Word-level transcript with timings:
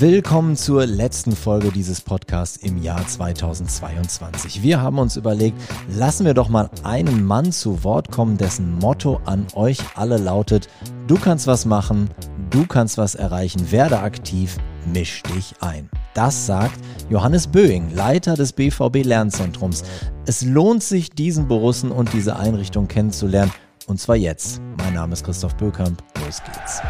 Willkommen 0.00 0.56
zur 0.56 0.86
letzten 0.86 1.36
Folge 1.36 1.70
dieses 1.70 2.00
Podcasts 2.00 2.56
im 2.56 2.82
Jahr 2.82 3.06
2022. 3.06 4.60
Wir 4.60 4.80
haben 4.80 4.98
uns 4.98 5.16
überlegt, 5.16 5.56
lassen 5.88 6.26
wir 6.26 6.34
doch 6.34 6.48
mal 6.48 6.68
einen 6.82 7.24
Mann 7.24 7.52
zu 7.52 7.84
Wort 7.84 8.10
kommen, 8.10 8.36
dessen 8.36 8.76
Motto 8.80 9.20
an 9.24 9.46
euch 9.54 9.78
alle 9.94 10.16
lautet, 10.16 10.68
du 11.06 11.14
kannst 11.14 11.46
was 11.46 11.64
machen, 11.64 12.10
du 12.50 12.66
kannst 12.66 12.98
was 12.98 13.14
erreichen, 13.14 13.70
werde 13.70 14.00
aktiv, 14.00 14.56
misch 14.92 15.22
dich 15.32 15.54
ein. 15.60 15.88
Das 16.12 16.44
sagt 16.44 16.80
Johannes 17.08 17.46
Böing, 17.46 17.94
Leiter 17.94 18.34
des 18.34 18.52
BVB 18.52 19.04
Lernzentrums. 19.04 19.84
Es 20.26 20.42
lohnt 20.42 20.82
sich, 20.82 21.10
diesen 21.10 21.46
Borussen 21.46 21.92
und 21.92 22.12
diese 22.12 22.34
Einrichtung 22.34 22.88
kennenzulernen. 22.88 23.52
Und 23.86 24.00
zwar 24.00 24.16
jetzt. 24.16 24.60
Mein 24.78 24.94
Name 24.94 25.12
ist 25.12 25.24
Christoph 25.24 25.54
Bökamp. 25.56 26.02
Los 26.24 26.42
geht's. 26.42 26.80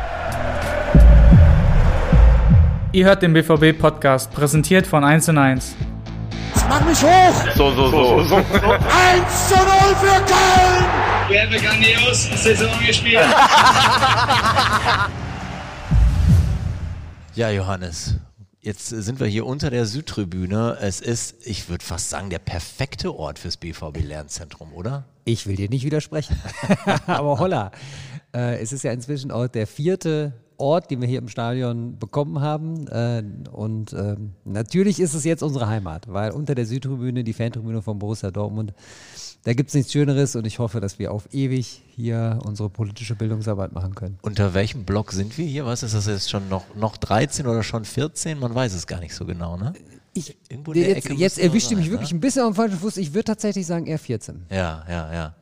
Ihr 2.94 3.06
hört 3.06 3.22
den 3.22 3.32
BVB-Podcast, 3.32 4.30
präsentiert 4.30 4.86
von 4.86 5.02
1 5.02 5.28
und 5.30 5.38
1. 5.38 5.74
Mach 6.68 6.86
mich 6.86 7.02
hoch! 7.02 7.34
So, 7.56 7.72
so, 7.72 7.90
so. 7.90 8.22
so, 8.22 8.36
1 8.36 8.44
zu 9.48 9.56
0 9.56 9.64
für 9.96 10.22
Köln! 10.22 10.84
Wir 11.26 11.42
haben 11.42 11.50
grandios 11.50 12.30
Saison 12.40 12.70
gespielt. 12.86 13.18
ja, 17.34 17.50
Johannes, 17.50 18.14
Jetzt 18.60 18.88
sind 18.88 19.18
wir 19.18 19.26
hier 19.26 19.44
unter 19.44 19.70
der 19.70 19.86
Südtribüne. 19.86 20.78
Es 20.80 21.00
ist, 21.00 21.44
ich 21.44 21.68
würde 21.68 21.84
fast 21.84 22.10
sagen, 22.10 22.30
der 22.30 22.38
perfekte 22.38 23.14
Ort 23.14 23.40
fürs 23.40 23.56
BVB-Lernzentrum, 23.56 24.72
oder? 24.72 25.04
Ich 25.24 25.48
will 25.48 25.56
dir 25.56 25.68
nicht 25.68 25.84
widersprechen. 25.84 26.40
Aber 27.06 27.40
holla, 27.40 27.72
äh, 28.34 28.58
es 28.62 28.72
ist 28.72 28.84
ja 28.84 28.92
inzwischen 28.92 29.32
auch 29.32 29.48
der 29.48 29.66
vierte 29.66 30.32
Ort, 30.64 30.90
den 30.90 31.02
wir 31.02 31.06
hier 31.06 31.18
im 31.18 31.28
Stadion 31.28 31.98
bekommen 31.98 32.40
haben. 32.40 32.88
Äh, 32.88 33.22
und 33.52 33.92
äh, 33.92 34.16
natürlich 34.44 34.98
ist 34.98 35.12
es 35.12 35.24
jetzt 35.24 35.42
unsere 35.42 35.68
Heimat, 35.68 36.10
weil 36.10 36.30
unter 36.30 36.54
der 36.54 36.64
Südtribüne, 36.64 37.22
die 37.22 37.34
Fantribüne 37.34 37.82
von 37.82 37.98
Borussia 37.98 38.30
Dortmund, 38.30 38.72
da 39.44 39.52
gibt 39.52 39.68
es 39.68 39.74
nichts 39.74 39.92
Schöneres 39.92 40.36
und 40.36 40.46
ich 40.46 40.58
hoffe, 40.58 40.80
dass 40.80 40.98
wir 40.98 41.12
auf 41.12 41.28
ewig 41.34 41.82
hier 41.94 42.38
unsere 42.46 42.70
politische 42.70 43.14
Bildungsarbeit 43.14 43.72
machen 43.72 43.94
können. 43.94 44.18
Unter 44.22 44.54
welchem 44.54 44.84
Block 44.84 45.12
sind 45.12 45.36
wir 45.36 45.44
hier? 45.44 45.66
Was 45.66 45.82
ist 45.82 45.94
das 45.94 46.06
jetzt 46.06 46.30
schon 46.30 46.48
noch, 46.48 46.74
noch 46.74 46.96
13 46.96 47.46
oder 47.46 47.62
schon 47.62 47.84
14? 47.84 48.38
Man 48.38 48.54
weiß 48.54 48.72
es 48.72 48.86
gar 48.86 49.00
nicht 49.00 49.14
so 49.14 49.26
genau, 49.26 49.58
ne? 49.58 49.74
Ich, 50.14 50.34
jetzt, 50.72 51.10
jetzt 51.10 51.38
erwischt 51.38 51.72
ihr 51.72 51.76
mich 51.76 51.90
wirklich 51.90 52.12
ne? 52.12 52.16
ein 52.16 52.20
bisschen 52.20 52.42
am 52.42 52.54
falschen 52.54 52.78
Fuß. 52.78 52.96
Ich 52.96 53.12
würde 53.12 53.24
tatsächlich 53.24 53.66
sagen 53.66 53.86
eher 53.86 53.98
14. 53.98 54.46
Ja, 54.48 54.82
ja, 54.88 55.12
ja. 55.12 55.34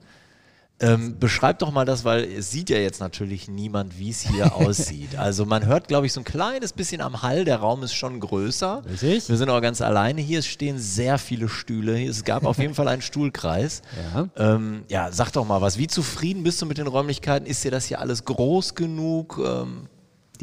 Ähm, 0.82 1.18
beschreib 1.18 1.58
doch 1.60 1.70
mal 1.72 1.84
das, 1.84 2.04
weil 2.04 2.24
es 2.24 2.50
sieht 2.50 2.70
ja 2.70 2.78
jetzt 2.78 3.00
natürlich 3.00 3.48
niemand, 3.48 3.98
wie 3.98 4.10
es 4.10 4.20
hier 4.20 4.54
aussieht. 4.56 5.16
Also 5.16 5.46
man 5.46 5.66
hört, 5.66 5.88
glaube 5.88 6.06
ich, 6.06 6.12
so 6.12 6.20
ein 6.20 6.24
kleines 6.24 6.72
bisschen 6.72 7.00
am 7.00 7.22
Hall. 7.22 7.44
Der 7.44 7.58
Raum 7.58 7.82
ist 7.82 7.94
schon 7.94 8.20
größer. 8.20 8.82
Richtig. 8.90 9.28
Wir 9.28 9.36
sind 9.36 9.48
aber 9.48 9.60
ganz 9.60 9.80
alleine 9.80 10.20
hier. 10.20 10.40
Es 10.40 10.46
stehen 10.46 10.78
sehr 10.78 11.18
viele 11.18 11.48
Stühle. 11.48 12.04
Es 12.04 12.24
gab 12.24 12.44
auf 12.44 12.58
jeden 12.58 12.74
Fall 12.74 12.88
einen 12.88 13.02
Stuhlkreis. 13.02 13.82
Ja. 14.14 14.28
Ähm, 14.36 14.82
ja, 14.88 15.10
sag 15.12 15.30
doch 15.32 15.46
mal 15.46 15.60
was. 15.60 15.78
Wie 15.78 15.86
zufrieden 15.86 16.42
bist 16.42 16.60
du 16.60 16.66
mit 16.66 16.78
den 16.78 16.86
Räumlichkeiten? 16.86 17.46
Ist 17.46 17.64
dir 17.64 17.70
das 17.70 17.86
hier 17.86 18.00
alles 18.00 18.24
groß 18.24 18.74
genug? 18.74 19.40
Ähm, 19.44 19.88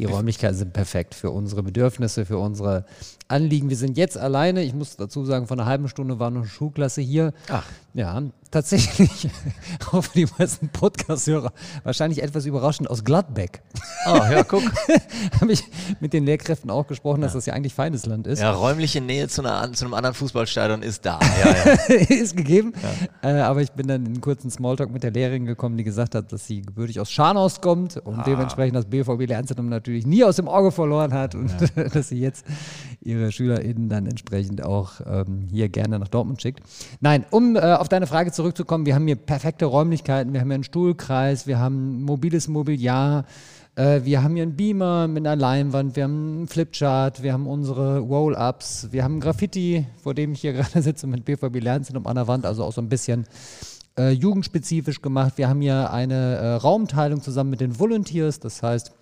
die 0.00 0.06
Räumlichkeiten 0.06 0.56
sind 0.56 0.72
perfekt 0.72 1.14
für 1.14 1.30
unsere 1.30 1.62
Bedürfnisse, 1.62 2.24
für 2.24 2.38
unsere 2.38 2.86
Anliegen. 3.28 3.68
Wir 3.68 3.76
sind 3.76 3.98
jetzt 3.98 4.16
alleine. 4.16 4.62
Ich 4.62 4.72
muss 4.72 4.96
dazu 4.96 5.26
sagen, 5.26 5.46
vor 5.46 5.58
einer 5.58 5.66
halben 5.66 5.88
Stunde 5.88 6.18
war 6.18 6.30
noch 6.30 6.40
eine 6.40 6.48
Schulklasse 6.48 7.02
hier. 7.02 7.34
Ach. 7.50 7.66
Ja, 7.92 8.22
tatsächlich, 8.50 9.28
auch 9.92 10.02
für 10.02 10.18
die 10.18 10.26
meisten 10.38 10.68
Podcast-Hörer, 10.68 11.52
wahrscheinlich 11.84 12.22
etwas 12.22 12.46
überraschend 12.46 12.90
aus 12.90 13.04
Gladbeck. 13.04 13.62
Oh, 14.06 14.14
ja, 14.14 14.42
guck. 14.42 14.62
Habe 15.40 15.52
ich 15.52 15.62
mit 16.00 16.12
den 16.12 16.24
Lehrkräften 16.24 16.70
auch 16.70 16.86
gesprochen, 16.86 17.20
dass 17.20 17.32
ja. 17.32 17.38
das 17.38 17.46
ja 17.46 17.54
eigentlich 17.54 17.74
feines 17.74 18.06
Land 18.06 18.26
ist. 18.26 18.40
Ja, 18.40 18.52
räumliche 18.52 19.00
Nähe 19.00 19.28
zu, 19.28 19.42
einer, 19.42 19.72
zu 19.72 19.84
einem 19.84 19.94
anderen 19.94 20.14
Fußballstadion 20.14 20.82
ist 20.82 21.04
da. 21.04 21.18
Ja, 21.44 21.50
ja. 21.50 21.94
ist 22.08 22.36
gegeben. 22.36 22.72
Äh, 23.22 23.40
aber 23.40 23.62
ich 23.62 23.72
bin 23.72 23.86
dann 23.86 24.02
in 24.02 24.12
einen 24.12 24.20
kurzen 24.20 24.50
Smalltalk 24.50 24.90
mit 24.90 25.02
der 25.02 25.10
Lehrerin 25.10 25.46
gekommen, 25.46 25.76
die 25.76 25.84
gesagt 25.84 26.14
hat, 26.14 26.32
dass 26.32 26.46
sie 26.46 26.62
gebürtig 26.62 27.00
aus 27.00 27.10
Scharnhorst 27.10 27.62
kommt 27.62 27.96
und 27.98 28.20
ah. 28.20 28.24
dementsprechend 28.26 28.76
das 28.76 28.86
BVB 28.86 29.28
Lernzentrum 29.28 29.68
natürlich 29.68 30.06
nie 30.06 30.24
aus 30.24 30.36
dem 30.36 30.48
Auge 30.48 30.72
verloren 30.72 31.12
hat 31.12 31.34
und 31.34 31.50
dass 31.94 32.08
sie 32.08 32.18
jetzt 32.18 32.44
ihre 33.02 33.32
SchülerInnen 33.32 33.88
dann 33.88 34.06
entsprechend 34.06 34.62
auch 34.62 35.00
ähm, 35.06 35.48
hier 35.50 35.68
gerne 35.68 35.98
nach 35.98 36.08
Dortmund 36.08 36.42
schickt. 36.42 36.60
Nein, 37.00 37.24
um 37.30 37.56
äh, 37.56 37.60
auf 37.60 37.88
deine 37.88 38.06
Frage 38.06 38.32
zurückzukommen, 38.32 38.86
wir 38.86 38.94
haben 38.94 39.06
hier 39.06 39.16
perfekte 39.16 39.64
Räumlichkeiten, 39.66 40.32
wir 40.32 40.40
haben 40.40 40.48
hier 40.48 40.56
einen 40.56 40.64
Stuhlkreis, 40.64 41.46
wir 41.46 41.58
haben 41.58 42.02
mobiles 42.02 42.48
Mobiliar, 42.48 43.24
äh, 43.76 44.00
wir 44.04 44.22
haben 44.22 44.34
hier 44.34 44.42
einen 44.42 44.56
Beamer 44.56 45.08
mit 45.08 45.26
einer 45.26 45.36
Leinwand, 45.36 45.96
wir 45.96 46.04
haben 46.04 46.36
einen 46.38 46.48
Flipchart, 46.48 47.22
wir 47.22 47.32
haben 47.32 47.46
unsere 47.46 48.00
Roll-Ups, 48.00 48.88
wir 48.90 49.02
haben 49.02 49.20
Graffiti, 49.20 49.86
vor 50.02 50.14
dem 50.14 50.32
ich 50.32 50.42
hier 50.42 50.52
gerade 50.54 50.82
sitze 50.82 51.06
mit 51.06 51.24
BVB 51.24 51.60
Lernzentrum 51.62 52.06
an 52.06 52.16
der 52.16 52.28
Wand, 52.28 52.44
also 52.44 52.64
auch 52.64 52.72
so 52.72 52.82
ein 52.82 52.88
bisschen 52.88 53.24
äh, 53.98 54.10
jugendspezifisch 54.10 55.00
gemacht. 55.00 55.34
Wir 55.36 55.48
haben 55.48 55.60
hier 55.60 55.90
eine 55.92 56.36
äh, 56.36 56.48
Raumteilung 56.54 57.22
zusammen 57.22 57.50
mit 57.50 57.60
den 57.60 57.78
Volunteers, 57.78 58.40
das 58.40 58.62
heißt, 58.62 58.92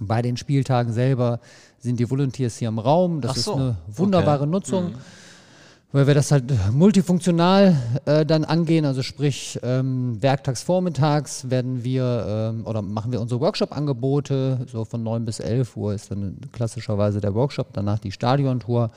bei 0.00 0.22
den 0.22 0.36
Spieltagen 0.36 0.92
selber 0.92 1.40
sind 1.80 1.98
die 1.98 2.08
Volunteers 2.08 2.56
hier 2.56 2.68
im 2.68 2.78
Raum. 2.78 3.20
Das 3.20 3.42
so. 3.42 3.52
ist 3.52 3.56
eine 3.58 3.76
wunderbare 3.88 4.42
okay. 4.42 4.50
Nutzung. 4.50 4.84
Mhm 4.92 4.94
weil 5.92 6.06
wir 6.06 6.14
das 6.14 6.30
halt 6.30 6.44
multifunktional 6.72 7.76
äh, 8.04 8.24
dann 8.24 8.44
angehen, 8.44 8.84
also 8.84 9.02
sprich 9.02 9.58
ähm, 9.62 10.22
werktags 10.22 10.62
vormittags 10.62 11.50
werden 11.50 11.82
wir 11.82 12.52
ähm, 12.54 12.66
oder 12.66 12.80
machen 12.80 13.10
wir 13.10 13.20
unsere 13.20 13.40
Workshop-Angebote, 13.40 14.66
so 14.70 14.84
von 14.84 15.02
9 15.02 15.24
bis 15.24 15.40
11 15.40 15.76
Uhr 15.76 15.92
ist 15.94 16.10
dann 16.10 16.38
klassischerweise 16.52 17.20
der 17.20 17.34
Workshop, 17.34 17.68
danach 17.72 17.98
die 17.98 18.12
Stadiontour. 18.12 18.90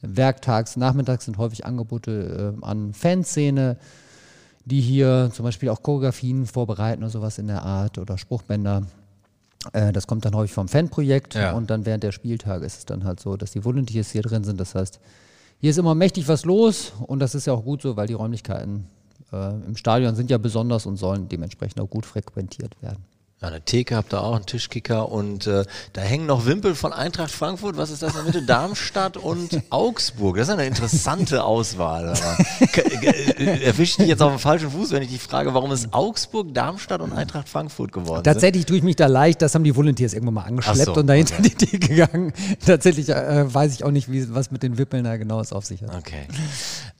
Werktags, 0.00 0.76
nachmittags 0.76 1.24
sind 1.24 1.38
häufig 1.38 1.66
Angebote 1.66 2.54
äh, 2.62 2.64
an 2.64 2.94
Fanszene, 2.94 3.76
die 4.64 4.80
hier 4.80 5.30
zum 5.34 5.44
Beispiel 5.44 5.68
auch 5.68 5.82
Choreografien 5.82 6.46
vorbereiten 6.46 7.02
oder 7.02 7.10
sowas 7.10 7.38
in 7.38 7.48
der 7.48 7.62
Art 7.62 7.98
oder 7.98 8.16
Spruchbänder. 8.16 8.84
Äh, 9.72 9.92
das 9.92 10.06
kommt 10.06 10.24
dann 10.24 10.34
häufig 10.34 10.54
vom 10.54 10.68
Fanprojekt 10.68 11.34
ja. 11.34 11.52
und 11.52 11.70
dann 11.70 11.86
während 11.86 12.04
der 12.04 12.12
Spieltage 12.12 12.64
ist 12.64 12.78
es 12.78 12.84
dann 12.84 13.04
halt 13.04 13.20
so, 13.20 13.36
dass 13.36 13.52
die 13.52 13.64
Volunteers 13.64 14.10
hier 14.10 14.22
drin 14.22 14.44
sind, 14.44 14.60
das 14.60 14.74
heißt, 14.74 15.00
hier 15.60 15.70
ist 15.70 15.78
immer 15.78 15.94
mächtig 15.94 16.28
was 16.28 16.44
los 16.44 16.92
und 17.06 17.18
das 17.18 17.34
ist 17.34 17.46
ja 17.46 17.52
auch 17.52 17.64
gut 17.64 17.82
so, 17.82 17.96
weil 17.96 18.06
die 18.06 18.14
Räumlichkeiten 18.14 18.86
äh, 19.32 19.54
im 19.66 19.76
Stadion 19.76 20.14
sind 20.14 20.30
ja 20.30 20.38
besonders 20.38 20.86
und 20.86 20.96
sollen 20.96 21.28
dementsprechend 21.28 21.80
auch 21.80 21.90
gut 21.90 22.06
frequentiert 22.06 22.80
werden. 22.80 23.04
Ja, 23.40 23.46
eine 23.46 23.60
Theke 23.60 23.94
habt 23.94 24.12
ihr 24.12 24.20
auch, 24.20 24.34
einen 24.34 24.46
Tischkicker 24.46 25.12
und 25.12 25.46
äh, 25.46 25.64
da 25.92 26.00
hängen 26.00 26.26
noch 26.26 26.44
Wimpel 26.44 26.74
von 26.74 26.92
Eintracht 26.92 27.30
Frankfurt. 27.30 27.76
Was 27.76 27.90
ist 27.90 28.02
das 28.02 28.10
in 28.10 28.16
der 28.16 28.24
Mitte? 28.24 28.42
Darmstadt 28.42 29.16
und 29.16 29.62
Augsburg. 29.70 30.38
Das 30.38 30.48
ist 30.48 30.54
eine 30.54 30.66
interessante 30.66 31.44
Auswahl. 31.44 32.14
Äh, 32.60 33.64
erwischt 33.64 34.00
dich 34.00 34.08
jetzt 34.08 34.22
auf 34.22 34.32
dem 34.32 34.40
falschen 34.40 34.72
Fuß, 34.72 34.90
wenn 34.90 35.04
ich 35.04 35.10
dich 35.10 35.22
frage, 35.22 35.54
warum 35.54 35.70
ist 35.70 35.94
Augsburg, 35.94 36.52
Darmstadt 36.52 37.00
und 37.00 37.12
Eintracht 37.12 37.48
Frankfurt 37.48 37.92
geworden? 37.92 38.24
Tatsächlich 38.24 38.66
tue 38.66 38.78
ich 38.78 38.82
mich 38.82 38.96
da 38.96 39.06
leicht. 39.06 39.40
Das 39.40 39.54
haben 39.54 39.62
die 39.62 39.76
Volunteers 39.76 40.14
irgendwann 40.14 40.34
mal 40.34 40.42
angeschleppt 40.42 40.86
so, 40.86 40.94
und 40.94 41.06
dahinter 41.06 41.36
okay. 41.38 41.48
die 41.48 41.66
Theke 41.66 41.88
gegangen. 41.94 42.32
Tatsächlich 42.66 43.08
äh, 43.08 43.54
weiß 43.54 43.72
ich 43.72 43.84
auch 43.84 43.92
nicht, 43.92 44.10
wie, 44.10 44.34
was 44.34 44.50
mit 44.50 44.64
den 44.64 44.78
Wippeln 44.78 45.04
da 45.04 45.16
genau 45.16 45.38
auf 45.38 45.64
sich 45.64 45.82
hat. 45.82 45.94
Okay. 45.94 46.26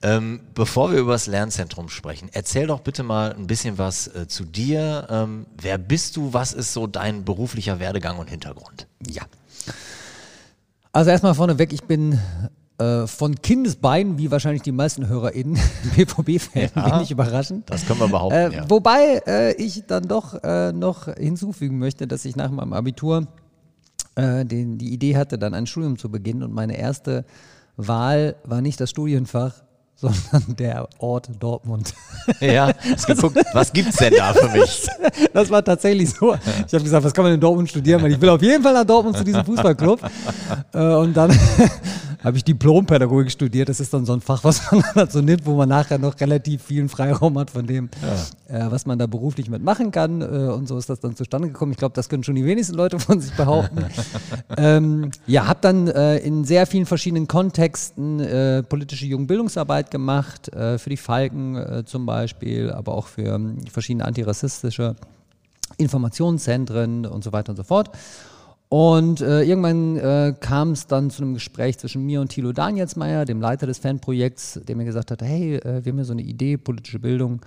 Ähm, 0.00 0.40
bevor 0.54 0.92
wir 0.92 1.00
über 1.00 1.12
das 1.12 1.26
Lernzentrum 1.26 1.88
sprechen, 1.88 2.28
erzähl 2.32 2.68
doch 2.68 2.80
bitte 2.80 3.02
mal 3.02 3.32
ein 3.32 3.48
bisschen 3.48 3.78
was 3.78 4.06
äh, 4.08 4.28
zu 4.28 4.44
dir. 4.44 5.08
Ähm, 5.10 5.46
wer 5.60 5.76
bist 5.76 6.16
du? 6.16 6.32
Was 6.32 6.52
ist 6.52 6.72
so 6.72 6.86
dein 6.86 7.24
beruflicher 7.24 7.80
Werdegang 7.80 8.18
und 8.18 8.30
Hintergrund? 8.30 8.86
Ja. 9.04 9.22
Also 10.92 11.10
erstmal 11.10 11.34
vorneweg, 11.34 11.72
ich 11.72 11.82
bin 11.82 12.18
äh, 12.78 13.08
von 13.08 13.34
Kindesbeinen, 13.42 14.18
wie 14.18 14.30
wahrscheinlich 14.30 14.62
die 14.62 14.70
meisten 14.70 15.08
HörerInnen, 15.08 15.58
BVB-Fan, 15.96 16.70
ja, 16.76 16.94
wenig 16.96 17.10
überraschend. 17.10 17.68
Das 17.68 17.84
können 17.84 17.98
wir 17.98 18.08
behaupten. 18.08 18.36
Äh, 18.36 18.54
ja. 18.54 18.70
Wobei 18.70 19.20
äh, 19.26 19.52
ich 19.54 19.84
dann 19.88 20.04
doch 20.06 20.42
äh, 20.44 20.72
noch 20.72 21.12
hinzufügen 21.12 21.78
möchte, 21.78 22.06
dass 22.06 22.24
ich 22.24 22.36
nach 22.36 22.52
meinem 22.52 22.72
Abitur 22.72 23.26
äh, 24.14 24.44
den, 24.44 24.78
die 24.78 24.92
Idee 24.92 25.16
hatte, 25.16 25.38
dann 25.38 25.54
ein 25.54 25.66
Studium 25.66 25.98
zu 25.98 26.08
beginnen 26.08 26.44
und 26.44 26.52
meine 26.52 26.78
erste 26.78 27.24
Wahl 27.76 28.36
war 28.44 28.60
nicht 28.60 28.80
das 28.80 28.90
Studienfach, 28.90 29.64
sondern 30.00 30.56
der 30.56 30.88
Ort 30.98 31.28
Dortmund. 31.40 31.92
Ja, 32.40 32.72
hast 32.92 33.06
geguckt, 33.06 33.36
was 33.52 33.72
gibt's 33.72 33.96
denn 33.96 34.14
da 34.16 34.32
für 34.32 34.48
mich? 34.56 34.86
Das 35.32 35.50
war 35.50 35.64
tatsächlich 35.64 36.10
so. 36.10 36.34
Ich 36.34 36.72
habe 36.72 36.84
gesagt, 36.84 37.04
was 37.04 37.12
kann 37.12 37.24
man 37.24 37.34
in 37.34 37.40
Dortmund 37.40 37.68
studieren? 37.68 38.02
Weil 38.02 38.12
ich 38.12 38.20
will 38.20 38.28
auf 38.28 38.42
jeden 38.42 38.62
Fall 38.62 38.72
nach 38.72 38.84
Dortmund 38.84 39.16
zu 39.16 39.24
diesem 39.24 39.44
Fußballclub. 39.44 40.00
Äh, 40.72 40.78
und 40.78 41.16
dann 41.16 41.30
habe 42.22 42.36
ich 42.36 42.44
Diplompädagogik 42.44 43.30
studiert. 43.30 43.68
Das 43.68 43.80
ist 43.80 43.94
dann 43.94 44.04
so 44.04 44.12
ein 44.12 44.20
Fach, 44.20 44.42
was 44.44 44.72
man 44.72 45.08
so 45.10 45.20
nimmt, 45.20 45.46
wo 45.46 45.54
man 45.54 45.68
nachher 45.68 45.98
noch 45.98 46.18
relativ 46.20 46.62
vielen 46.62 46.88
Freiraum 46.88 47.38
hat 47.38 47.50
von 47.50 47.66
dem, 47.66 47.88
ja. 48.48 48.66
äh, 48.66 48.70
was 48.70 48.86
man 48.86 48.98
da 48.98 49.06
beruflich 49.06 49.48
mitmachen 49.48 49.90
kann. 49.90 50.20
Äh, 50.20 50.24
und 50.24 50.66
so 50.66 50.76
ist 50.78 50.90
das 50.90 51.00
dann 51.00 51.14
zustande 51.16 51.48
gekommen. 51.48 51.72
Ich 51.72 51.78
glaube, 51.78 51.94
das 51.94 52.08
können 52.08 52.24
schon 52.24 52.34
die 52.34 52.44
wenigsten 52.44 52.74
Leute 52.74 52.98
von 52.98 53.20
sich 53.20 53.34
behaupten. 53.34 53.84
ähm, 54.56 55.10
ja, 55.26 55.46
habe 55.46 55.60
dann 55.60 55.88
äh, 55.88 56.18
in 56.18 56.44
sehr 56.44 56.66
vielen 56.66 56.86
verschiedenen 56.86 57.28
Kontexten 57.28 58.20
äh, 58.20 58.62
politische 58.62 59.06
Jugendbildungsarbeit 59.06 59.90
gemacht, 59.90 60.48
äh, 60.48 60.78
für 60.78 60.90
die 60.90 60.96
Falken 60.96 61.56
äh, 61.56 61.84
zum 61.84 62.06
Beispiel, 62.06 62.70
aber 62.70 62.94
auch 62.94 63.06
für 63.06 63.34
ähm, 63.34 63.58
verschiedene 63.70 64.04
antirassistische 64.04 64.96
Informationszentren 65.76 67.06
und 67.06 67.22
so 67.22 67.32
weiter 67.32 67.50
und 67.50 67.56
so 67.56 67.62
fort. 67.62 67.90
Und 68.68 69.22
äh, 69.22 69.44
irgendwann 69.44 69.96
äh, 69.96 70.34
kam 70.38 70.72
es 70.72 70.86
dann 70.86 71.10
zu 71.10 71.22
einem 71.22 71.34
Gespräch 71.34 71.78
zwischen 71.78 72.04
mir 72.04 72.20
und 72.20 72.28
Thilo 72.28 72.52
Danielsmeier, 72.52 73.24
dem 73.24 73.40
Leiter 73.40 73.66
des 73.66 73.78
Fanprojekts, 73.78 74.60
der 74.68 74.76
mir 74.76 74.84
gesagt 74.84 75.10
hat, 75.10 75.22
hey, 75.22 75.56
äh, 75.56 75.84
wir 75.84 75.92
haben 75.92 75.98
ja 75.98 76.04
so 76.04 76.12
eine 76.12 76.22
Idee, 76.22 76.58
politische 76.58 76.98
Bildung 76.98 77.40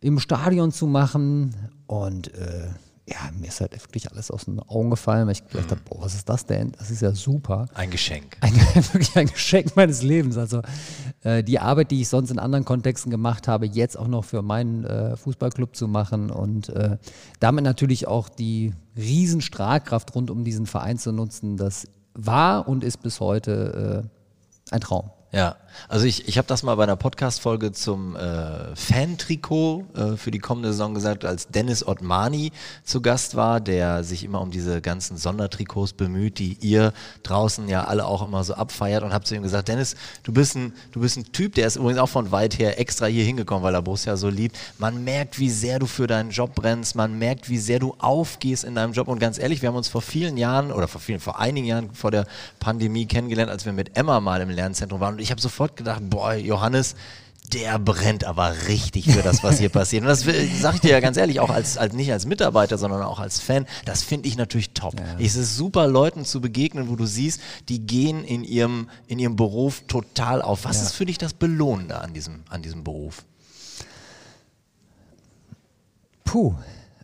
im 0.00 0.18
Stadion 0.18 0.72
zu 0.72 0.86
machen. 0.86 1.54
Und 1.86 2.32
äh, 2.34 2.68
ja, 3.08 3.30
mir 3.38 3.46
ist 3.46 3.60
halt 3.60 3.72
wirklich 3.72 4.10
alles 4.10 4.32
aus 4.32 4.46
den 4.46 4.58
Augen 4.58 4.90
gefallen, 4.90 5.26
weil 5.26 5.34
ich 5.34 5.46
gedacht 5.46 5.70
habe, 5.70 5.80
boah, 5.88 6.02
was 6.02 6.14
ist 6.14 6.28
das 6.28 6.44
denn? 6.44 6.72
Das 6.72 6.90
ist 6.90 7.02
ja 7.02 7.12
super. 7.12 7.66
Ein 7.74 7.90
Geschenk. 7.90 8.36
Ein, 8.40 8.52
wirklich 8.92 9.16
ein 9.16 9.28
Geschenk 9.28 9.76
meines 9.76 10.02
Lebens. 10.02 10.36
Also 10.36 10.60
äh, 11.22 11.44
die 11.44 11.60
Arbeit, 11.60 11.92
die 11.92 12.00
ich 12.00 12.08
sonst 12.08 12.32
in 12.32 12.40
anderen 12.40 12.64
Kontexten 12.64 13.10
gemacht 13.10 13.46
habe, 13.46 13.66
jetzt 13.66 13.96
auch 13.96 14.08
noch 14.08 14.24
für 14.24 14.42
meinen 14.42 14.84
äh, 14.84 15.16
Fußballclub 15.16 15.76
zu 15.76 15.86
machen 15.86 16.30
und 16.30 16.68
äh, 16.70 16.98
damit 17.38 17.62
natürlich 17.62 18.08
auch 18.08 18.28
die 18.28 18.74
Riesenstrahlkraft 18.96 20.12
rund 20.16 20.30
um 20.30 20.42
diesen 20.42 20.66
Verein 20.66 20.98
zu 20.98 21.12
nutzen, 21.12 21.56
das 21.56 21.86
war 22.14 22.66
und 22.66 22.82
ist 22.82 23.02
bis 23.02 23.20
heute 23.20 24.04
äh, 24.70 24.74
ein 24.74 24.80
Traum. 24.80 25.10
Ja, 25.32 25.56
also 25.88 26.06
ich, 26.06 26.28
ich 26.28 26.38
habe 26.38 26.48
das 26.48 26.62
mal 26.62 26.74
bei 26.76 26.84
einer 26.84 26.96
Podcast-Folge 26.96 27.72
zum 27.72 28.16
äh, 28.16 28.74
Fan-Trikot 28.74 29.84
äh, 29.94 30.16
für 30.16 30.30
die 30.30 30.38
kommende 30.38 30.70
Saison 30.72 30.94
gesagt, 30.94 31.24
als 31.24 31.48
Dennis 31.48 31.86
Ottmani 31.86 32.52
zu 32.84 33.02
Gast 33.02 33.34
war, 33.36 33.60
der 33.60 34.04
sich 34.04 34.24
immer 34.24 34.40
um 34.40 34.50
diese 34.50 34.80
ganzen 34.80 35.16
Sondertrikots 35.16 35.92
bemüht, 35.92 36.38
die 36.38 36.56
ihr 36.60 36.92
draußen 37.22 37.68
ja 37.68 37.84
alle 37.84 38.06
auch 38.06 38.26
immer 38.26 38.44
so 38.44 38.54
abfeiert 38.54 39.02
und 39.02 39.12
habe 39.12 39.24
zu 39.24 39.34
ihm 39.34 39.42
gesagt, 39.42 39.68
Dennis, 39.68 39.96
du 40.22 40.32
bist 40.32 40.56
ein, 40.56 40.72
du 40.92 41.00
bist 41.00 41.16
ein 41.16 41.32
Typ, 41.32 41.54
der 41.54 41.66
ist 41.66 41.76
übrigens 41.76 42.00
auch 42.00 42.08
von 42.08 42.30
weit 42.30 42.58
her 42.58 42.80
extra 42.80 43.06
hier 43.06 43.24
hingekommen, 43.24 43.62
weil 43.62 43.74
er 43.74 43.82
Borussia 43.82 44.16
so 44.16 44.28
liebt. 44.28 44.56
Man 44.78 45.04
merkt, 45.04 45.38
wie 45.38 45.50
sehr 45.50 45.78
du 45.78 45.86
für 45.86 46.06
deinen 46.06 46.30
Job 46.30 46.54
brennst, 46.54 46.94
man 46.94 47.18
merkt, 47.18 47.48
wie 47.48 47.58
sehr 47.58 47.78
du 47.78 47.94
aufgehst 47.98 48.64
in 48.64 48.74
deinem 48.74 48.92
Job. 48.92 49.08
Und 49.08 49.18
ganz 49.18 49.38
ehrlich, 49.38 49.62
wir 49.62 49.68
haben 49.68 49.76
uns 49.76 49.88
vor 49.88 50.02
vielen 50.02 50.36
Jahren 50.36 50.72
oder 50.72 50.88
vor 50.88 51.00
vielen, 51.00 51.20
vor 51.20 51.38
einigen 51.38 51.66
Jahren 51.66 51.94
vor 51.94 52.10
der 52.10 52.26
Pandemie 52.60 53.06
kennengelernt, 53.06 53.50
als 53.50 53.64
wir 53.64 53.72
mit 53.72 53.96
Emma 53.96 54.20
mal 54.20 54.40
im 54.40 54.50
Lernzentrum 54.50 55.00
waren 55.00 55.15
und 55.16 55.22
ich 55.22 55.30
habe 55.30 55.40
sofort 55.40 55.76
gedacht, 55.76 56.02
boah, 56.10 56.34
Johannes, 56.34 56.94
der 57.52 57.78
brennt 57.78 58.24
aber 58.24 58.52
richtig 58.68 59.10
für 59.10 59.22
das, 59.22 59.42
was 59.42 59.58
hier 59.58 59.68
passiert. 59.70 60.02
Und 60.02 60.08
das 60.08 60.20
sage 60.20 60.74
ich 60.74 60.80
dir 60.80 60.90
ja 60.90 61.00
ganz 61.00 61.16
ehrlich, 61.16 61.40
auch 61.40 61.48
als, 61.48 61.78
als 61.78 61.94
nicht 61.94 62.12
als 62.12 62.26
Mitarbeiter, 62.26 62.76
sondern 62.76 63.02
auch 63.02 63.18
als 63.18 63.40
Fan, 63.40 63.66
das 63.86 64.02
finde 64.02 64.28
ich 64.28 64.36
natürlich 64.36 64.70
top. 64.74 64.98
Ja. 64.98 65.18
Es 65.18 65.36
ist 65.36 65.56
super, 65.56 65.86
Leuten 65.86 66.26
zu 66.26 66.42
begegnen, 66.42 66.90
wo 66.90 66.96
du 66.96 67.06
siehst, 67.06 67.40
die 67.70 67.86
gehen 67.86 68.24
in 68.24 68.44
ihrem, 68.44 68.90
in 69.06 69.18
ihrem 69.18 69.36
Beruf 69.36 69.84
total 69.88 70.42
auf. 70.42 70.64
Was 70.64 70.76
ja. 70.76 70.82
ist 70.82 70.92
für 70.92 71.06
dich 71.06 71.16
das 71.16 71.32
Belohnende 71.32 71.98
an 71.98 72.12
diesem, 72.12 72.42
an 72.50 72.60
diesem 72.60 72.84
Beruf? 72.84 73.24
Puh. 76.24 76.54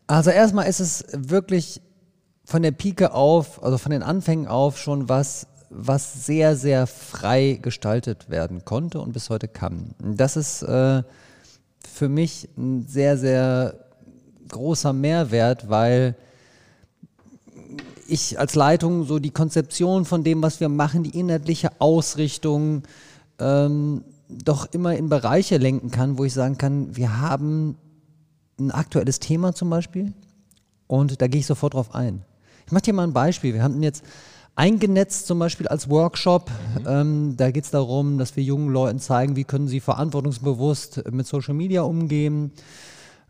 Also 0.06 0.31
erstmal 0.31 0.67
ist 0.67 0.81
es 0.81 1.06
wirklich 1.12 1.81
von 2.44 2.62
der 2.62 2.73
Pike 2.73 3.14
auf, 3.14 3.62
also 3.62 3.79
von 3.79 3.93
den 3.93 4.03
Anfängen 4.03 4.47
auf 4.47 4.79
schon 4.79 5.09
was, 5.09 5.47
was 5.75 6.27
sehr, 6.27 6.57
sehr 6.57 6.87
frei 6.87 7.59
gestaltet 7.61 8.29
werden 8.29 8.65
konnte 8.65 9.01
und 9.01 9.13
bis 9.13 9.31
heute 9.31 9.49
kann. 9.49 9.95
Das 9.99 10.37
ist 10.37 10.63
äh, 10.63 11.03
für 11.89 12.09
mich 12.09 12.49
ein 12.57 12.87
sehr, 12.87 13.17
sehr 13.17 13.75
großer 14.49 14.93
Mehrwert, 14.93 15.69
weil 15.69 16.15
ich 18.07 18.39
als 18.39 18.55
Leitung 18.55 19.05
so 19.07 19.19
die 19.19 19.31
Konzeption 19.31 20.05
von 20.05 20.23
dem, 20.23 20.43
was 20.43 20.61
wir 20.61 20.69
machen, 20.69 21.03
die 21.03 21.19
inhaltliche 21.19 21.71
Ausrichtung, 21.81 22.83
ähm, 23.39 24.05
doch 24.29 24.73
immer 24.73 24.95
in 24.95 25.09
Bereiche 25.09 25.57
lenken 25.57 25.91
kann, 25.91 26.19
wo 26.19 26.25
ich 26.25 26.35
sagen 26.35 26.59
kann, 26.59 26.97
wir 26.97 27.21
haben 27.21 27.77
ein 28.59 28.71
aktuelles 28.71 29.19
Thema 29.19 29.55
zum 29.55 29.71
Beispiel 29.71 30.13
und 30.87 31.21
da 31.21 31.27
gehe 31.27 31.41
ich 31.41 31.47
sofort 31.47 31.75
drauf 31.75 31.95
ein. 31.95 32.23
Ich 32.67 32.73
mache 32.73 32.83
dir 32.83 32.93
mal 32.93 33.05
ein 33.05 33.13
Beispiel. 33.13 33.55
Wir 33.55 33.63
haben 33.63 33.83
jetzt 33.83 34.05
eingenetzt 34.54 35.26
zum 35.26 35.38
Beispiel 35.38 35.69
als 35.69 35.88
Workshop. 35.88 36.50
Mhm. 36.50 36.87
Ähm, 36.87 37.37
da 37.37 37.50
geht 37.50 37.64
es 37.64 37.70
darum, 37.70 38.19
dass 38.19 38.37
wir 38.37 38.43
jungen 38.43 38.70
Leuten 38.70 38.99
zeigen, 38.99 39.37
wie 39.37 39.44
können 39.44 39.69
sie 39.69 39.81
verantwortungsbewusst 39.81 41.10
mit 41.10 41.26
Social 41.26 41.54
Media 41.54 41.82
umgehen. 41.82 42.52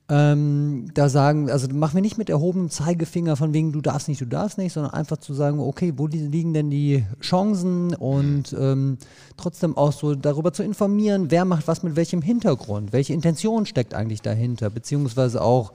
Ähm, 0.09 0.89
da 0.95 1.09
sagen, 1.09 1.49
also 1.49 1.69
machen 1.69 1.95
wir 1.95 2.03
nicht 2.03 2.19
mit 2.19 2.29
erhobenem 2.29 2.71
Zeigefinger 2.71 3.37
von 3.37 3.55
wegen, 3.55 3.73
du 3.73 3.81
darfst 3.81 4.09
nicht, 4.09 4.21
du 4.21 4.27
darfst 4.27 4.59
nicht, 4.59 4.73
sondern 4.73 4.93
einfach 4.93 5.19
zu 5.19 5.33
sagen, 5.33 5.61
okay, 5.61 5.95
wo 5.97 6.09
liegen 6.09 6.53
denn 6.53 6.71
die 6.71 7.05
Chancen 7.21 7.95
und 7.95 8.55
ähm, 8.59 8.99
trotzdem 9.37 9.77
auch 9.77 9.93
so 9.93 10.17
darüber 10.17 10.53
zu 10.53 10.65
informieren, 10.65 11.31
wer 11.31 11.45
macht 11.45 11.69
was 11.69 11.85
mit 11.85 11.95
welchem 11.95 12.21
Hintergrund, 12.21 12.93
welche 12.93 13.15
Intention 13.15 13.65
steckt 13.65 13.95
eigentlich 13.95 14.23
dahinter, 14.23 14.71
beziehungsweise 14.71 15.41
auch, 15.41 15.73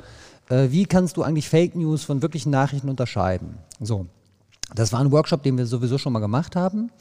äh, 0.49 0.67
wie 0.71 0.85
kannst 0.85 1.15
du 1.15 1.23
eigentlich 1.23 1.47
Fake 1.47 1.75
News 1.75 2.03
von 2.03 2.21
wirklichen 2.21 2.51
Nachrichten 2.51 2.89
unterscheiden. 2.89 3.57
So. 3.79 4.07
Das 4.75 4.91
war 4.93 4.99
ein 4.99 5.11
Workshop, 5.11 5.43
den 5.43 5.57
wir 5.57 5.65
sowieso 5.65 5.97
schon 5.97 6.13
mal 6.13 6.19
gemacht 6.19 6.55
haben. 6.55 6.91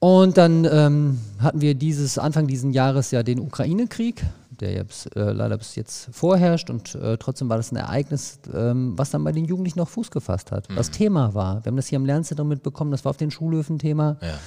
Und 0.00 0.38
dann 0.38 0.64
ähm, 0.64 1.18
hatten 1.38 1.60
wir 1.60 1.74
dieses 1.74 2.18
Anfang 2.18 2.46
dieses 2.46 2.74
Jahres 2.74 3.10
ja 3.10 3.22
den 3.22 3.38
Ukraine-Krieg, 3.38 4.24
der 4.58 4.72
jetzt 4.72 5.14
äh, 5.14 5.32
leider 5.32 5.58
bis 5.58 5.74
jetzt 5.74 6.08
vorherrscht 6.10 6.70
und 6.70 6.94
äh, 6.94 7.18
trotzdem 7.18 7.50
war 7.50 7.58
das 7.58 7.70
ein 7.70 7.76
Ereignis, 7.76 8.38
ähm, 8.52 8.94
was 8.96 9.10
dann 9.10 9.22
bei 9.24 9.32
den 9.32 9.44
Jugendlichen 9.44 9.78
noch 9.78 9.90
Fuß 9.90 10.10
gefasst 10.10 10.52
hat, 10.52 10.70
mhm. 10.70 10.76
was 10.76 10.90
Thema 10.90 11.34
war. 11.34 11.62
Wir 11.64 11.70
haben 11.70 11.76
das 11.76 11.88
hier 11.88 11.96
im 11.96 12.06
Lernzentrum 12.06 12.48
mitbekommen, 12.48 12.90
das 12.90 13.04
war 13.04 13.10
auf 13.10 13.18
den 13.18 13.30
Schulhöfen 13.30 13.78
Thema. 13.78 14.16
Ja. 14.22 14.38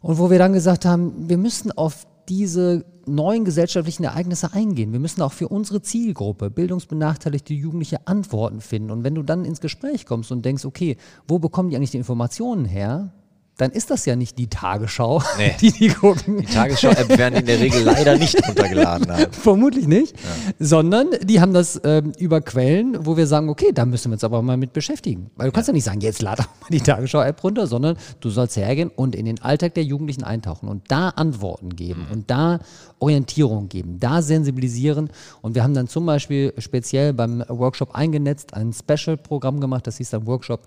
Und 0.00 0.18
wo 0.18 0.30
wir 0.30 0.38
dann 0.40 0.52
gesagt 0.52 0.84
haben, 0.84 1.28
wir 1.28 1.38
müssen 1.38 1.70
auf 1.70 2.06
diese 2.28 2.84
neuen 3.06 3.44
gesellschaftlichen 3.44 4.04
Ereignisse 4.04 4.52
eingehen. 4.52 4.92
Wir 4.92 5.00
müssen 5.00 5.22
auch 5.22 5.32
für 5.32 5.48
unsere 5.48 5.82
Zielgruppe, 5.82 6.50
bildungsbenachteiligte 6.50 7.54
Jugendliche, 7.54 8.06
Antworten 8.06 8.60
finden. 8.60 8.90
Und 8.90 9.04
wenn 9.04 9.14
du 9.14 9.22
dann 9.22 9.44
ins 9.44 9.60
Gespräch 9.60 10.06
kommst 10.06 10.30
und 10.32 10.44
denkst, 10.44 10.64
okay, 10.64 10.96
wo 11.26 11.38
bekommen 11.38 11.70
die 11.70 11.76
eigentlich 11.76 11.90
die 11.90 11.98
Informationen 11.98 12.64
her? 12.64 13.12
Dann 13.62 13.70
ist 13.70 13.90
das 13.90 14.04
ja 14.06 14.16
nicht 14.16 14.38
die 14.38 14.48
Tagesschau, 14.48 15.22
nee. 15.38 15.54
die 15.60 15.70
die 15.70 15.88
gucken. 15.88 16.38
Die 16.40 16.46
Tagesschau-App 16.46 17.08
werden 17.16 17.38
in 17.38 17.46
der 17.46 17.60
Regel 17.60 17.82
leider 17.82 18.18
nicht 18.18 18.36
runtergeladen 18.46 19.10
haben. 19.10 19.32
Vermutlich 19.32 19.86
nicht, 19.86 20.16
ja. 20.16 20.52
sondern 20.58 21.10
die 21.22 21.40
haben 21.40 21.52
das 21.52 21.80
ähm, 21.84 22.12
über 22.18 22.40
Quellen, 22.40 23.06
wo 23.06 23.16
wir 23.16 23.28
sagen, 23.28 23.48
okay, 23.48 23.70
da 23.72 23.84
müssen 23.84 24.10
wir 24.10 24.14
uns 24.14 24.24
aber 24.24 24.42
mal 24.42 24.56
mit 24.56 24.72
beschäftigen. 24.72 25.30
Weil 25.36 25.46
du 25.46 25.52
kannst 25.52 25.68
ja, 25.68 25.72
ja 25.72 25.74
nicht 25.76 25.84
sagen, 25.84 26.00
jetzt 26.00 26.20
lade 26.22 26.42
auch 26.42 26.60
mal 26.60 26.68
die 26.70 26.80
Tagesschau-App 26.80 27.44
runter, 27.44 27.68
sondern 27.68 27.96
du 28.18 28.30
sollst 28.30 28.56
hergehen 28.56 28.90
und 28.94 29.14
in 29.14 29.26
den 29.26 29.40
Alltag 29.40 29.74
der 29.74 29.84
Jugendlichen 29.84 30.24
eintauchen 30.24 30.68
und 30.68 30.90
da 30.90 31.10
Antworten 31.10 31.76
geben 31.76 32.06
mhm. 32.06 32.12
und 32.12 32.30
da 32.32 32.58
Orientierung 32.98 33.68
geben, 33.68 34.00
da 34.00 34.22
sensibilisieren. 34.22 35.10
Und 35.40 35.54
wir 35.54 35.62
haben 35.62 35.74
dann 35.74 35.86
zum 35.86 36.04
Beispiel 36.04 36.52
speziell 36.58 37.12
beim 37.12 37.44
Workshop 37.46 37.94
eingenetzt 37.94 38.54
ein 38.54 38.72
Special-Programm 38.72 39.60
gemacht, 39.60 39.86
das 39.86 39.98
hieß 39.98 40.10
dann 40.10 40.26
Workshop 40.26 40.66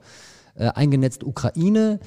äh, 0.55 0.69
eingenetzt 0.69 1.25
Ukraine 1.25 1.99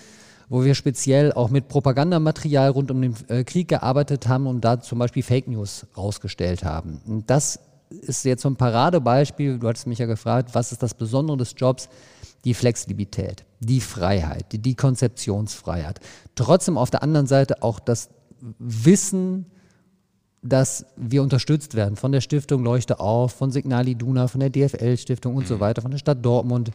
wo 0.48 0.64
wir 0.64 0.74
speziell 0.74 1.32
auch 1.32 1.50
mit 1.50 1.68
Propagandamaterial 1.68 2.70
rund 2.70 2.90
um 2.90 3.02
den 3.02 3.14
äh, 3.28 3.44
Krieg 3.44 3.68
gearbeitet 3.68 4.28
haben 4.28 4.46
und 4.46 4.62
da 4.62 4.80
zum 4.80 4.98
Beispiel 4.98 5.22
Fake 5.22 5.48
News 5.48 5.86
rausgestellt 5.96 6.64
haben. 6.64 7.00
Und 7.06 7.28
das 7.30 7.60
ist 7.90 8.24
jetzt 8.24 8.42
so 8.42 8.50
ein 8.50 8.56
Paradebeispiel, 8.56 9.58
du 9.58 9.68
hattest 9.68 9.86
mich 9.86 9.98
ja 9.98 10.06
gefragt, 10.06 10.50
was 10.54 10.72
ist 10.72 10.82
das 10.82 10.94
Besondere 10.94 11.36
des 11.36 11.54
Jobs? 11.56 11.88
Die 12.44 12.54
Flexibilität, 12.54 13.44
die 13.60 13.80
Freiheit, 13.80 14.52
die, 14.52 14.58
die 14.58 14.74
Konzeptionsfreiheit. 14.74 16.00
Trotzdem 16.34 16.78
auf 16.78 16.90
der 16.90 17.02
anderen 17.02 17.26
Seite 17.26 17.62
auch 17.62 17.80
das 17.80 18.10
Wissen, 18.58 19.46
dass 20.42 20.86
wir 20.96 21.22
unterstützt 21.22 21.74
werden 21.74 21.96
von 21.96 22.12
der 22.12 22.20
Stiftung 22.20 22.62
Leuchte 22.62 23.00
auf, 23.00 23.32
von 23.32 23.50
Signal 23.50 23.88
Iduna, 23.88 24.28
von 24.28 24.40
der 24.40 24.50
DFL-Stiftung 24.50 25.34
und 25.34 25.48
so 25.48 25.56
mhm. 25.56 25.60
weiter, 25.60 25.82
von 25.82 25.90
der 25.90 25.98
Stadt 25.98 26.24
Dortmund 26.24 26.70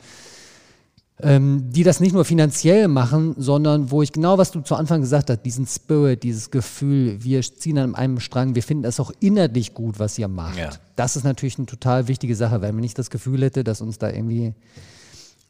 ähm, 1.21 1.69
die 1.69 1.83
das 1.83 1.99
nicht 1.99 2.13
nur 2.13 2.25
finanziell 2.25 2.87
machen, 2.87 3.35
sondern 3.37 3.91
wo 3.91 4.01
ich 4.01 4.11
genau, 4.11 4.37
was 4.37 4.51
du 4.51 4.61
zu 4.61 4.75
Anfang 4.75 5.01
gesagt 5.01 5.29
hast, 5.29 5.43
diesen 5.43 5.67
Spirit, 5.67 6.23
dieses 6.23 6.49
Gefühl, 6.49 7.23
wir 7.23 7.41
ziehen 7.41 7.77
an 7.77 7.95
einem 7.95 8.19
Strang, 8.19 8.55
wir 8.55 8.63
finden 8.63 8.83
das 8.83 8.99
auch 8.99 9.11
innerlich 9.19 9.73
gut, 9.73 9.99
was 9.99 10.17
ihr 10.17 10.27
macht. 10.27 10.57
Ja. 10.57 10.71
Das 10.95 11.15
ist 11.15 11.23
natürlich 11.23 11.57
eine 11.57 11.67
total 11.67 12.07
wichtige 12.07 12.35
Sache, 12.35 12.61
weil 12.61 12.71
man 12.73 12.81
nicht 12.81 12.97
das 12.97 13.09
Gefühl 13.09 13.43
hätte, 13.43 13.63
dass 13.63 13.81
uns 13.81 13.99
da 13.99 14.09
irgendwie 14.09 14.53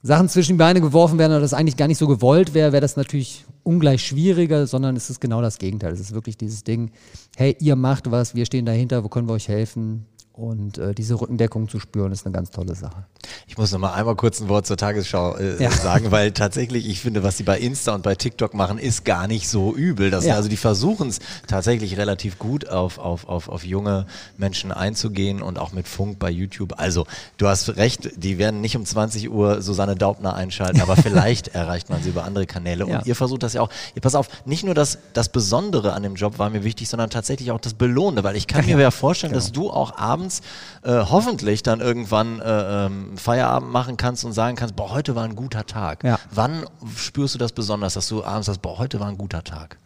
Sachen 0.02 0.28
zwischen 0.28 0.54
die 0.54 0.58
Beine 0.58 0.82
geworfen 0.82 1.18
werden 1.18 1.32
oder 1.32 1.42
das 1.42 1.54
eigentlich 1.54 1.78
gar 1.78 1.88
nicht 1.88 1.98
so 1.98 2.08
gewollt 2.08 2.54
wäre, 2.54 2.74
wäre 2.74 2.82
das 2.82 2.98
natürlich 2.98 3.46
ungleich 3.64 4.06
schwieriger, 4.06 4.68
sondern 4.68 4.98
es 4.98 5.10
ist 5.10 5.22
genau 5.22 5.42
das 5.42 5.58
Gegenteil. 5.58 5.94
Es 5.94 6.02
ist 6.02 6.14
wirklich 6.14 6.38
dieses 6.38 6.66
Ding, 6.66 6.92
hey, 7.38 7.56
ihr 7.62 7.78
macht 7.78 8.12
was, 8.12 8.36
wir 8.36 8.46
stehen 8.46 8.66
dahinter, 8.66 9.06
wo 9.06 9.08
können 9.08 9.30
wir 9.30 9.34
euch 9.34 9.48
helfen? 9.48 10.06
Und 10.36 10.80
äh, 10.80 10.96
diese 10.96 11.22
Rückendeckung 11.22 11.70
zu 11.70 11.80
spüren, 11.80 12.12
ist 12.12 12.26
eine 12.26 12.34
ganz 12.34 12.50
tolle 12.50 12.74
Sache. 12.74 13.06
Ich 13.46 13.60
muss 13.60 13.72
noch 13.72 13.78
mal 13.78 13.94
einmal 13.94 14.16
kurz 14.16 14.42
ein 14.42 14.50
Wort 14.50 14.66
zur 14.66 14.78
Tagesschau 14.78 15.38
äh, 15.38 15.62
ja. 15.62 15.70
sagen, 15.72 16.10
weil 16.10 16.32
tatsächlich, 16.32 16.90
ich 16.90 17.02
finde, 17.02 17.22
was 17.22 17.38
sie 17.38 17.44
bei 17.44 17.60
Insta 17.60 17.94
und 17.94 18.02
bei 18.02 18.16
TikTok 18.16 18.56
machen, 18.56 18.80
ist 18.80 19.06
gar 19.06 19.28
nicht 19.28 19.48
so 19.48 19.76
übel. 19.76 20.10
Das, 20.10 20.26
ja. 20.26 20.34
Also 20.34 20.50
die 20.50 20.58
versuchen 20.58 21.10
es 21.10 21.20
tatsächlich 21.48 21.98
relativ 21.98 22.40
gut 22.40 22.68
auf, 22.68 22.98
auf, 22.98 23.30
auf, 23.30 23.48
auf 23.48 23.64
junge 23.64 24.08
Menschen 24.36 24.72
einzugehen 24.72 25.40
und 25.40 25.60
auch 25.60 25.72
mit 25.72 25.88
Funk 25.88 26.18
bei 26.18 26.32
YouTube. 26.32 26.80
Also 26.80 27.06
du 27.38 27.48
hast 27.48 27.78
recht, 27.78 28.10
die 28.16 28.40
werden 28.40 28.60
nicht 28.60 28.76
um 28.76 28.88
20 28.88 29.30
Uhr 29.30 29.62
Susanne 29.62 29.96
Daubner 29.96 30.34
einschalten, 30.34 30.82
aber 30.82 30.96
vielleicht 30.98 31.50
erreicht 31.50 31.92
man 31.92 32.02
sie 32.02 32.10
über 32.10 32.24
andere 32.24 32.48
Kanäle. 32.48 32.88
Und 32.88 32.92
ja. 32.92 33.02
ihr 33.06 33.16
versucht 33.16 33.44
das 33.44 33.54
ja 33.54 33.62
auch. 33.62 33.70
Ihr 33.94 34.02
pass 34.02 34.16
auf, 34.16 34.30
nicht 34.46 34.64
nur 34.64 34.74
das, 34.74 34.98
das 35.14 35.30
Besondere 35.30 35.94
an 35.94 36.02
dem 36.02 36.16
Job 36.16 36.40
war 36.40 36.50
mir 36.50 36.64
wichtig, 36.64 36.90
sondern 36.90 37.12
tatsächlich 37.12 37.52
auch 37.52 37.60
das 37.60 37.76
Belohnende, 37.76 38.24
weil 38.24 38.36
ich 38.36 38.48
kann 38.48 38.66
mir 38.66 38.80
ja 38.80 38.90
vorstellen, 38.90 39.34
genau. 39.34 39.44
dass 39.44 39.52
du 39.52 39.70
auch 39.70 39.96
abends 39.96 40.23
abends 40.24 40.42
äh, 40.84 40.92
hoffentlich 40.92 41.64
dann 41.64 41.82
irgendwann 41.82 42.40
äh, 42.40 42.86
ähm, 42.86 43.18
Feierabend 43.18 43.72
machen 43.72 43.98
kannst 43.98 44.24
und 44.26 44.34
sagen 44.34 44.56
kannst, 44.56 44.76
boah, 44.76 44.92
heute 44.92 45.16
war 45.16 45.24
ein 45.24 45.36
guter 45.36 45.66
Tag. 45.66 46.04
Ja. 46.04 46.18
Wann 46.32 46.66
spürst 46.96 47.36
du 47.36 47.40
das 47.40 47.52
besonders, 47.52 47.94
dass 47.94 48.08
du 48.08 48.24
abends 48.24 48.48
sagst, 48.48 48.62
boah, 48.62 48.78
heute 48.78 49.00
war 49.00 49.08
ein 49.08 49.18
guter 49.18 49.44
Tag? 49.44 49.78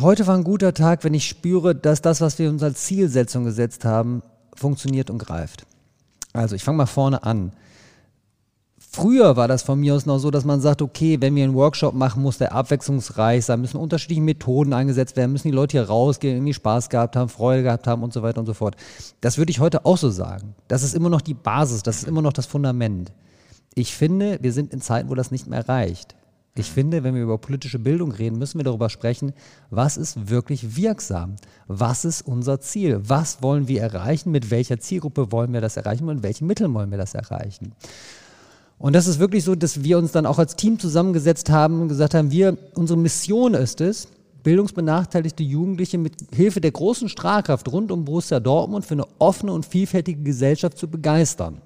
Heute 0.00 0.26
war 0.26 0.36
ein 0.36 0.44
guter 0.44 0.72
Tag, 0.72 1.04
wenn 1.04 1.14
ich 1.14 1.28
spüre, 1.28 1.74
dass 1.74 2.00
das, 2.00 2.20
was 2.20 2.38
wir 2.38 2.48
uns 2.48 2.62
als 2.62 2.84
Zielsetzung 2.84 3.44
gesetzt 3.44 3.84
haben, 3.84 4.22
funktioniert 4.54 5.10
und 5.10 5.18
greift. 5.18 5.66
Also 6.32 6.56
ich 6.56 6.64
fange 6.64 6.78
mal 6.78 6.86
vorne 6.86 7.24
an. 7.24 7.52
Früher 8.94 9.36
war 9.36 9.48
das 9.48 9.62
von 9.62 9.80
mir 9.80 9.94
aus 9.94 10.04
noch 10.04 10.18
so, 10.18 10.30
dass 10.30 10.44
man 10.44 10.60
sagt, 10.60 10.82
okay, 10.82 11.18
wenn 11.18 11.34
wir 11.34 11.44
einen 11.44 11.54
Workshop 11.54 11.94
machen, 11.94 12.22
muss 12.22 12.36
der 12.36 12.52
abwechslungsreich 12.52 13.42
sein, 13.42 13.62
müssen 13.62 13.78
unterschiedliche 13.78 14.20
Methoden 14.20 14.74
eingesetzt 14.74 15.16
werden, 15.16 15.32
müssen 15.32 15.48
die 15.48 15.54
Leute 15.54 15.78
hier 15.78 15.88
rausgehen, 15.88 16.36
irgendwie 16.36 16.52
Spaß 16.52 16.90
gehabt 16.90 17.16
haben, 17.16 17.30
Freude 17.30 17.62
gehabt 17.62 17.86
haben 17.86 18.02
und 18.02 18.12
so 18.12 18.22
weiter 18.22 18.40
und 18.40 18.46
so 18.46 18.52
fort. 18.52 18.76
Das 19.22 19.38
würde 19.38 19.50
ich 19.50 19.60
heute 19.60 19.86
auch 19.86 19.96
so 19.96 20.10
sagen. 20.10 20.54
Das 20.68 20.82
ist 20.82 20.94
immer 20.94 21.08
noch 21.08 21.22
die 21.22 21.32
Basis, 21.32 21.82
das 21.82 22.02
ist 22.02 22.06
immer 22.06 22.20
noch 22.20 22.34
das 22.34 22.44
Fundament. 22.44 23.12
Ich 23.74 23.96
finde, 23.96 24.38
wir 24.42 24.52
sind 24.52 24.74
in 24.74 24.82
Zeiten, 24.82 25.08
wo 25.08 25.14
das 25.14 25.30
nicht 25.30 25.46
mehr 25.46 25.66
reicht. 25.66 26.14
Ich 26.54 26.70
finde, 26.70 27.02
wenn 27.02 27.14
wir 27.14 27.22
über 27.22 27.38
politische 27.38 27.78
Bildung 27.78 28.12
reden, 28.12 28.38
müssen 28.38 28.58
wir 28.58 28.64
darüber 28.64 28.90
sprechen, 28.90 29.32
was 29.70 29.96
ist 29.96 30.28
wirklich 30.28 30.76
wirksam? 30.76 31.36
Was 31.66 32.04
ist 32.04 32.20
unser 32.20 32.60
Ziel? 32.60 33.00
Was 33.02 33.42
wollen 33.42 33.68
wir 33.68 33.80
erreichen? 33.80 34.32
Mit 34.32 34.50
welcher 34.50 34.78
Zielgruppe 34.78 35.32
wollen 35.32 35.54
wir 35.54 35.62
das 35.62 35.78
erreichen? 35.78 36.06
Und 36.06 36.16
mit 36.16 36.24
welchen 36.24 36.46
Mitteln 36.46 36.74
wollen 36.74 36.90
wir 36.90 36.98
das 36.98 37.14
erreichen? 37.14 37.72
Und 38.82 38.94
das 38.94 39.06
ist 39.06 39.20
wirklich 39.20 39.44
so, 39.44 39.54
dass 39.54 39.84
wir 39.84 39.96
uns 39.96 40.10
dann 40.10 40.26
auch 40.26 40.40
als 40.40 40.56
Team 40.56 40.76
zusammengesetzt 40.76 41.50
haben 41.50 41.80
und 41.80 41.86
gesagt 41.86 42.14
haben, 42.14 42.32
wir, 42.32 42.58
unsere 42.74 42.98
Mission 42.98 43.54
ist 43.54 43.80
es, 43.80 44.08
bildungsbenachteiligte 44.42 45.44
Jugendliche 45.44 45.98
mit 45.98 46.14
Hilfe 46.34 46.60
der 46.60 46.72
großen 46.72 47.08
Strahlkraft 47.08 47.70
rund 47.70 47.92
um 47.92 48.04
Borussia 48.04 48.40
Dortmund 48.40 48.84
für 48.84 48.94
eine 48.94 49.06
offene 49.20 49.52
und 49.52 49.64
vielfältige 49.64 50.20
Gesellschaft 50.24 50.76
zu 50.76 50.88
begeistern. 50.88 51.62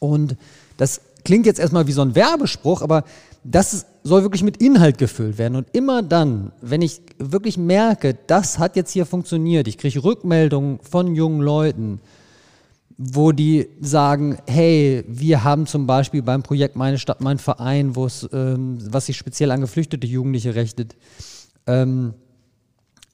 Und 0.00 0.36
das 0.78 1.00
klingt 1.24 1.46
jetzt 1.46 1.60
erstmal 1.60 1.86
wie 1.86 1.92
so 1.92 2.02
ein 2.02 2.16
Werbespruch, 2.16 2.82
aber 2.82 3.04
das 3.44 3.86
soll 4.02 4.22
wirklich 4.22 4.42
mit 4.42 4.56
Inhalt 4.56 4.98
gefüllt 4.98 5.38
werden. 5.38 5.54
Und 5.54 5.68
immer 5.74 6.02
dann, 6.02 6.50
wenn 6.60 6.82
ich 6.82 7.02
wirklich 7.18 7.56
merke, 7.56 8.18
das 8.26 8.58
hat 8.58 8.74
jetzt 8.74 8.90
hier 8.90 9.06
funktioniert, 9.06 9.68
ich 9.68 9.78
kriege 9.78 10.02
Rückmeldungen 10.02 10.80
von 10.80 11.14
jungen 11.14 11.40
Leuten, 11.40 12.00
wo 12.98 13.32
die 13.32 13.68
sagen, 13.80 14.38
hey, 14.46 15.04
wir 15.06 15.44
haben 15.44 15.66
zum 15.66 15.86
Beispiel 15.86 16.22
beim 16.22 16.42
Projekt 16.42 16.76
Meine 16.76 16.98
Stadt, 16.98 17.20
mein 17.20 17.38
Verein, 17.38 17.94
wo 17.94 18.06
es, 18.06 18.26
ähm, 18.32 18.78
was 18.90 19.06
sich 19.06 19.16
speziell 19.16 19.50
an 19.50 19.60
geflüchtete 19.60 20.06
Jugendliche 20.06 20.54
richtet, 20.54 20.96
ähm, 21.66 22.14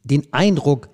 den 0.05 0.27
Eindruck, 0.33 0.89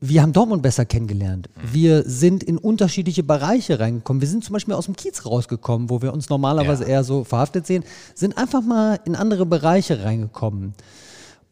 wir 0.00 0.20
haben 0.20 0.32
Dortmund 0.32 0.62
besser 0.62 0.84
kennengelernt. 0.84 1.48
Wir 1.72 2.02
sind 2.02 2.42
in 2.42 2.58
unterschiedliche 2.58 3.22
Bereiche 3.22 3.80
reingekommen. 3.80 4.20
Wir 4.20 4.28
sind 4.28 4.44
zum 4.44 4.52
Beispiel 4.52 4.74
aus 4.74 4.84
dem 4.84 4.96
Kiez 4.96 5.24
rausgekommen, 5.24 5.88
wo 5.88 6.02
wir 6.02 6.12
uns 6.12 6.28
normalerweise 6.28 6.82
Ja. 6.82 6.90
eher 6.90 7.04
so 7.04 7.24
verhaftet 7.24 7.66
sehen, 7.66 7.84
sind 8.14 8.36
einfach 8.36 8.62
mal 8.62 9.00
in 9.06 9.14
andere 9.16 9.46
Bereiche 9.46 10.04
reingekommen. 10.04 10.74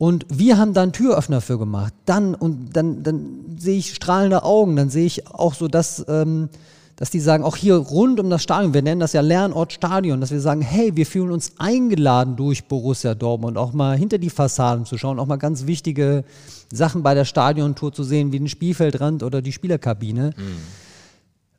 Und 0.03 0.27
wir 0.29 0.59
haben 0.59 0.75
da 0.75 0.83
einen 0.83 0.91
Türöffner 0.91 1.41
für 1.41 1.61
gemacht. 1.61 1.95
Dann 2.07 2.35
und 2.35 2.77
dann, 2.77 3.05
dann 3.05 3.55
sehe 3.57 3.79
ich 3.79 3.95
strahlende 3.95 4.43
Augen. 4.43 4.75
Dann 4.75 4.91
sehe 4.91 5.07
ich 5.07 5.29
auch 5.29 5.55
so, 5.55 5.69
dass, 5.69 6.05
ähm, 6.09 6.49
dass 6.97 7.11
die 7.11 7.21
sagen, 7.21 7.45
auch 7.45 7.55
hier 7.55 7.77
rund 7.77 8.19
um 8.19 8.29
das 8.29 8.43
Stadion, 8.43 8.75
wir 8.75 8.83
nennen 8.83 8.99
das 8.99 9.13
ja 9.13 9.21
Lernort 9.21 9.73
Stadion, 9.73 10.21
dass 10.21 10.33
wir 10.33 10.41
sagen, 10.41 10.61
hey, 10.61 10.97
wir 10.97 11.07
fühlen 11.07 11.31
uns 11.31 11.53
eingeladen 11.59 12.35
durch 12.35 12.65
Borussia 12.65 13.15
Dortmund, 13.15 13.57
auch 13.57 13.75
mal 13.75 13.97
hinter 13.97 14.19
die 14.19 14.31
Fassaden 14.31 14.87
zu 14.87 14.99
schauen, 14.99 15.21
auch 15.21 15.29
mal 15.29 15.37
ganz 15.37 15.67
wichtige 15.67 16.25
Sachen 16.73 17.05
bei 17.05 17.15
der 17.15 17.25
Stadiontour 17.25 17.93
zu 17.93 18.03
sehen, 18.03 18.33
wie 18.33 18.41
den 18.41 18.49
Spielfeldrand 18.49 19.23
oder 19.23 19.41
die 19.41 19.53
Spielerkabine. 19.53 20.35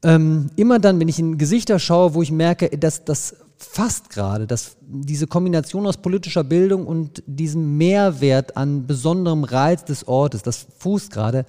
Ähm, 0.04 0.50
immer 0.58 0.80
dann, 0.80 1.00
wenn 1.00 1.08
ich 1.08 1.18
in 1.18 1.38
Gesichter 1.38 1.80
schaue, 1.80 2.14
wo 2.14 2.22
ich 2.22 2.32
merke, 2.34 2.78
dass 2.78 3.06
das 3.06 3.38
fast 3.58 4.10
gerade, 4.10 4.48
dass 4.48 4.78
diese 4.82 5.28
Kombination 5.28 5.88
aus 5.88 5.98
politischer 5.98 6.44
Bildung 6.44 6.86
und 6.86 7.24
diesem 7.26 7.78
Mehrwert 7.78 8.58
an 8.58 8.86
besonderem 8.88 9.44
Reiz 9.44 9.86
des 9.86 10.08
Ortes, 10.08 10.44
das 10.44 10.68
fußt 10.78 11.12
gerade, 11.12 11.46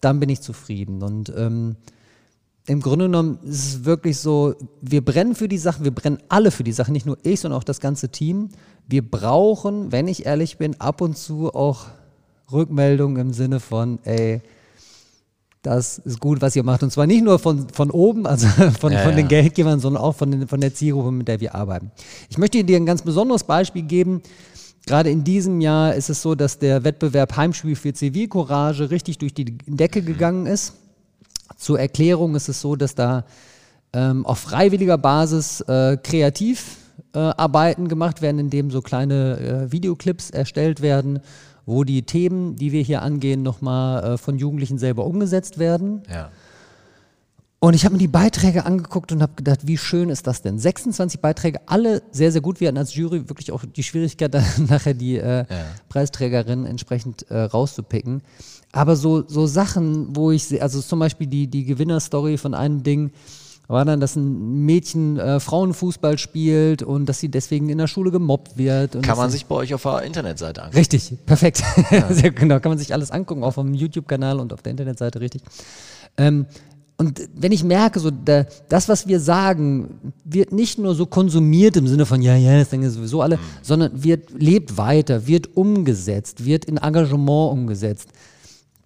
dann 0.00 0.20
bin 0.20 0.28
ich 0.28 0.40
zufrieden. 0.40 1.02
Und 1.02 1.32
ähm, 1.36 1.76
im 2.66 2.80
Grunde 2.80 3.06
genommen 3.06 3.38
ist 3.44 3.66
es 3.66 3.84
wirklich 3.84 4.18
so, 4.18 4.54
wir 4.80 5.04
brennen 5.04 5.34
für 5.34 5.48
die 5.48 5.58
Sachen, 5.58 5.84
wir 5.84 5.94
brennen 5.94 6.18
alle 6.28 6.50
für 6.50 6.64
die 6.64 6.72
Sachen, 6.72 6.92
nicht 6.92 7.06
nur 7.06 7.18
ich, 7.22 7.40
sondern 7.40 7.58
auch 7.58 7.64
das 7.64 7.80
ganze 7.80 8.10
Team. 8.10 8.50
Wir 8.86 9.08
brauchen, 9.08 9.90
wenn 9.90 10.06
ich 10.06 10.26
ehrlich 10.26 10.58
bin, 10.58 10.78
ab 10.80 11.00
und 11.00 11.16
zu 11.16 11.54
auch 11.54 11.86
Rückmeldungen 12.52 13.18
im 13.18 13.32
Sinne 13.32 13.60
von, 13.60 13.98
ey, 14.04 14.42
das 15.62 15.98
ist 15.98 16.20
gut, 16.20 16.40
was 16.40 16.54
ihr 16.56 16.62
macht. 16.62 16.82
Und 16.82 16.90
zwar 16.90 17.06
nicht 17.06 17.22
nur 17.22 17.38
von, 17.38 17.68
von 17.68 17.90
oben, 17.90 18.26
also 18.26 18.46
von, 18.80 18.92
Ja, 18.92 19.00
von 19.00 19.16
den 19.16 19.26
ja. 19.26 19.40
Geldgebern, 19.40 19.80
sondern 19.80 20.02
auch 20.02 20.14
von, 20.14 20.30
den, 20.30 20.48
von 20.48 20.60
der 20.60 20.74
Zielgruppe, 20.74 21.10
mit 21.10 21.28
der 21.28 21.40
wir 21.40 21.54
arbeiten. 21.54 21.90
Ich 22.28 22.38
möchte 22.38 22.62
dir 22.64 22.76
ein 22.76 22.86
ganz 22.86 23.02
besonderes 23.02 23.44
Beispiel 23.44 23.82
geben. 23.82 24.22
Gerade 24.86 25.10
in 25.10 25.24
diesem 25.24 25.60
Jahr 25.60 25.94
ist 25.94 26.08
es 26.08 26.22
so, 26.22 26.34
dass 26.34 26.58
der 26.58 26.84
Wettbewerb 26.84 27.36
Heimspiel 27.36 27.76
für 27.76 27.92
Zivilcourage 27.92 28.90
richtig 28.90 29.18
durch 29.18 29.34
die 29.34 29.44
Decke 29.44 30.02
gegangen 30.02 30.46
ist. 30.46 30.74
Zur 31.56 31.78
Erklärung 31.78 32.34
ist 32.34 32.48
es 32.48 32.60
so, 32.60 32.76
dass 32.76 32.94
da 32.94 33.24
ähm, 33.92 34.24
auf 34.24 34.38
freiwilliger 34.38 34.96
Basis 34.96 35.60
äh, 35.62 35.96
Kreativarbeiten 35.96 36.78
äh, 37.14 37.18
Arbeiten 37.18 37.88
gemacht 37.88 38.22
werden, 38.22 38.38
indem 38.38 38.70
so 38.70 38.80
kleine 38.80 39.38
äh, 39.38 39.72
Videoclips 39.72 40.30
erstellt 40.30 40.82
werden, 40.82 41.20
wo 41.68 41.84
die 41.84 42.02
Themen, 42.02 42.56
die 42.56 42.72
wir 42.72 42.80
hier 42.80 43.02
angehen, 43.02 43.42
nochmal 43.42 44.14
äh, 44.14 44.16
von 44.16 44.38
Jugendlichen 44.38 44.78
selber 44.78 45.04
umgesetzt 45.04 45.58
werden. 45.58 46.02
Ja. 46.10 46.30
Und 47.60 47.74
ich 47.74 47.84
habe 47.84 47.92
mir 47.92 47.98
die 47.98 48.08
Beiträge 48.08 48.64
angeguckt 48.64 49.12
und 49.12 49.20
habe 49.20 49.34
gedacht, 49.36 49.66
wie 49.66 49.76
schön 49.76 50.08
ist 50.08 50.26
das 50.26 50.40
denn? 50.40 50.58
26 50.58 51.20
Beiträge, 51.20 51.60
alle 51.66 52.02
sehr, 52.10 52.32
sehr 52.32 52.40
gut. 52.40 52.60
Wir 52.60 52.68
hatten 52.68 52.78
als 52.78 52.94
Jury 52.94 53.28
wirklich 53.28 53.52
auch 53.52 53.64
die 53.66 53.82
Schwierigkeit, 53.82 54.32
dann 54.34 54.44
nachher 54.66 54.94
die 54.94 55.18
äh, 55.18 55.44
Preisträgerin 55.90 56.64
entsprechend 56.64 57.30
äh, 57.30 57.36
rauszupicken. 57.36 58.22
Aber 58.72 58.96
so, 58.96 59.28
so 59.28 59.46
Sachen, 59.46 60.16
wo 60.16 60.30
ich, 60.30 60.62
also 60.62 60.80
zum 60.80 61.00
Beispiel 61.00 61.26
die, 61.26 61.48
die 61.48 61.66
Gewinnerstory 61.66 62.38
von 62.38 62.54
einem 62.54 62.82
Ding, 62.82 63.10
war 63.68 63.84
dann, 63.84 64.00
dass 64.00 64.16
ein 64.16 64.64
Mädchen 64.64 65.18
äh, 65.18 65.40
Frauenfußball 65.40 66.16
spielt 66.16 66.82
und 66.82 67.06
dass 67.06 67.20
sie 67.20 67.28
deswegen 67.28 67.68
in 67.68 67.76
der 67.76 67.86
Schule 67.86 68.10
gemobbt 68.10 68.56
wird. 68.56 68.96
Und 68.96 69.02
Kann 69.02 69.18
man 69.18 69.30
sich 69.30 69.44
bei 69.44 69.54
euch 69.54 69.74
auf 69.74 69.82
der 69.82 70.02
Internetseite 70.02 70.62
angucken. 70.62 70.78
Richtig, 70.78 71.12
perfekt. 71.26 71.62
Sehr 72.10 72.30
genau, 72.30 72.60
kann 72.60 72.70
man 72.70 72.78
sich 72.78 72.94
alles 72.94 73.10
angucken, 73.10 73.44
auch 73.44 73.52
vom 73.52 73.74
YouTube-Kanal 73.74 74.40
und 74.40 74.54
auf 74.54 74.62
der 74.62 74.70
Internetseite, 74.70 75.20
richtig. 75.20 75.42
Ähm, 76.16 76.46
und 76.96 77.20
wenn 77.36 77.52
ich 77.52 77.62
merke, 77.62 78.00
so 78.00 78.10
da, 78.10 78.44
das, 78.68 78.88
was 78.88 79.06
wir 79.06 79.20
sagen, 79.20 80.12
wird 80.24 80.50
nicht 80.50 80.78
nur 80.78 80.96
so 80.96 81.06
konsumiert 81.06 81.76
im 81.76 81.86
Sinne 81.86 82.06
von, 82.06 82.22
ja, 82.22 82.34
ja, 82.34 82.58
das 82.58 82.70
denken 82.70 82.90
sowieso 82.90 83.22
alle, 83.22 83.38
sondern 83.62 84.02
wird, 84.02 84.30
lebt 84.36 84.76
weiter, 84.78 85.26
wird 85.26 85.56
umgesetzt, 85.56 86.44
wird 86.44 86.64
in 86.64 86.78
Engagement 86.78 87.52
umgesetzt, 87.52 88.08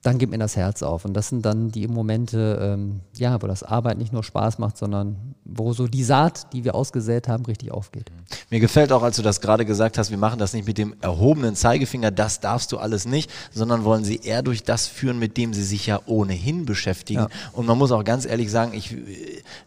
dann 0.03 0.19
geht 0.19 0.31
mir 0.31 0.39
das 0.39 0.57
Herz 0.57 0.83
auf. 0.83 1.05
Und 1.05 1.15
das 1.15 1.29
sind 1.29 1.45
dann 1.47 1.71
die 1.71 1.87
Momente, 1.87 2.59
ähm, 2.61 3.01
ja, 3.17 3.41
wo 3.41 3.47
das 3.47 3.63
Arbeit 3.63 3.99
nicht 3.99 4.13
nur 4.13 4.25
Spaß 4.25 4.59
macht, 4.59 4.77
sondern 4.77 5.35
wo 5.45 5.73
so 5.73 5.87
die 5.87 6.03
Saat, 6.03 6.53
die 6.53 6.65
wir 6.65 6.75
ausgesät 6.75 7.29
haben, 7.29 7.45
richtig 7.45 7.71
aufgeht. 7.71 8.11
Mir 8.51 8.59
gefällt 8.59 8.91
auch, 8.93 9.03
als 9.03 9.17
du 9.17 9.23
das 9.23 9.41
gerade 9.41 9.65
gesagt 9.65 9.99
hast, 9.99 10.11
wir 10.11 10.19
machen 10.19 10.39
das 10.41 10.55
nicht 10.55 10.67
mit 10.67 10.77
dem 10.79 10.95
erhobenen 11.01 11.55
Zeigefinger, 11.55 12.11
das 12.11 12.41
darfst 12.41 12.73
du 12.73 12.79
alles 12.79 13.07
nicht, 13.07 13.31
sondern 13.53 13.85
wollen 13.85 14.03
sie 14.05 14.17
eher 14.17 14.43
durch 14.43 14.65
das 14.65 14.89
führen, 14.89 15.19
mit 15.21 15.37
dem 15.37 15.55
sie 15.55 15.63
sich 15.63 15.87
ja 15.87 16.01
ohnehin 16.07 16.65
beschäftigen. 16.65 17.21
Ja. 17.21 17.29
Und 17.53 17.67
man 17.67 17.79
muss 17.79 17.93
auch 17.93 18.03
ganz 18.05 18.27
ehrlich 18.27 18.51
sagen, 18.51 18.73
ich, 18.75 18.97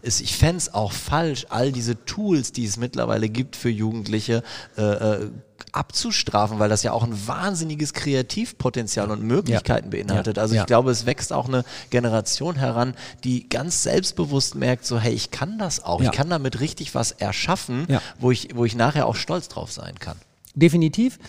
es- 0.02 0.20
ich 0.22 0.36
fände 0.36 0.58
es 0.58 0.74
auch 0.74 0.92
falsch, 0.92 1.46
all 1.50 1.72
diese 1.72 2.04
Tools, 2.06 2.52
die 2.52 2.66
es 2.66 2.76
mittlerweile 2.78 3.30
gibt 3.30 3.56
für 3.56 3.70
Jugendliche, 3.70 4.44
äh, 4.78 4.82
äh, 4.82 5.30
abzustrafen, 5.72 6.60
weil 6.60 6.70
das 6.70 6.84
ja 6.84 6.92
auch 6.92 7.04
ein 7.04 7.28
wahnsinniges 7.28 7.94
Kreativpotenzial 7.94 9.12
und 9.12 9.24
Möglichkeiten 9.24 9.90
beinhaltet. 9.90 10.38
Ja. 10.38 10.44
Also 10.44 10.54
ich 10.56 10.60
Ja. 10.60 10.66
glaube, 10.66 10.92
es 10.92 11.06
wächst 11.06 11.32
auch 11.34 11.48
eine 11.48 11.64
Generation 11.90 12.56
heran, 12.56 12.96
die 13.24 13.48
ganz 13.50 13.84
selbstbewusst 13.84 14.56
merkt, 14.56 14.86
so 14.86 15.00
hey, 15.00 15.14
ich 15.14 15.32
kann 15.32 15.58
das 15.58 15.84
auch, 15.84 16.02
Ja. 16.02 16.10
ich 16.12 16.16
kann 16.16 16.30
damit 16.30 16.60
richtig 16.60 16.96
was 16.96 17.12
erschaffen, 17.12 17.88
wo, 18.20 18.32
ich, 18.32 18.50
wo 18.56 18.66
ich 18.66 18.76
nachher 18.76 19.08
auch 19.08 19.16
stolz 19.16 19.48
drauf 19.48 19.72
sein 19.72 19.96
kann. 20.00 20.18
Definitiv. 20.56 21.20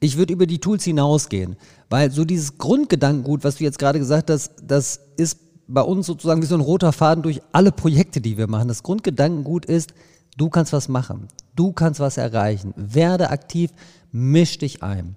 Ich 0.00 0.16
würde 0.18 0.32
über 0.32 0.46
die 0.46 0.58
Tools 0.58 0.84
hinausgehen, 0.84 1.56
weil 1.88 2.10
so 2.10 2.24
dieses 2.24 2.58
Grundgedankengut, 2.58 3.44
was 3.44 3.56
du 3.56 3.64
jetzt 3.64 3.78
gerade 3.78 3.98
gesagt 3.98 4.28
hast, 4.30 4.52
das 4.62 5.00
ist 5.16 5.38
bei 5.66 5.80
uns 5.80 6.06
sozusagen 6.06 6.42
wie 6.42 6.46
so 6.46 6.54
ein 6.56 6.60
roter 6.60 6.92
Faden 6.92 7.22
durch 7.22 7.40
alle 7.52 7.72
Projekte, 7.72 8.20
die 8.20 8.36
wir 8.36 8.48
machen. 8.48 8.68
Das 8.68 8.82
Grundgedankengut 8.82 9.64
ist, 9.64 9.94
du 10.36 10.48
kannst 10.48 10.72
was 10.72 10.88
machen, 10.88 11.28
du 11.56 11.72
kannst 11.72 12.00
was 12.00 12.16
erreichen, 12.16 12.72
werde 12.76 13.30
aktiv, 13.30 13.70
misch 14.12 14.58
dich 14.58 14.82
ein. 14.82 15.16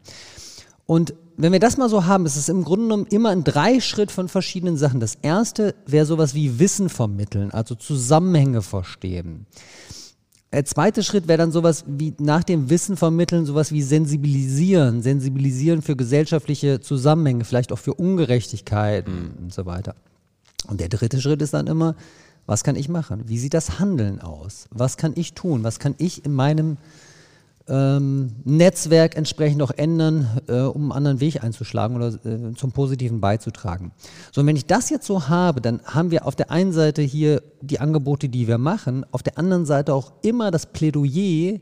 Und 0.85 1.13
wenn 1.35 1.51
wir 1.51 1.59
das 1.59 1.77
mal 1.77 1.89
so 1.89 2.05
haben, 2.05 2.25
ist 2.25 2.35
es 2.35 2.49
im 2.49 2.63
Grunde 2.63 2.85
genommen 2.85 3.07
immer 3.09 3.29
ein 3.29 3.43
Dreischritt 3.43 4.11
von 4.11 4.27
verschiedenen 4.27 4.77
Sachen. 4.77 4.99
Das 4.99 5.15
erste 5.21 5.75
wäre 5.85 6.05
sowas 6.05 6.33
wie 6.33 6.59
Wissen 6.59 6.89
vermitteln, 6.89 7.51
also 7.51 7.75
Zusammenhänge 7.75 8.61
verstehen. 8.63 9.45
Der 10.51 10.65
zweite 10.65 11.03
Schritt 11.03 11.27
wäre 11.27 11.37
dann 11.37 11.51
sowas 11.51 11.83
wie 11.87 12.13
nach 12.19 12.43
dem 12.43 12.69
Wissen 12.69 12.95
vermitteln, 12.95 13.45
sowas 13.45 13.71
wie 13.71 13.83
sensibilisieren, 13.83 15.01
sensibilisieren 15.03 15.81
für 15.81 15.95
gesellschaftliche 15.95 16.79
Zusammenhänge, 16.79 17.43
vielleicht 17.43 17.71
auch 17.73 17.79
für 17.79 17.93
Ungerechtigkeiten 17.93 19.33
und 19.37 19.53
so 19.53 19.65
weiter. 19.65 19.93
Und 20.67 20.79
der 20.79 20.89
dritte 20.89 21.21
Schritt 21.21 21.41
ist 21.41 21.53
dann 21.53 21.67
immer, 21.67 21.95
was 22.47 22.63
kann 22.63 22.75
ich 22.75 22.89
machen? 22.89 23.25
Wie 23.27 23.37
sieht 23.37 23.53
das 23.53 23.79
Handeln 23.79 24.19
aus? 24.19 24.67
Was 24.71 24.97
kann 24.97 25.11
ich 25.15 25.33
tun? 25.33 25.63
Was 25.63 25.77
kann 25.77 25.93
ich 25.99 26.25
in 26.25 26.33
meinem 26.33 26.77
ähm, 27.69 28.31
Netzwerk 28.45 29.17
entsprechend 29.17 29.61
auch 29.61 29.71
ändern, 29.71 30.39
äh, 30.47 30.61
um 30.61 30.83
einen 30.83 30.91
anderen 30.93 31.19
Weg 31.19 31.43
einzuschlagen 31.43 31.97
oder 31.97 32.07
äh, 32.25 32.53
zum 32.55 32.71
Positiven 32.71 33.19
beizutragen. 33.19 33.91
So, 34.31 34.41
und 34.41 34.47
wenn 34.47 34.55
ich 34.55 34.65
das 34.65 34.89
jetzt 34.89 35.05
so 35.05 35.27
habe, 35.27 35.61
dann 35.61 35.81
haben 35.83 36.11
wir 36.11 36.25
auf 36.25 36.35
der 36.35 36.49
einen 36.49 36.71
Seite 36.71 37.01
hier 37.01 37.43
die 37.61 37.79
Angebote, 37.79 38.29
die 38.29 38.47
wir 38.47 38.57
machen, 38.57 39.05
auf 39.11 39.23
der 39.23 39.37
anderen 39.37 39.65
Seite 39.65 39.93
auch 39.93 40.13
immer 40.21 40.51
das 40.51 40.67
Plädoyer, 40.67 41.59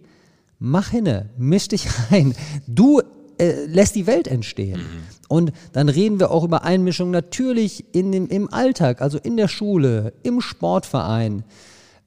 mach 0.59 0.89
hinne, 0.89 1.29
misch 1.37 1.69
dich 1.69 1.87
rein. 2.11 2.35
Du 2.67 3.01
äh, 3.37 3.65
lässt 3.65 3.95
die 3.95 4.07
Welt 4.07 4.27
entstehen. 4.27 4.81
Und 5.27 5.51
dann 5.73 5.89
reden 5.89 6.19
wir 6.19 6.31
auch 6.31 6.43
über 6.43 6.63
Einmischung 6.63 7.11
natürlich 7.11 7.85
in 7.93 8.11
dem, 8.11 8.27
im 8.27 8.53
Alltag, 8.53 9.01
also 9.01 9.17
in 9.17 9.37
der 9.37 9.47
Schule, 9.47 10.13
im 10.23 10.41
Sportverein. 10.41 11.43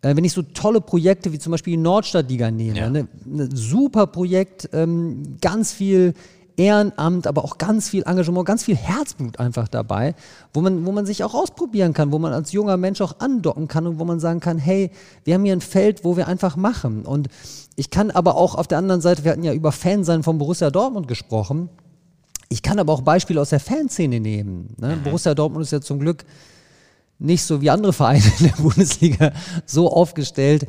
Äh, 0.03 0.15
wenn 0.15 0.25
ich 0.25 0.33
so 0.33 0.43
tolle 0.43 0.81
Projekte 0.81 1.33
wie 1.33 1.39
zum 1.39 1.51
Beispiel 1.51 1.73
die 1.73 1.83
Nordstadtliga 1.83 2.51
nehme, 2.51 2.79
Ja. 2.79 2.91
ne, 2.91 3.09
ein 3.27 3.51
super 3.55 4.07
Projekt, 4.07 4.69
ähm, 4.73 5.37
ganz 5.41 5.73
viel 5.73 6.15
Ehrenamt, 6.59 7.29
aber 7.29 7.45
auch 7.45 7.57
ganz 7.57 7.89
viel 7.89 8.03
Engagement, 8.03 8.45
ganz 8.45 8.65
viel 8.65 8.77
Herzblut 8.77 9.39
einfach 9.39 9.69
dabei, 9.69 10.15
wo 10.53 10.61
man, 10.61 10.85
wo 10.85 10.93
man 10.93 11.07
sich 11.07 11.23
auch 11.23 11.35
ausprobieren 11.35 11.93
kann, 11.93 12.11
wo 12.11 12.19
man 12.19 12.33
als 12.33 12.51
junger 12.51 12.77
Mensch 12.77 13.01
auch 13.01 13.21
andocken 13.21 13.69
kann 13.69 13.87
und 13.87 14.01
wo 14.01 14.05
man 14.05 14.19
sagen 14.19 14.41
kann, 14.41 14.59
hey, 14.59 14.91
wir 15.25 15.35
haben 15.35 15.45
hier 15.45 15.53
ein 15.53 15.61
Feld, 15.61 16.05
wo 16.05 16.17
wir 16.17 16.27
einfach 16.27 16.57
machen. 16.57 17.07
Und 17.07 17.29
ich 17.77 17.91
kann 17.91 18.11
aber 18.11 18.37
auch 18.37 18.57
auf 18.57 18.67
der 18.67 18.79
anderen 18.79 19.01
Seite, 19.01 19.25
wir 19.25 19.31
hatten 19.31 19.45
ja 19.45 19.53
über 19.53 19.71
Fansein 19.71 20.25
von 20.25 20.39
Borussia 20.39 20.71
Dortmund 20.71 21.07
gesprochen, 21.07 21.69
ich 22.49 22.63
kann 22.63 22.79
aber 22.79 22.93
auch 22.93 23.03
Beispiele 23.03 23.41
aus 23.41 23.51
der 23.51 23.61
Fanszene 23.61 24.21
nehmen. 24.21 24.75
Ne? 24.79 24.99
Borussia 25.05 25.35
Dortmund 25.35 25.65
ist 25.65 25.71
ja 25.71 25.81
zum 25.81 26.01
Glück 26.01 26.25
nicht 27.19 27.43
so 27.43 27.61
wie 27.61 27.71
andere 27.71 27.93
Vereine 27.93 28.25
in 28.39 28.47
der 28.47 28.57
Bundesliga 28.63 29.33
so 29.65 29.93
aufgestellt, 29.93 30.67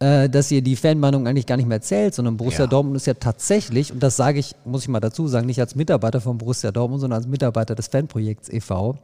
äh, 0.00 0.28
dass 0.28 0.50
ihr 0.50 0.62
die 0.62 0.76
Fanmeinung 0.76 1.26
eigentlich 1.26 1.46
gar 1.46 1.56
nicht 1.56 1.68
mehr 1.68 1.80
zählt, 1.80 2.14
sondern 2.14 2.36
Borussia 2.36 2.64
Ja. 2.64 2.66
Dortmund 2.66 2.96
ist 2.96 3.06
ja 3.06 3.14
tatsächlich, 3.14 3.92
und 3.92 4.02
das 4.02 4.16
sage 4.16 4.38
ich, 4.38 4.54
muss 4.64 4.82
ich 4.82 4.88
mal 4.88 5.00
dazu 5.00 5.26
sagen, 5.26 5.46
nicht 5.46 5.60
als 5.60 5.74
Mitarbeiter 5.74 6.20
von 6.20 6.38
Borussia 6.38 6.70
Dortmund, 6.70 7.00
sondern 7.00 7.18
als 7.18 7.26
Mitarbeiter 7.26 7.74
des 7.74 7.88
Fanprojekts 7.88 8.48
e.V., 8.48 8.96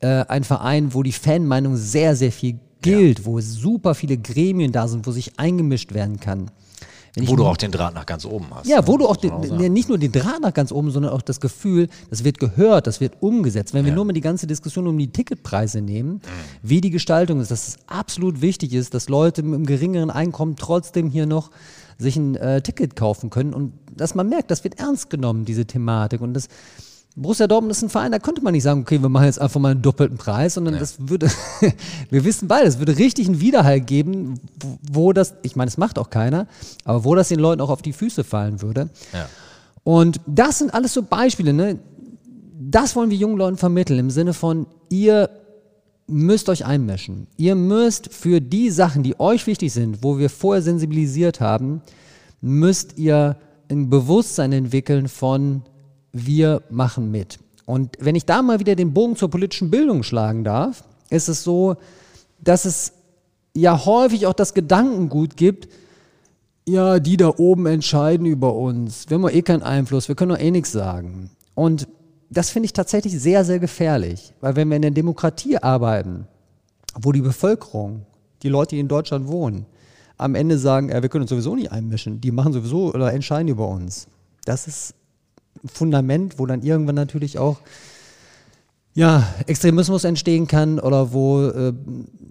äh, 0.00 0.24
ein 0.28 0.44
Verein, 0.44 0.94
wo 0.94 1.02
die 1.02 1.12
Fanmeinung 1.12 1.76
sehr, 1.76 2.14
sehr 2.14 2.30
viel 2.30 2.58
gilt, 2.82 3.24
wo 3.26 3.40
super 3.40 3.94
viele 3.94 4.16
Gremien 4.18 4.70
da 4.70 4.86
sind, 4.86 5.06
wo 5.06 5.10
sich 5.10 5.38
eingemischt 5.38 5.94
werden 5.94 6.20
kann. 6.20 6.50
Wo 7.26 7.36
du 7.36 7.44
auch 7.46 7.56
den 7.56 7.70
Draht 7.72 7.94
nach 7.94 8.06
ganz 8.06 8.24
oben 8.24 8.46
hast. 8.54 8.66
ja, 8.68 8.80
ne? 8.80 8.86
wo 8.86 8.96
du 8.98 9.06
auch 9.08 9.16
den, 9.16 9.30
sagen. 9.30 9.60
ja, 9.62 9.68
nicht 9.68 9.88
nur 9.88 9.98
den 9.98 10.12
Draht 10.12 10.40
nach 10.40 10.52
ganz 10.54 10.70
oben, 10.72 10.90
sondern 10.90 11.12
auch 11.12 11.22
das 11.22 11.40
Gefühl, 11.40 11.88
das 12.10 12.22
wird 12.24 12.38
gehört, 12.38 12.86
das 12.86 13.00
wird 13.00 13.14
umgesetzt. 13.20 13.74
Wenn 13.74 13.84
wir 13.84 13.90
Ja. 13.90 13.96
nur 13.96 14.04
mal 14.04 14.12
die 14.12 14.20
ganze 14.20 14.46
Diskussion 14.46 14.86
um 14.86 14.96
die 14.98 15.08
Ticketpreise 15.08 15.80
nehmen, 15.80 16.14
Mhm. 16.14 16.20
wie 16.62 16.80
die 16.80 16.90
Gestaltung 16.90 17.40
ist, 17.40 17.50
dass 17.50 17.68
es 17.68 17.76
absolut 17.86 18.40
wichtig 18.40 18.72
ist, 18.74 18.94
dass 18.94 19.08
Leute 19.08 19.42
mit 19.42 19.54
einem 19.54 19.66
geringeren 19.66 20.10
Einkommen 20.10 20.56
trotzdem 20.56 21.10
hier 21.10 21.26
noch 21.26 21.50
sich 21.98 22.16
ein 22.16 22.36
äh, 22.36 22.62
Ticket 22.62 22.94
kaufen 22.94 23.30
können 23.30 23.52
und 23.54 23.72
dass 23.96 24.14
man 24.14 24.28
merkt, 24.28 24.50
das 24.52 24.62
wird 24.62 24.78
ernst 24.78 25.10
genommen, 25.10 25.44
diese 25.44 25.64
Thematik. 25.66 26.20
Und 26.20 26.34
das 26.34 26.48
Borussia 27.20 27.46
Dortmund 27.46 27.72
ist 27.72 27.82
ein 27.82 27.88
Verein, 27.88 28.12
da 28.12 28.18
könnte 28.18 28.42
man 28.42 28.52
nicht 28.52 28.62
sagen, 28.62 28.82
okay, 28.82 29.02
wir 29.02 29.08
machen 29.08 29.26
jetzt 29.26 29.40
einfach 29.40 29.60
mal 29.60 29.72
einen 29.72 29.82
doppelten 29.82 30.18
Preis, 30.18 30.54
sondern 30.54 30.78
das 30.78 30.96
würde, 30.98 31.28
wir 32.10 32.24
wissen 32.24 32.46
beide, 32.48 32.68
es 32.68 32.78
würde 32.78 32.96
richtig 32.96 33.26
einen 33.26 33.40
Widerhall 33.40 33.80
geben, 33.80 34.40
wo, 34.60 34.78
wo 34.90 35.12
das, 35.12 35.34
ich 35.42 35.56
meine, 35.56 35.68
es 35.68 35.76
macht 35.76 35.98
auch 35.98 36.10
keiner, 36.10 36.46
aber 36.84 37.04
wo 37.04 37.14
das 37.14 37.28
den 37.28 37.40
Leuten 37.40 37.60
auch 37.60 37.70
auf 37.70 37.82
die 37.82 37.92
Füße 37.92 38.24
fallen 38.24 38.62
würde. 38.62 38.90
Ja. 39.12 39.28
Und 39.82 40.20
das 40.26 40.58
sind 40.58 40.72
alles 40.72 40.94
so 40.94 41.02
Beispiele, 41.02 41.52
ne? 41.52 41.78
Das 42.60 42.94
wollen 42.94 43.10
wir 43.10 43.16
jungen 43.16 43.38
Leuten 43.38 43.56
vermitteln, 43.56 43.98
im 43.98 44.10
Sinne 44.10 44.34
von, 44.34 44.66
ihr 44.90 45.30
müsst 46.06 46.48
euch 46.48 46.64
einmischen. 46.64 47.26
Ihr 47.36 47.54
müsst 47.54 48.12
für 48.12 48.40
die 48.40 48.70
Sachen, 48.70 49.02
die 49.02 49.18
euch 49.20 49.46
wichtig 49.46 49.72
sind, 49.72 50.02
wo 50.02 50.18
wir 50.18 50.30
vorher 50.30 50.62
sensibilisiert 50.62 51.40
haben, 51.40 51.82
müsst 52.40 52.98
ihr 52.98 53.36
ein 53.70 53.90
Bewusstsein 53.90 54.52
entwickeln 54.52 55.08
von, 55.08 55.62
wir 56.26 56.62
machen 56.70 57.10
mit. 57.10 57.38
Und 57.66 57.96
wenn 58.00 58.14
ich 58.14 58.24
da 58.24 58.42
mal 58.42 58.60
wieder 58.60 58.74
den 58.74 58.94
Bogen 58.94 59.16
zur 59.16 59.30
politischen 59.30 59.70
Bildung 59.70 60.02
schlagen 60.02 60.44
darf, 60.44 60.84
ist 61.10 61.28
es 61.28 61.44
so, 61.44 61.76
dass 62.42 62.64
es 62.64 62.92
ja 63.54 63.84
häufig 63.84 64.26
auch 64.26 64.32
das 64.32 64.54
Gedankengut 64.54 65.36
gibt, 65.36 65.68
ja, 66.66 66.98
die 66.98 67.16
da 67.16 67.32
oben 67.36 67.66
entscheiden 67.66 68.26
über 68.26 68.54
uns. 68.54 69.08
Wir 69.08 69.18
haben 69.18 69.28
eh 69.28 69.42
keinen 69.42 69.62
Einfluss, 69.62 70.08
wir 70.08 70.14
können 70.14 70.30
doch 70.30 70.38
eh 70.38 70.50
nichts 70.50 70.72
sagen. 70.72 71.30
Und 71.54 71.88
das 72.30 72.50
finde 72.50 72.66
ich 72.66 72.72
tatsächlich 72.72 73.18
sehr, 73.18 73.44
sehr 73.44 73.58
gefährlich, 73.58 74.34
weil 74.40 74.54
wenn 74.56 74.68
wir 74.68 74.76
in 74.76 74.82
der 74.82 74.90
Demokratie 74.90 75.56
arbeiten, 75.58 76.26
wo 77.00 77.12
die 77.12 77.22
Bevölkerung, 77.22 78.06
die 78.42 78.48
Leute, 78.48 78.76
die 78.76 78.80
in 78.80 78.88
Deutschland 78.88 79.28
wohnen, 79.28 79.66
am 80.18 80.34
Ende 80.34 80.58
sagen, 80.58 80.90
ja, 80.90 81.00
wir 81.00 81.08
können 81.08 81.22
uns 81.22 81.30
sowieso 81.30 81.54
nicht 81.54 81.72
einmischen, 81.72 82.20
die 82.20 82.32
machen 82.32 82.52
sowieso 82.52 82.92
oder 82.92 83.12
entscheiden 83.12 83.48
über 83.48 83.68
uns. 83.68 84.08
Das 84.44 84.66
ist 84.66 84.94
Fundament, 85.64 86.38
wo 86.38 86.46
dann 86.46 86.62
irgendwann 86.62 86.94
natürlich 86.94 87.38
auch 87.38 87.58
ja, 88.94 89.22
Extremismus 89.46 90.04
entstehen 90.04 90.48
kann 90.48 90.80
oder 90.80 91.12
wo, 91.12 91.46
äh, 91.46 91.72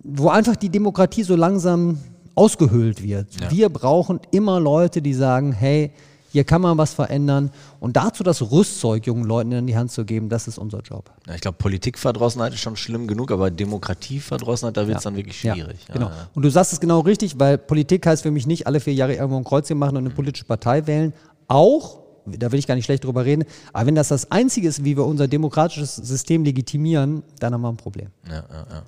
wo 0.04 0.30
einfach 0.30 0.56
die 0.56 0.70
Demokratie 0.70 1.24
so 1.24 1.36
langsam 1.36 2.00
ausgehöhlt 2.36 3.02
wird. 3.02 3.28
Ja. 3.40 3.52
Wir 3.52 3.70
brauchen 3.70 4.20
immer 4.32 4.60
Leute, 4.60 5.02
die 5.02 5.14
sagen, 5.14 5.54
hey, 5.54 5.92
hier 6.30 6.44
kann 6.44 6.62
man 6.62 6.78
was 6.78 6.94
verändern 6.94 7.52
und 7.80 7.96
dazu 7.96 8.22
das 8.22 8.52
Rüstzeug 8.52 9.08
jungen 9.08 9.24
Leuten 9.24 9.54
in 9.54 9.66
die 9.66 9.78
Hand 9.78 9.92
zu 9.92 10.04
geben, 10.04 10.30
das 10.30 10.48
ist 10.48 10.58
unser 10.58 10.82
Job. 10.82 11.10
Ja, 11.26 11.36
ich 11.36 11.42
glaube, 11.42 11.58
Politikverdrossenheit 11.58 12.54
ist 12.54 12.60
schon 12.60 12.76
schlimm 12.76 13.08
genug, 13.08 13.32
aber 13.32 13.50
Demokratieverdrossenheit, 13.50 14.76
da 14.76 14.88
wird 14.88 14.98
es 14.98 15.04
dann 15.04 15.16
wirklich 15.16 15.40
schwierig. 15.40 15.80
Ja, 15.88 15.94
genau. 15.94 16.08
Ja, 16.08 16.28
Und 16.36 16.44
du 16.44 16.50
sagst 16.50 16.74
es 16.74 16.80
genau 16.80 17.00
richtig, 17.00 17.40
weil 17.40 17.58
Politik 17.58 18.06
heißt 18.06 18.24
für 18.24 18.32
mich 18.32 18.46
nicht 18.46 18.68
alle 18.68 18.80
vier 18.80 18.94
Jahre 18.94 19.16
irgendwo 19.16 19.38
ein 19.38 19.46
Kreuzchen 19.46 19.78
machen 19.78 19.96
und 19.98 20.06
eine 20.06 20.14
politische 20.14 20.46
Partei 20.46 20.86
wählen. 20.86 21.14
Auch, 21.48 22.00
da 22.28 22.52
will 22.52 22.60
ich 22.60 22.68
gar 22.68 22.76
nicht 22.76 22.86
schlecht 22.86 23.04
drüber 23.04 23.26
reden, 23.26 23.46
aber 23.74 23.88
wenn 23.88 23.96
das 23.96 24.10
das 24.10 24.32
Einzige 24.32 24.68
ist, 24.68 24.84
wie 24.84 24.98
wir 24.98 25.06
unser 25.06 25.28
demokratisches 25.28 25.96
System 25.96 26.44
legitimieren, 26.44 27.24
dann 27.40 27.54
haben 27.54 27.62
wir 27.62 27.70
ein 27.70 27.78
Problem. 27.78 28.10
ja, 28.28 28.44
ja, 28.52 28.68
ja. 28.70 28.84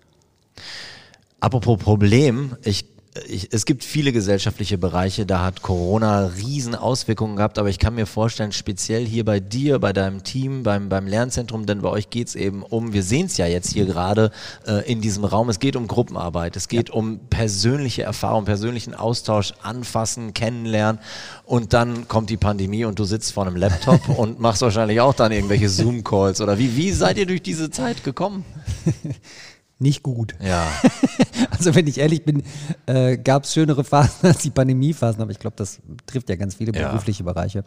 Apropos 1.42 1.80
Problem, 1.80 2.58
ich, 2.64 2.86
ich, 3.28 3.50
es 3.52 3.66
gibt 3.66 3.84
viele 3.84 4.12
gesellschaftliche 4.12 4.78
Bereiche, 4.78 5.26
da 5.26 5.44
hat 5.44 5.64
Corona 5.64 6.28
riesen 6.28 6.76
Auswirkungen 6.76 7.36
gehabt, 7.36 7.58
aber 7.58 7.70
ich 7.70 7.80
kann 7.80 7.96
mir 7.96 8.06
vorstellen, 8.06 8.52
speziell 8.52 9.06
hier 9.06 9.26
bei 9.26 9.40
dir, 9.40 9.80
bei 9.80 9.94
deinem 9.94 10.24
Team, 10.24 10.62
beim, 10.62 10.90
beim 10.90 11.08
Lernzentrum, 11.08 11.66
denn 11.66 11.82
bei 11.82 11.90
euch 11.90 12.12
geht 12.12 12.28
es 12.28 12.36
eben 12.36 12.62
um, 12.62 12.94
wir 12.94 13.02
sehen 13.02 13.26
es 13.26 13.38
ja 13.38 13.48
jetzt 13.48 13.74
hier 13.74 13.86
gerade 13.86 14.32
äh, 14.68 14.90
in 14.92 15.02
diesem 15.02 15.26
Raum, 15.26 15.50
es 15.50 15.60
geht 15.60 15.76
um 15.76 15.88
Gruppenarbeit, 15.88 16.56
es 16.56 16.68
geht 16.68 16.92
um 16.92 17.20
persönliche 17.30 18.04
Erfahrung, 18.04 18.46
persönlichen 18.46 18.94
Austausch, 18.94 19.54
anfassen, 19.64 20.34
kennenlernen. 20.36 21.02
Und 21.46 21.74
dann 21.74 22.08
kommt 22.08 22.30
die 22.30 22.38
Pandemie 22.38 22.86
und 22.86 23.00
du 23.00 23.06
sitzt 23.06 23.34
vor 23.34 23.48
einem 23.48 23.56
Laptop 23.56 24.08
und 24.20 24.40
machst 24.40 24.62
wahrscheinlich 24.62 25.02
auch 25.02 25.16
dann 25.16 25.32
irgendwelche 25.32 25.70
Zoom-Calls 25.70 26.42
oder 26.42 26.60
wie, 26.60 26.76
wie 26.76 26.92
seid 26.92 27.18
ihr 27.18 27.26
durch 27.26 27.42
diese 27.42 27.72
Zeit 27.72 28.04
gekommen? 28.04 28.46
Nicht 29.80 30.04
gut. 30.04 30.36
Ja. 30.42 30.68
Also 31.52 31.76
wenn 31.76 31.88
ich 31.88 31.98
ehrlich 31.98 32.24
bin, 32.24 32.44
äh, 32.86 33.18
gab 33.18 33.44
es 33.44 33.54
schönere 33.54 33.84
Phasen 33.84 34.14
als 34.30 34.38
die 34.40 34.50
Pandemiephasen, 34.50 35.22
aber 35.22 35.32
ich 35.32 35.40
glaube, 35.40 35.58
das 35.58 35.80
trifft 36.06 36.30
ja 36.30 36.38
ganz 36.38 36.56
viele 36.56 36.74
Ja. 36.74 36.88
berufliche 36.88 37.24
Bereiche. 37.26 37.66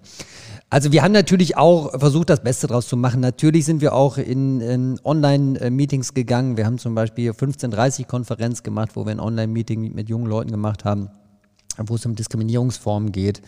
Also 0.71 0.93
wir 0.93 1.03
haben 1.03 1.13
natürlich 1.13 1.59
auch 1.59 1.99
versucht, 1.99 2.31
das 2.31 2.43
Beste 2.43 2.67
draus 2.69 2.89
zu 2.89 2.97
machen. 2.97 3.21
Natürlich 3.21 3.67
sind 3.67 3.83
wir 3.83 3.93
auch 3.95 4.17
in, 4.17 4.63
in 4.63 5.01
Online-Meetings 5.05 6.15
gegangen. 6.15 6.57
Wir 6.57 6.65
haben 6.65 6.79
zum 6.79 6.95
Beispiel 6.95 7.33
1530-Konferenz 7.33 8.63
gemacht, 8.63 8.91
wo 8.95 9.05
wir 9.05 9.13
ein 9.13 9.21
Online-Meeting 9.21 9.95
mit 9.95 10.09
jungen 10.09 10.27
Leuten 10.27 10.51
gemacht 10.51 10.87
haben, 10.87 11.11
wo 11.77 11.95
es 11.97 12.07
um 12.07 12.15
Diskriminierungsformen 12.15 13.13
geht. 13.13 13.43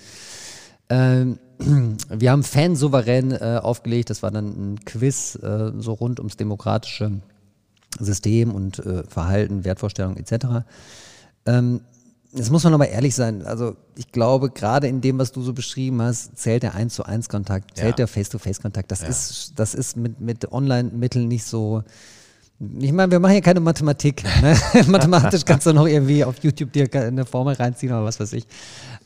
Ähm, 0.91 1.39
wir 2.11 2.31
haben 2.31 2.43
Fansouverän 2.43 3.33
äh, 3.33 3.61
aufgelegt, 3.63 4.11
das 4.11 4.23
war 4.23 4.31
dann 4.31 4.73
ein 4.75 4.81
Quiz 4.85 5.37
äh, 5.43 5.73
so 5.79 5.93
rund 5.95 6.19
ums 6.21 6.37
demokratische 6.37 7.23
System 8.01 8.55
und 8.55 8.79
äh, 8.81 9.05
Verhalten, 9.05 9.65
Wertvorstellungen 9.65 10.17
etc. 10.19 10.65
Ähm, 11.47 11.81
das 12.37 12.51
muss 12.51 12.65
man 12.65 12.75
aber 12.75 12.89
ehrlich 12.89 13.15
sein. 13.15 13.43
Also 13.47 13.77
ich 13.97 14.11
glaube, 14.11 14.51
gerade 14.51 14.89
in 14.89 15.01
dem, 15.01 15.19
was 15.19 15.31
du 15.31 15.41
so 15.41 15.53
beschrieben 15.53 16.03
hast, 16.03 16.37
zählt 16.37 16.65
der 16.65 16.75
1 16.75 16.93
zu 16.95 17.05
1 17.05 17.29
Kontakt, 17.29 17.77
zählt 17.77 17.91
Ja. 17.91 17.97
der 17.97 18.09
Face-to-Face-Kontakt. 18.09 18.91
Das 18.91 19.03
ist, 19.03 19.53
das 19.55 19.75
ist 19.75 19.97
mit, 19.97 20.21
mit 20.21 20.51
Online-Mitteln 20.51 21.29
nicht 21.29 21.45
so. 21.45 21.85
Ich 22.81 22.93
meine, 22.93 23.13
wir 23.13 23.21
machen 23.21 23.33
hier 23.33 23.41
keine 23.41 23.61
Mathematik. 23.61 24.25
Ne? 24.43 24.57
Mathematisch 24.89 25.45
kannst 25.45 25.67
du 25.67 25.73
noch 25.73 25.87
irgendwie 25.87 26.25
auf 26.25 26.37
YouTube 26.43 26.73
dir 26.73 26.89
eine 26.95 27.25
Formel 27.25 27.55
reinziehen 27.55 27.93
oder 27.93 28.05
was 28.05 28.19
weiß 28.19 28.33
ich. 28.33 28.47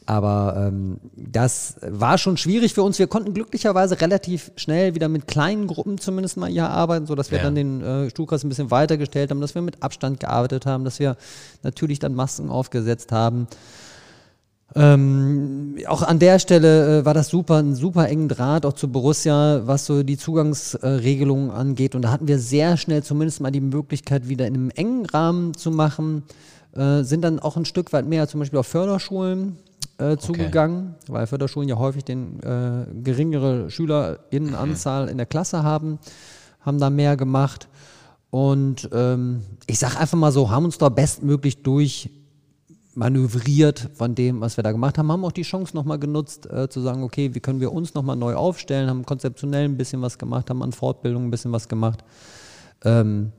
Aber 0.08 0.54
ähm, 0.56 1.00
das 1.16 1.74
war 1.86 2.16
schon 2.16 2.38
schwierig 2.38 2.72
für 2.72 2.82
uns. 2.82 2.98
Wir 2.98 3.08
konnten 3.08 3.34
glücklicherweise 3.34 4.00
relativ 4.00 4.50
schnell 4.56 4.94
wieder 4.94 5.06
mit 5.06 5.26
kleinen 5.26 5.66
Gruppen 5.66 5.98
zumindest 5.98 6.38
mal 6.38 6.48
hier 6.48 6.70
arbeiten, 6.70 7.04
sodass 7.04 7.30
wir 7.30 7.36
Ja. 7.36 7.44
dann 7.44 7.54
den 7.54 7.82
äh, 7.82 8.08
Stuhlkreis 8.08 8.42
ein 8.42 8.48
bisschen 8.48 8.70
weitergestellt 8.70 9.30
haben, 9.30 9.42
dass 9.42 9.54
wir 9.54 9.60
mit 9.60 9.82
Abstand 9.82 10.18
gearbeitet 10.18 10.64
haben, 10.64 10.86
dass 10.86 10.98
wir 10.98 11.18
natürlich 11.62 11.98
dann 11.98 12.14
Masken 12.14 12.48
aufgesetzt 12.48 13.12
haben. 13.12 13.48
Ähm, 14.74 15.76
auch 15.86 16.00
an 16.00 16.18
der 16.18 16.38
Stelle 16.38 17.00
äh, 17.00 17.04
war 17.04 17.12
das 17.12 17.28
super, 17.28 17.56
ein 17.56 17.74
super 17.74 18.08
engen 18.08 18.28
Draht 18.30 18.64
auch 18.64 18.72
zu 18.72 18.88
Borussia, 18.88 19.60
was 19.66 19.84
so 19.84 20.02
die 20.02 20.16
Zugangsregelungen 20.16 21.50
angeht. 21.50 21.94
Und 21.94 22.00
da 22.00 22.10
hatten 22.10 22.28
wir 22.28 22.38
sehr 22.38 22.78
schnell 22.78 23.02
zumindest 23.02 23.42
mal 23.42 23.50
die 23.50 23.60
Möglichkeit, 23.60 24.26
wieder 24.30 24.46
in 24.46 24.54
einem 24.54 24.70
engen 24.70 25.04
Rahmen 25.04 25.52
zu 25.52 25.70
machen. 25.70 26.22
Äh, 26.74 27.02
sind 27.02 27.22
dann 27.24 27.40
auch 27.40 27.58
ein 27.58 27.66
Stück 27.66 27.92
weit 27.92 28.06
mehr 28.06 28.26
zum 28.26 28.40
Beispiel 28.40 28.58
auf 28.58 28.66
Förderschulen 28.66 29.58
äh, 29.98 30.16
zugegangen, 30.16 30.94
weil 31.08 31.26
Förderschulen 31.26 31.68
ja 31.68 31.76
häufig 31.76 32.04
den 32.04 32.40
äh, 32.40 32.87
geringere 33.02 33.70
SchülerInnenanzahl 33.70 35.08
in 35.08 35.16
der 35.16 35.26
Klasse 35.26 35.62
haben, 35.62 35.98
haben 36.61 36.78
da 36.78 36.90
mehr 36.90 37.16
gemacht. 37.16 37.68
Und 38.30 38.88
ähm, 38.92 39.42
ich 39.66 39.78
sage 39.78 39.98
einfach 39.98 40.18
mal 40.18 40.32
so, 40.32 40.50
haben 40.50 40.64
uns 40.64 40.78
da 40.78 40.88
bestmöglich 40.88 41.62
durch 41.62 42.11
manövriert 42.94 43.90
von 43.94 44.14
dem, 44.14 44.40
was 44.40 44.56
wir 44.56 44.64
da 44.64 44.72
gemacht 44.72 44.98
haben, 44.98 45.11
haben 45.11 45.24
auch 45.24 45.32
die 45.32 45.42
Chance 45.42 45.74
nochmal 45.74 45.98
genutzt, 45.98 46.50
äh, 46.50 46.68
zu 46.68 46.80
sagen, 46.80 47.04
okay, 47.04 47.34
wie 47.34 47.40
können 47.40 47.61
wir 47.61 47.72
uns 47.72 47.94
nochmal 47.94 48.16
neu 48.16 48.34
aufstellen, 48.34 48.90
haben 48.90 49.06
konzeptionell 49.06 49.64
ein 49.64 49.76
bisschen 49.76 50.02
was 50.02 50.18
gemacht, 50.18 50.50
haben 50.50 50.62
an 50.62 50.72
Fortbildung 50.72 51.24
ein 51.24 51.30
bisschen 51.30 51.52
was 51.52 51.68
gemacht. 51.68 52.04
Ähm, 52.84 53.32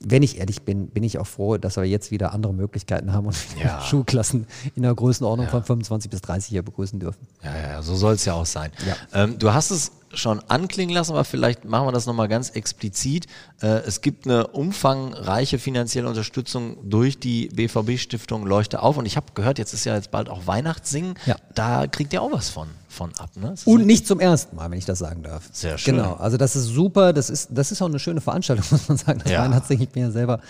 wenn 0.00 0.22
ich 0.22 0.38
ehrlich 0.38 0.62
bin, 0.62 0.88
bin 0.88 1.02
ich 1.02 1.18
auch 1.18 1.26
froh, 1.26 1.56
dass 1.58 1.76
wir 1.76 1.84
jetzt 1.84 2.10
wieder 2.10 2.32
andere 2.32 2.54
Möglichkeiten 2.54 3.12
haben 3.12 3.26
und 3.26 3.36
Ja. 3.62 3.80
Schulklassen 3.84 4.46
in 4.76 4.82
der 4.84 4.94
Größenordnung 4.94 5.46
Ja. 5.46 5.50
von 5.50 5.64
25 5.64 6.10
bis 6.10 6.20
30 6.20 6.48
hier 6.50 6.62
begrüßen 6.62 7.00
dürfen. 7.00 7.26
Ja, 7.42 7.56
ja, 7.56 7.82
so 7.82 7.96
soll 7.96 8.14
es 8.14 8.24
ja 8.24 8.34
auch 8.34 8.46
sein. 8.46 8.70
Ja. 8.86 9.24
Ähm, 9.24 9.38
du 9.38 9.52
hast 9.52 9.70
es 9.70 9.92
schon 10.14 10.40
anklingen 10.48 10.94
lassen, 10.94 11.12
aber 11.12 11.24
vielleicht 11.24 11.64
machen 11.66 11.86
wir 11.86 11.92
das 11.92 12.06
nochmal 12.06 12.28
ganz 12.28 12.50
explizit. 12.50 13.26
Äh, 13.60 13.66
es 13.86 14.00
gibt 14.00 14.26
eine 14.26 14.46
umfangreiche 14.46 15.58
finanzielle 15.58 16.08
Unterstützung 16.08 16.78
durch 16.88 17.18
die 17.18 17.48
BVB-Stiftung 17.48 18.46
Leuchte 18.46 18.82
auf. 18.82 18.96
Und 18.96 19.04
ich 19.06 19.16
habe 19.16 19.26
gehört, 19.34 19.58
jetzt 19.58 19.74
ist 19.74 19.84
ja 19.84 19.94
jetzt 19.96 20.10
bald 20.10 20.28
auch 20.30 20.46
Weihnachtssingen. 20.46 21.14
Ja. 21.26 21.36
Da 21.54 21.86
kriegt 21.86 22.12
ihr 22.12 22.22
auch 22.22 22.32
was 22.32 22.48
von, 22.48 22.68
von 22.98 23.12
ab. 23.18 23.30
Ne? 23.36 23.54
Und 23.64 23.86
nicht 23.86 24.06
zum 24.06 24.20
ersten 24.20 24.56
Mal, 24.56 24.70
wenn 24.70 24.78
ich 24.78 24.84
das 24.84 24.98
sagen 24.98 25.22
darf. 25.22 25.48
Sehr 25.52 25.78
schön. 25.78 25.96
Genau, 25.96 26.14
also 26.14 26.36
das 26.36 26.56
ist 26.56 26.66
super, 26.66 27.12
das 27.12 27.30
ist, 27.30 27.48
das 27.52 27.72
ist 27.72 27.80
auch 27.80 27.86
eine 27.86 27.98
schöne 27.98 28.20
Veranstaltung, 28.20 28.66
muss 28.70 28.88
man 28.88 28.98
sagen. 28.98 29.20
Das 29.22 29.32
Ja. 29.32 29.42
Weihnachtsding, 29.42 29.80
ich 29.80 29.88
bin 29.88 30.02
ja 30.02 30.10
selber 30.10 30.40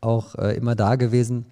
auch 0.00 0.34
äh, 0.34 0.56
immer 0.56 0.74
da 0.74 0.96
gewesen. 0.96 1.44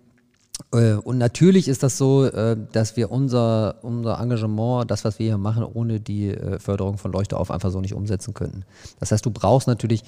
Äh, 0.73 0.95
und 0.95 1.19
natürlich 1.19 1.69
ist 1.69 1.83
das 1.83 1.99
so, 1.99 2.25
äh, 2.25 2.57
dass 2.73 2.97
wir 2.97 3.13
unser, 3.13 3.77
unser 3.83 4.19
Engagement, 4.19 4.91
das, 4.91 5.05
was 5.05 5.19
wir 5.19 5.27
hier 5.27 5.39
machen, 5.39 5.63
ohne 5.65 6.01
die 6.01 6.31
äh, 6.31 6.59
Förderung 6.59 6.99
von 6.99 7.13
Leuchte 7.13 7.37
auf 7.37 7.51
einfach 7.51 7.71
so 7.71 7.81
nicht 7.81 7.95
umsetzen 7.95 8.35
könnten. 8.35 8.65
Das 8.99 9.13
heißt, 9.13 9.25
du 9.25 9.31
brauchst 9.31 9.69
natürlich 9.69 10.03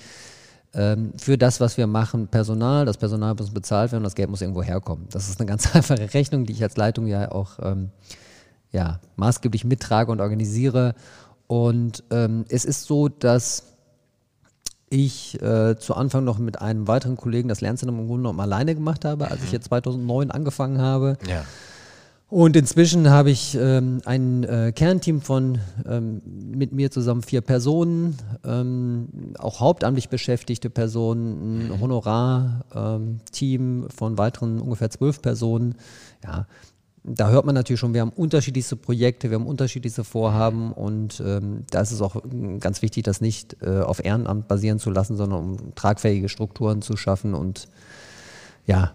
ähm, 0.73 1.13
für 1.17 1.37
das, 1.37 1.61
was 1.61 1.77
wir 1.77 1.87
machen, 1.87 2.29
Personal. 2.29 2.87
Das 2.87 2.97
Personal 2.97 3.35
muss 3.35 3.51
bezahlt 3.51 3.93
werden, 3.93 4.05
das 4.05 4.15
Geld 4.15 4.31
muss 4.31 4.41
irgendwo 4.41 4.63
herkommen. 4.63 5.07
Das 5.11 5.29
ist 5.29 5.39
eine 5.39 5.47
ganz 5.47 5.75
einfache 5.75 6.15
Rechnung, 6.15 6.47
die 6.47 6.55
ich 6.55 6.63
als 6.63 6.77
Leitung 6.77 7.07
ja 7.07 7.31
auch 7.31 7.59
ähm, 7.63 7.91
ja, 8.73 9.01
maßgeblich 9.17 9.65
mittrage 9.65 10.13
und 10.13 10.21
organisiere. 10.21 10.95
Und 11.47 12.05
ähm, 12.11 12.45
es 12.49 12.65
ist 12.65 12.85
so, 12.85 13.09
dass 13.09 13.65
ich 14.91 15.41
äh, 15.41 15.77
zu 15.79 15.95
Anfang 15.95 16.25
noch 16.25 16.39
mit 16.39 16.61
einem 16.61 16.89
weiteren 16.89 17.17
Kollegen 17.17 17.49
das 17.49 17.61
Lernzentrum 17.61 18.01
im 18.01 18.07
Grunde 18.07 18.23
genommen 18.23 18.41
alleine 18.41 18.75
gemacht 18.75 19.05
habe, 19.05 19.31
als 19.31 19.43
ich 19.45 19.53
jetzt 19.53 19.67
2009 19.67 20.31
angefangen 20.31 20.81
habe. 20.81 21.17
Ja. 21.29 21.45
Und 22.31 22.57
inzwischen 22.57 23.11
habe 23.11 23.31
ich 23.31 23.59
ähm, 23.61 24.01
ein 24.05 24.45
äh, 24.45 24.73
Kernteam 24.73 25.21
von 25.21 25.59
ähm, 25.85 26.23
mit 26.25 26.73
mir 26.73 26.93
zusammen 26.93 27.23
vier 27.23 27.41
Personen, 27.41 28.17
ähm, 28.45 29.09
auch 29.37 29.59
hauptamtlich 29.59 30.11
beschäftigte 30.11 30.71
Personen, 30.71 31.73
ein 31.73 31.81
Honorar-Team 31.81 33.89
von 33.93 34.17
weiteren 34.17 34.61
ungefähr 34.61 34.91
zwölf 34.91 35.21
Personen. 35.21 35.75
Ja, 36.23 36.47
da 37.03 37.31
hört 37.31 37.47
man 37.47 37.55
natürlich 37.55 37.81
schon, 37.81 37.95
wir 37.95 38.03
haben 38.03 38.11
unterschiedlichste 38.11 38.77
Projekte, 38.77 39.31
wir 39.31 39.37
haben 39.37 39.47
unterschiedlichste 39.47 40.05
Vorhaben 40.05 40.73
und 40.73 41.23
ähm, 41.25 41.65
da 41.71 41.81
ist 41.81 41.93
es 41.93 42.03
auch 42.03 42.23
mm, 42.23 42.59
ganz 42.59 42.83
wichtig, 42.83 43.05
das 43.05 43.21
nicht 43.21 43.57
äh, 43.63 43.81
auf 43.81 44.05
Ehrenamt 44.05 44.49
basieren 44.49 44.79
zu 44.79 44.91
lassen, 44.91 45.17
sondern 45.17 45.39
um 45.41 45.75
tragfähige 45.75 46.29
Strukturen 46.29 46.83
zu 46.83 46.97
schaffen 46.97 47.35
und 47.35 47.69
ja, 48.67 48.93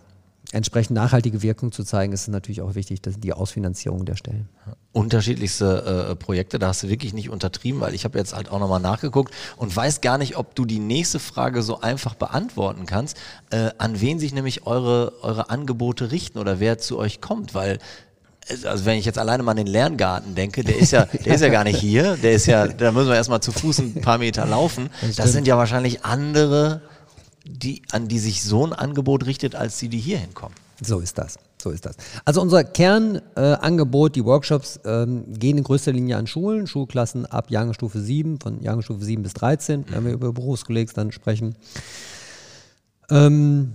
entsprechend 0.52 0.96
nachhaltige 0.96 1.42
Wirkung 1.42 1.72
zu 1.72 1.84
zeigen, 1.84 2.14
ist 2.14 2.22
es 2.22 2.28
natürlich 2.28 2.62
auch 2.62 2.76
wichtig, 2.76 3.02
dass 3.02 3.20
die 3.20 3.34
Ausfinanzierung 3.34 4.06
der 4.06 4.16
Stellen. 4.16 4.48
unterschiedlichste 4.92 6.10
äh, 6.12 6.16
Projekte, 6.16 6.60
da 6.60 6.68
hast 6.70 6.84
du 6.84 6.90
wirklich 6.90 7.14
nicht 7.14 7.30
untertrieben, 7.30 7.82
weil 7.82 7.94
ich 7.94 8.06
habe 8.06 8.18
jetzt 8.18 8.34
halt 8.34 8.50
auch 8.50 8.60
nochmal 8.60 8.80
nachgeguckt 8.80 9.34
und 9.58 9.76
weiß 9.76 10.02
gar 10.02 10.18
nicht, 10.18 10.38
ob 10.38 10.56
du 10.56 10.66
die 10.66 10.80
nächste 10.80 11.20
Frage 11.20 11.62
so 11.62 11.82
einfach 11.82 12.16
beantworten 12.16 12.86
kannst, 12.86 13.18
äh, 13.50 13.72
an 13.78 14.00
wen 14.00 14.20
sich 14.20 14.34
nämlich 14.34 14.66
eure, 14.66 15.14
eure 15.22 15.50
Angebote 15.50 16.12
richten 16.12 16.40
oder 16.40 16.60
wer 16.60 16.78
zu 16.78 16.98
euch 16.98 17.22
kommt, 17.22 17.54
weil 17.54 17.80
also 18.64 18.86
wenn 18.86 18.98
ich 18.98 19.06
jetzt 19.06 19.18
alleine 19.18 19.44
mal 19.44 19.52
an 19.52 19.58
den 19.58 19.68
Lerngarten 19.68 20.36
denke, 20.36 20.64
der 20.64 20.78
ist 20.78 20.92
ja, 20.92 21.06
der 21.26 21.36
ist 21.36 21.42
ja 21.42 21.50
gar 21.50 21.64
nicht 21.64 21.80
hier, 21.80 22.16
der 22.18 22.34
ist 22.34 22.46
ja, 22.46 22.68
da 22.68 22.92
müssen 22.92 23.08
wir 23.08 23.16
erstmal 23.16 23.42
zu 23.42 23.52
Fuß 23.52 23.80
ein 23.80 24.02
paar 24.02 24.18
Meter 24.18 24.46
laufen. 24.46 24.90
Das 25.18 25.32
sind 25.32 25.48
ja 25.48 25.58
wahrscheinlich 25.58 26.06
andere, 26.06 26.82
die, 27.46 27.82
an 27.92 28.08
die 28.08 28.20
sich 28.20 28.44
so 28.44 28.66
ein 28.66 28.74
Angebot 28.74 29.26
richtet, 29.26 29.56
als 29.56 29.78
die, 29.78 29.90
die 29.90 30.00
hier 30.00 30.18
hinkommen. 30.18 30.56
So 30.82 31.00
ist 31.00 31.18
das. 31.18 31.38
So 31.62 31.72
ist 31.72 31.86
das. 31.86 31.96
Also 32.26 32.42
unser 32.42 32.64
Kernangebot, 32.64 34.12
äh, 34.12 34.14
die 34.14 34.26
Workshops, 34.26 34.80
ähm, 34.86 35.26
gehen 35.34 35.58
in 35.58 35.64
größter 35.64 35.92
Linie 35.92 36.18
an 36.18 36.28
Schulen, 36.28 36.68
Schulklassen 36.68 37.26
ab 37.26 37.50
Jahrgangsstufe 37.50 38.00
7, 38.00 38.40
von 38.40 38.62
Jahrgangsstufe 38.62 39.04
7 39.04 39.24
bis 39.24 39.34
13, 39.34 39.86
wenn 39.90 40.06
wir 40.06 40.14
über 40.14 40.32
Berufskollegs 40.34 40.94
dann 40.94 41.12
sprechen. 41.12 41.56
Ähm, 43.10 43.74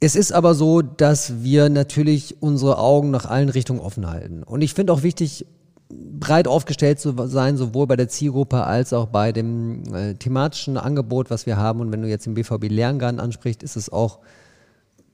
es 0.00 0.14
ist 0.14 0.32
aber 0.32 0.54
so, 0.54 0.82
dass 0.82 1.42
wir 1.42 1.68
natürlich 1.68 2.40
unsere 2.40 2.78
Augen 2.78 3.10
nach 3.10 3.26
allen 3.26 3.48
Richtungen 3.48 3.80
offen 3.80 4.08
halten. 4.08 4.42
Und 4.42 4.62
ich 4.62 4.74
finde 4.74 4.92
auch 4.92 5.02
wichtig, 5.02 5.46
breit 5.90 6.46
aufgestellt 6.46 7.00
zu 7.00 7.14
sein, 7.26 7.56
sowohl 7.56 7.86
bei 7.86 7.96
der 7.96 8.08
Zielgruppe 8.08 8.64
als 8.64 8.92
auch 8.92 9.06
bei 9.06 9.32
dem 9.32 9.82
äh, 9.94 10.14
thematischen 10.14 10.76
Angebot, 10.76 11.30
was 11.30 11.46
wir 11.46 11.56
haben. 11.56 11.80
Und 11.80 11.92
wenn 11.92 12.02
du 12.02 12.08
jetzt 12.08 12.26
den 12.26 12.34
BVB 12.34 12.68
Lerngarten 12.68 13.20
ansprichst, 13.20 13.62
ist 13.62 13.76
es 13.76 13.90
auch 13.90 14.20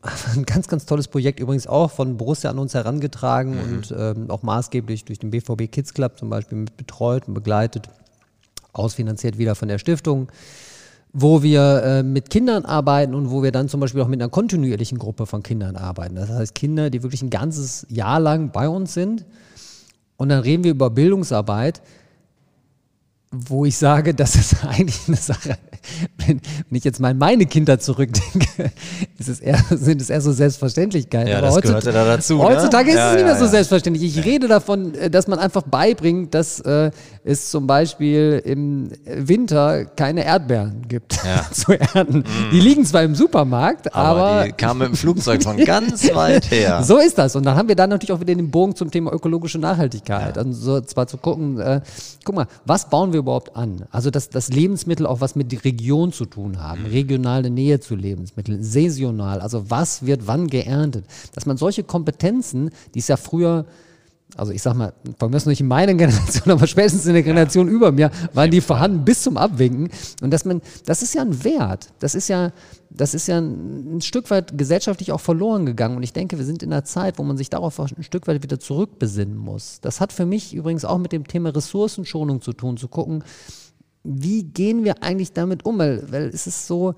ein 0.34 0.44
ganz, 0.44 0.68
ganz 0.68 0.86
tolles 0.86 1.08
Projekt, 1.08 1.40
übrigens 1.40 1.66
auch 1.66 1.90
von 1.90 2.16
Borussia 2.16 2.50
an 2.50 2.58
uns 2.58 2.74
herangetragen 2.74 3.58
und 3.58 3.94
ähm, 3.96 4.30
auch 4.30 4.42
maßgeblich 4.42 5.04
durch 5.04 5.18
den 5.18 5.30
BVB 5.30 5.70
Kids 5.70 5.94
Club 5.94 6.18
zum 6.18 6.30
Beispiel 6.30 6.58
mit 6.58 6.76
betreut 6.76 7.26
und 7.28 7.34
begleitet, 7.34 7.88
ausfinanziert 8.72 9.38
wieder 9.38 9.54
von 9.54 9.68
der 9.68 9.78
Stiftung, 9.78 10.28
wo 11.12 11.42
wir 11.42 11.82
äh, 11.82 12.02
mit 12.02 12.28
Kindern 12.28 12.66
arbeiten 12.66 13.14
und 13.14 13.30
wo 13.30 13.42
wir 13.42 13.52
dann 13.52 13.68
zum 13.68 13.80
Beispiel 13.80 14.02
auch 14.02 14.08
mit 14.08 14.20
einer 14.20 14.28
kontinuierlichen 14.28 14.98
Gruppe 14.98 15.24
von 15.24 15.42
Kindern 15.42 15.76
arbeiten. 15.76 16.16
Das 16.16 16.28
heißt 16.28 16.54
Kinder, 16.54 16.90
die 16.90 17.02
wirklich 17.02 17.22
ein 17.22 17.30
ganzes 17.30 17.86
Jahr 17.88 18.20
lang 18.20 18.50
bei 18.52 18.68
uns 18.68 18.92
sind. 18.92 19.24
Und 20.16 20.28
dann 20.30 20.40
reden 20.40 20.64
wir 20.64 20.70
über 20.70 20.90
Bildungsarbeit, 20.90 21.82
wo 23.32 23.64
ich 23.64 23.76
sage, 23.76 24.14
das 24.14 24.34
ist 24.36 24.64
eigentlich 24.64 25.00
eine 25.08 25.16
Sache, 25.16 25.58
wenn, 26.18 26.40
wenn 26.68 26.78
ich 26.78 26.84
jetzt 26.84 27.00
mal 27.00 27.10
an 27.10 27.18
meine 27.18 27.46
Kinder 27.46 27.78
zurückdenke, 27.78 28.46
ist 29.18 29.28
es 29.28 29.40
eher, 29.40 29.58
sind 29.70 30.00
es 30.00 30.10
eher 30.10 30.20
so 30.20 30.32
Selbstverständlichkeiten. 30.32 31.28
Ja, 31.28 31.38
Aber 31.38 31.48
das 31.48 31.60
gehörte 31.60 31.92
da 31.92 32.04
dazu, 32.04 32.36
ne? 32.38 32.44
Heutzutage 32.44 32.90
ist 32.90 32.96
Ja, 32.96 33.08
es 33.10 33.16
nicht 33.16 33.26
ja, 33.26 33.32
mehr 33.32 33.36
so 33.38 33.46
selbstverständlich. 33.46 34.16
Ich 34.16 34.24
rede 34.24 34.48
davon, 34.48 34.94
äh, 34.94 35.10
dass 35.10 35.26
man 35.26 35.38
einfach 35.38 35.62
beibringt, 35.62 36.34
dass 36.34 36.60
äh, 36.60 36.90
es 37.24 37.50
zum 37.50 37.66
Beispiel 37.66 38.40
im 38.44 38.90
Winter 39.04 39.84
keine 39.84 40.24
Erdbeeren 40.24 40.82
gibt 40.88 41.18
zu 41.52 41.72
ernten. 41.72 42.24
Die 42.52 42.60
liegen 42.60 42.84
zwar 42.84 43.02
im 43.02 43.14
Supermarkt, 43.14 43.94
Aber, 43.94 44.26
aber, 44.26 44.44
die 44.44 44.52
kamen 44.52 44.78
mit 44.80 44.88
dem 44.88 44.96
Flugzeug 44.96 45.42
von 45.42 45.56
ganz 45.58 46.12
weit 46.14 46.50
her. 46.50 46.82
so 46.84 46.98
ist 46.98 47.18
das. 47.18 47.34
Und 47.36 47.44
dann 47.44 47.56
haben 47.56 47.68
wir 47.68 47.76
dann 47.76 47.90
natürlich 47.90 48.12
auch 48.12 48.20
wieder 48.20 48.34
den 48.34 48.50
Bogen 48.50 48.74
zum 48.76 48.90
Thema 48.90 49.12
ökologische 49.12 49.58
Nachhaltigkeit. 49.58 50.38
Also 50.38 50.52
so 50.52 50.80
zwar 50.80 51.06
zu 51.06 51.16
gucken, 51.16 51.58
äh, 51.60 51.80
guck 52.24 52.34
mal, 52.34 52.46
was 52.64 52.88
bauen 52.88 53.12
wir 53.12 53.15
überhaupt 53.18 53.56
an? 53.56 53.84
Also 53.90 54.10
dass 54.10 54.30
das 54.30 54.48
Lebensmittel 54.48 55.06
auch 55.06 55.20
was 55.20 55.36
mit 55.36 55.52
der 55.52 55.64
Region 55.64 56.12
zu 56.12 56.24
tun 56.26 56.60
haben, 56.62 56.82
Mhm. 56.82 56.86
regionale 56.88 57.50
Nähe 57.50 57.80
zu 57.80 57.94
Lebensmitteln, 57.94 58.62
saisonal, 58.62 59.40
also 59.40 59.70
was 59.70 60.04
wird 60.06 60.26
wann 60.26 60.46
geerntet. 60.48 61.04
Dass 61.34 61.46
man 61.46 61.56
solche 61.56 61.84
Kompetenzen, 61.84 62.70
die 62.94 62.98
es 63.00 63.08
ja 63.08 63.16
früher 63.16 63.66
also 64.34 64.52
ich 64.52 64.60
sag 64.60 64.74
mal, 64.74 64.92
von 65.18 65.30
mir 65.30 65.36
aus 65.36 65.46
nicht 65.46 65.60
in 65.60 65.68
meiner 65.68 65.94
Generation, 65.94 66.50
aber 66.52 66.66
spätestens 66.66 67.06
in 67.06 67.14
der 67.14 67.22
Generation 67.22 67.68
über 67.68 67.92
mir, 67.92 68.10
waren 68.34 68.50
die 68.50 68.60
vorhanden 68.60 69.04
bis 69.04 69.22
zum 69.22 69.36
Abwinken. 69.36 69.88
Und 70.20 70.30
dass 70.30 70.44
man, 70.44 70.60
das 70.84 71.02
ist 71.02 71.14
ja 71.14 71.22
ein 71.22 71.44
Wert. 71.44 71.92
Das 72.00 72.14
ist 72.14 72.28
ja, 72.28 72.52
das 72.90 73.14
ist 73.14 73.28
ja 73.28 73.38
ein, 73.38 73.96
ein 73.96 74.00
Stück 74.00 74.30
weit 74.30 74.58
gesellschaftlich 74.58 75.12
auch 75.12 75.20
verloren 75.20 75.64
gegangen. 75.64 75.96
Und 75.96 76.02
ich 76.02 76.12
denke, 76.12 76.38
wir 76.38 76.44
sind 76.44 76.62
in 76.62 76.72
einer 76.72 76.84
Zeit, 76.84 77.18
wo 77.18 77.22
man 77.22 77.36
sich 77.36 77.50
darauf 77.50 77.78
auch 77.78 77.88
ein 77.96 78.02
Stück 78.02 78.26
weit 78.26 78.42
wieder 78.42 78.58
zurückbesinnen 78.58 79.36
muss. 79.36 79.80
Das 79.80 80.00
hat 80.00 80.12
für 80.12 80.26
mich 80.26 80.54
übrigens 80.54 80.84
auch 80.84 80.98
mit 80.98 81.12
dem 81.12 81.26
Thema 81.26 81.54
Ressourcenschonung 81.54 82.42
zu 82.42 82.52
tun, 82.52 82.76
zu 82.76 82.88
gucken, 82.88 83.22
wie 84.02 84.44
gehen 84.44 84.84
wir 84.84 85.02
eigentlich 85.02 85.32
damit 85.32 85.64
um? 85.64 85.78
Weil, 85.78 86.10
weil 86.10 86.28
es 86.28 86.46
ist 86.46 86.66
so, 86.66 86.94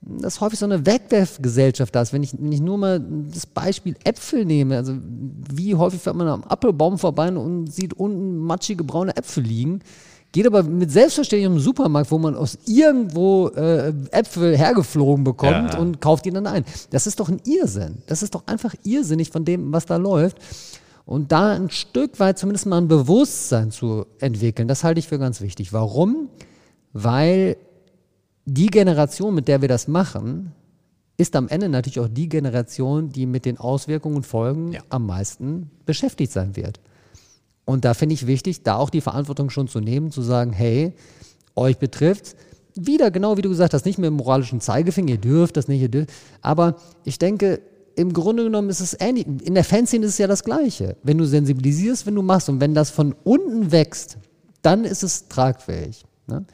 dass 0.00 0.40
häufig 0.40 0.58
so 0.58 0.64
eine 0.66 0.86
Wegwerfgesellschaft 0.86 1.94
da 1.94 2.02
ist. 2.02 2.12
Wenn 2.12 2.22
ich, 2.22 2.32
wenn 2.38 2.52
ich 2.52 2.60
nur 2.60 2.78
mal 2.78 3.04
das 3.32 3.46
Beispiel 3.46 3.96
Äpfel 4.04 4.44
nehme, 4.44 4.76
also 4.76 4.94
wie 5.52 5.74
häufig 5.74 6.00
fährt 6.00 6.16
man 6.16 6.28
am 6.28 6.44
Apfelbaum 6.44 6.98
vorbei 6.98 7.30
und 7.32 7.72
sieht 7.72 7.94
unten 7.94 8.38
matschige 8.38 8.84
braune 8.84 9.16
Äpfel 9.16 9.42
liegen, 9.42 9.80
geht 10.30 10.46
aber 10.46 10.62
mit 10.62 10.90
Selbstverständlich 10.92 11.46
im 11.50 11.58
Supermarkt, 11.58 12.10
wo 12.10 12.18
man 12.18 12.36
aus 12.36 12.58
irgendwo 12.66 13.48
äh, 13.48 13.92
Äpfel 14.10 14.56
hergeflogen 14.56 15.24
bekommt 15.24 15.74
Ja. 15.74 15.78
und 15.78 16.00
kauft 16.00 16.26
die 16.26 16.30
dann 16.30 16.46
ein. 16.46 16.64
Das 16.90 17.06
ist 17.06 17.18
doch 17.18 17.28
ein 17.28 17.40
Irrsinn. 17.44 18.02
Das 18.06 18.22
ist 18.22 18.34
doch 18.34 18.46
einfach 18.46 18.74
irrsinnig 18.84 19.30
von 19.30 19.44
dem, 19.44 19.72
was 19.72 19.86
da 19.86 19.96
läuft. 19.96 20.36
Und 21.06 21.32
da 21.32 21.52
ein 21.52 21.70
Stück 21.70 22.20
weit 22.20 22.38
zumindest 22.38 22.66
mal 22.66 22.76
ein 22.76 22.88
Bewusstsein 22.88 23.70
zu 23.70 24.04
entwickeln, 24.20 24.68
das 24.68 24.84
halte 24.84 24.98
ich 25.00 25.08
für 25.08 25.18
ganz 25.18 25.40
wichtig. 25.40 25.72
Warum? 25.72 26.28
Weil 26.92 27.56
die 28.54 28.66
Generation, 28.66 29.34
mit 29.34 29.48
der 29.48 29.60
wir 29.60 29.68
das 29.68 29.88
machen, 29.88 30.52
ist 31.16 31.34
am 31.36 31.48
Ende 31.48 31.68
natürlich 31.68 32.00
auch 32.00 32.08
die 32.08 32.28
Generation, 32.28 33.10
die 33.10 33.26
mit 33.26 33.44
den 33.44 33.58
Auswirkungen 33.58 34.16
und 34.16 34.26
Folgen 34.26 34.72
Ja. 34.72 34.80
am 34.88 35.06
meisten 35.06 35.70
beschäftigt 35.84 36.32
sein 36.32 36.56
wird. 36.56 36.80
Und 37.64 37.84
da 37.84 37.94
finde 37.94 38.14
ich 38.14 38.26
wichtig, 38.26 38.62
da 38.62 38.76
auch 38.76 38.90
die 38.90 39.00
Verantwortung 39.00 39.50
schon 39.50 39.68
zu 39.68 39.80
nehmen, 39.80 40.10
zu 40.10 40.22
sagen, 40.22 40.52
hey, 40.52 40.94
euch 41.56 41.78
betrifft 41.78 42.36
wieder 42.78 43.10
genau 43.10 43.36
wie 43.36 43.42
du 43.42 43.48
gesagt 43.48 43.74
hast, 43.74 43.84
nicht 43.84 43.98
mit 43.98 44.06
dem 44.06 44.14
moralischen 44.14 44.60
Zeigefinger, 44.60 45.10
ihr 45.10 45.18
dürft 45.18 45.56
das 45.56 45.68
nicht, 45.68 45.80
ihr 45.80 45.88
dürft. 45.88 46.10
Aber 46.42 46.76
ich 47.04 47.18
denke, 47.18 47.60
im 47.96 48.12
Grunde 48.12 48.44
genommen 48.44 48.70
ist 48.70 48.80
es 48.80 48.96
ähnlich. 49.00 49.26
In 49.26 49.54
der 49.54 49.64
Fanszene 49.64 50.06
ist 50.06 50.12
es 50.12 50.18
ja 50.18 50.26
das 50.28 50.44
Gleiche. 50.44 50.96
Wenn 51.02 51.18
du 51.18 51.24
sensibilisierst, 51.24 52.06
wenn 52.06 52.14
du 52.14 52.22
machst 52.22 52.48
und 52.48 52.60
wenn 52.60 52.74
das 52.74 52.90
von 52.90 53.14
unten 53.24 53.72
wächst, 53.72 54.18
dann 54.62 54.84
ist 54.84 55.02
es 55.02 55.26
tragfähig. 55.28 56.04
Ne? 56.26 56.44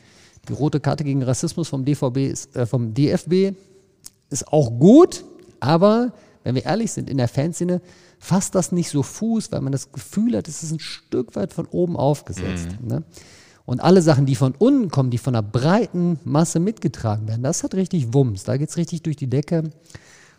Die 0.49 0.53
rote 0.53 0.81
Karte 0.81 1.05
gegen 1.05 1.23
Rassismus 1.23 1.69
vom 1.69 1.85
DVB 1.85 2.19
ist, 2.19 2.55
äh, 2.57 2.67
vom 2.67 2.95
DFB 2.95 3.55
ist 4.31 4.49
auch 4.49 4.71
gut, 4.79 5.25
aber 5.61 6.13
wenn 6.43 6.55
wir 6.55 6.65
ehrlich 6.65 6.93
sind, 6.93 7.09
in 7.09 7.17
der 7.17 7.29
Fanszene 7.29 7.81
fasst 8.19 8.55
das 8.55 8.73
nicht 8.73 8.91
so 8.91 9.03
Fuß, 9.03 9.51
weil 9.53 9.61
man 9.61 9.73
das 9.73 9.93
Gefühl 9.93 10.37
hat, 10.37 10.49
es 10.49 10.63
ist 10.63 10.73
ein 10.73 10.81
Stück 10.81 11.37
weit 11.37 11.53
von 11.53 11.67
oben 11.67 11.97
aufgesetzt. 11.97 12.69
Ne? 12.83 13.03
Und 13.67 13.81
alle 13.81 14.03
Sachen, 14.03 14.27
die 14.27 14.35
von 14.35 14.55
unten 14.59 14.91
kommen, 14.91 15.11
die 15.11 15.19
von 15.19 15.35
einer 15.35 15.43
breiten 15.43 16.19
Masse 16.25 16.61
mitgetragen 16.61 17.27
werden, 17.29 17.43
das 17.43 17.63
hat 17.63 17.75
richtig 17.75 18.13
Wumms. 18.13 18.45
Da 18.45 18.59
geht 18.59 18.69
es 18.69 18.77
richtig 18.77 19.03
durch 19.03 19.17
die 19.17 19.29
Decke. 19.29 19.71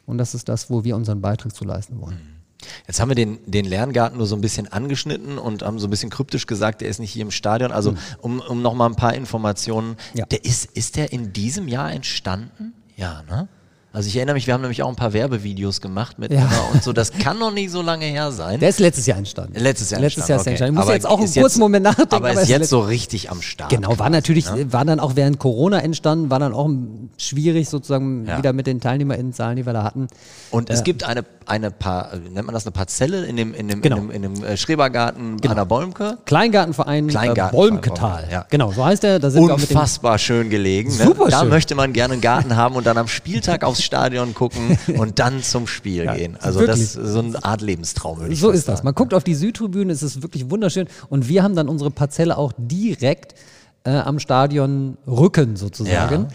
Und 0.05 0.19
das 0.19 0.35
ist 0.35 0.47
das, 0.47 0.69
wo 0.69 0.83
wir 0.83 0.95
unseren 0.95 1.21
Beitrag 1.21 1.55
zu 1.55 1.65
leisten 1.65 1.99
wollen. 1.99 2.44
Jetzt 2.87 2.99
haben 2.99 3.09
wir 3.09 3.15
den, 3.15 3.39
den 3.45 3.65
Lerngarten 3.65 4.17
nur 4.17 4.27
so 4.27 4.35
ein 4.35 4.41
bisschen 4.41 4.71
angeschnitten 4.71 5.37
und 5.37 5.63
haben 5.63 5.79
so 5.79 5.87
ein 5.87 5.89
bisschen 5.89 6.09
kryptisch 6.09 6.45
gesagt, 6.47 6.81
der 6.81 6.89
ist 6.89 6.99
nicht 6.99 7.11
hier 7.11 7.21
im 7.23 7.31
Stadion. 7.31 7.71
Also 7.71 7.95
um, 8.21 8.39
um 8.41 8.61
noch 8.61 8.73
mal 8.73 8.87
ein 8.87 8.95
paar 8.95 9.13
Informationen. 9.15 9.95
Ja. 10.13 10.25
Der 10.25 10.43
ist, 10.45 10.65
ist 10.73 10.95
der 10.95 11.11
in 11.13 11.33
diesem 11.33 11.67
Jahr 11.67 11.91
entstanden? 11.91 12.73
Ja, 12.95 13.23
ne? 13.29 13.47
Also 13.91 14.09
ich 14.09 14.17
erinnere 14.17 14.33
mich, 14.33 14.45
wir 14.45 14.53
haben 14.53 14.59
nämlich 14.59 14.83
auch 14.83 14.89
ein 14.89 14.97
paar 14.97 15.13
Werbevideos 15.13 15.79
gemacht 15.79 16.19
mit 16.19 16.29
Ja. 16.29 16.39
Emma 16.41 16.69
und 16.73 16.83
so. 16.83 16.91
Das 16.91 17.13
kann 17.13 17.39
noch 17.39 17.53
nicht 17.53 17.71
so 17.71 17.81
lange 17.81 18.03
her 18.03 18.29
sein. 18.33 18.59
Der 18.59 18.67
ist 18.67 18.79
letztes 18.81 19.05
Jahr 19.05 19.17
entstanden. 19.17 19.57
Letztes 19.57 19.89
Jahr 19.89 20.01
Letztes 20.01 20.27
Jahr 20.27 20.35
ist 20.41 20.41
er 20.41 20.41
okay. 20.41 20.49
entstanden. 20.49 20.73
Ich 20.73 20.77
muss 20.79 20.85
Aber 20.87 20.93
jetzt 20.95 21.05
auch 21.07 21.17
einen 21.19 21.27
ist 21.27 21.37
kurzen 21.37 21.59
Moment 21.61 21.83
nachdenken. 21.85 22.13
Aber 22.13 22.29
ist 22.33 22.41
es 22.41 22.49
jetzt 22.49 22.59
letzt- 22.63 22.69
so 22.71 22.81
richtig 22.81 23.31
am 23.31 23.41
Start. 23.41 23.69
Genau, 23.69 23.87
war 23.91 23.95
quasi, 23.95 24.11
natürlich, 24.11 24.51
ne? 24.51 24.73
war 24.73 24.83
dann 24.83 24.99
auch 24.99 25.15
während 25.15 25.39
Corona 25.39 25.79
entstanden, 25.79 26.29
war 26.29 26.39
dann 26.39 26.53
auch 26.53 26.69
schwierig 27.17 27.69
sozusagen 27.69 28.25
Ja. 28.27 28.37
wieder 28.37 28.51
mit 28.51 28.67
den 28.67 28.81
TeilnehmerInnenzahlen, 28.81 29.55
die 29.55 29.65
wir 29.65 29.71
da 29.71 29.83
hatten. 29.83 30.07
Und 30.51 30.69
es 30.69 30.83
gibt 30.83 31.05
eine, 31.05 31.23
eine 31.47 31.71
paar, 31.71 32.11
nennt 32.15 32.45
man 32.45 32.53
das 32.53 32.65
eine 32.65 32.71
Parzelle 32.71 33.25
in 33.25 33.35
dem, 33.35 33.53
in 33.53 33.67
dem, 33.67 33.81
Genau. 33.81 33.97
in 33.97 34.07
dem, 34.09 34.11
in 34.11 34.21
dem 34.35 34.43
äh, 34.43 34.57
Schrebergarten 34.57 35.39
an 35.47 35.55
der 35.55 35.65
Bolmke? 35.65 36.17
Kleingartenverein, 36.25 37.07
Kleingartenverein, 37.07 37.49
äh, 37.49 37.55
Bolmketal. 37.55 38.27
ja. 38.31 38.45
Genau, 38.49 38.71
so 38.71 38.83
heißt 38.85 39.03
er. 39.03 39.19
Da 39.19 39.29
sind 39.29 39.43
Unfassbar 39.49 40.17
schön 40.17 40.49
gelegen. 40.49 40.89
Ne? 40.95 41.03
Super 41.05 41.29
da 41.29 41.41
schön. 41.41 41.49
möchte 41.49 41.75
man 41.75 41.93
gerne 41.93 42.13
einen 42.13 42.21
Garten 42.21 42.55
haben 42.55 42.75
und 42.75 42.85
dann 42.85 42.97
am 42.97 43.07
Spieltag 43.07 43.63
aufs 43.63 43.81
Stadion 43.83 44.33
gucken 44.33 44.77
und 44.97 45.19
dann 45.19 45.43
zum 45.43 45.67
Spiel 45.67 46.07
gehen. 46.13 46.37
Also 46.41 46.59
wirklich. 46.59 46.93
das 46.93 46.95
ist 46.95 47.11
so 47.13 47.19
eine 47.19 47.43
Art 47.43 47.61
Lebenstraum, 47.61 48.19
würde 48.19 48.33
ich 48.33 48.39
So 48.39 48.49
ist 48.49 48.67
das. 48.67 48.83
Man 48.83 48.93
guckt 48.95 49.13
auf 49.13 49.23
die 49.23 49.35
Südtribüne, 49.35 49.91
es 49.93 50.03
ist 50.03 50.21
wirklich 50.21 50.49
wunderschön. 50.49 50.87
Und 51.09 51.27
wir 51.27 51.43
haben 51.43 51.55
dann 51.55 51.69
unsere 51.69 51.91
Parzelle 51.91 52.37
auch 52.37 52.53
direkt 52.57 53.35
äh, 53.83 53.91
am 53.91 54.19
Stadion 54.19 54.97
Rücken 55.07 55.55
sozusagen. 55.55 56.27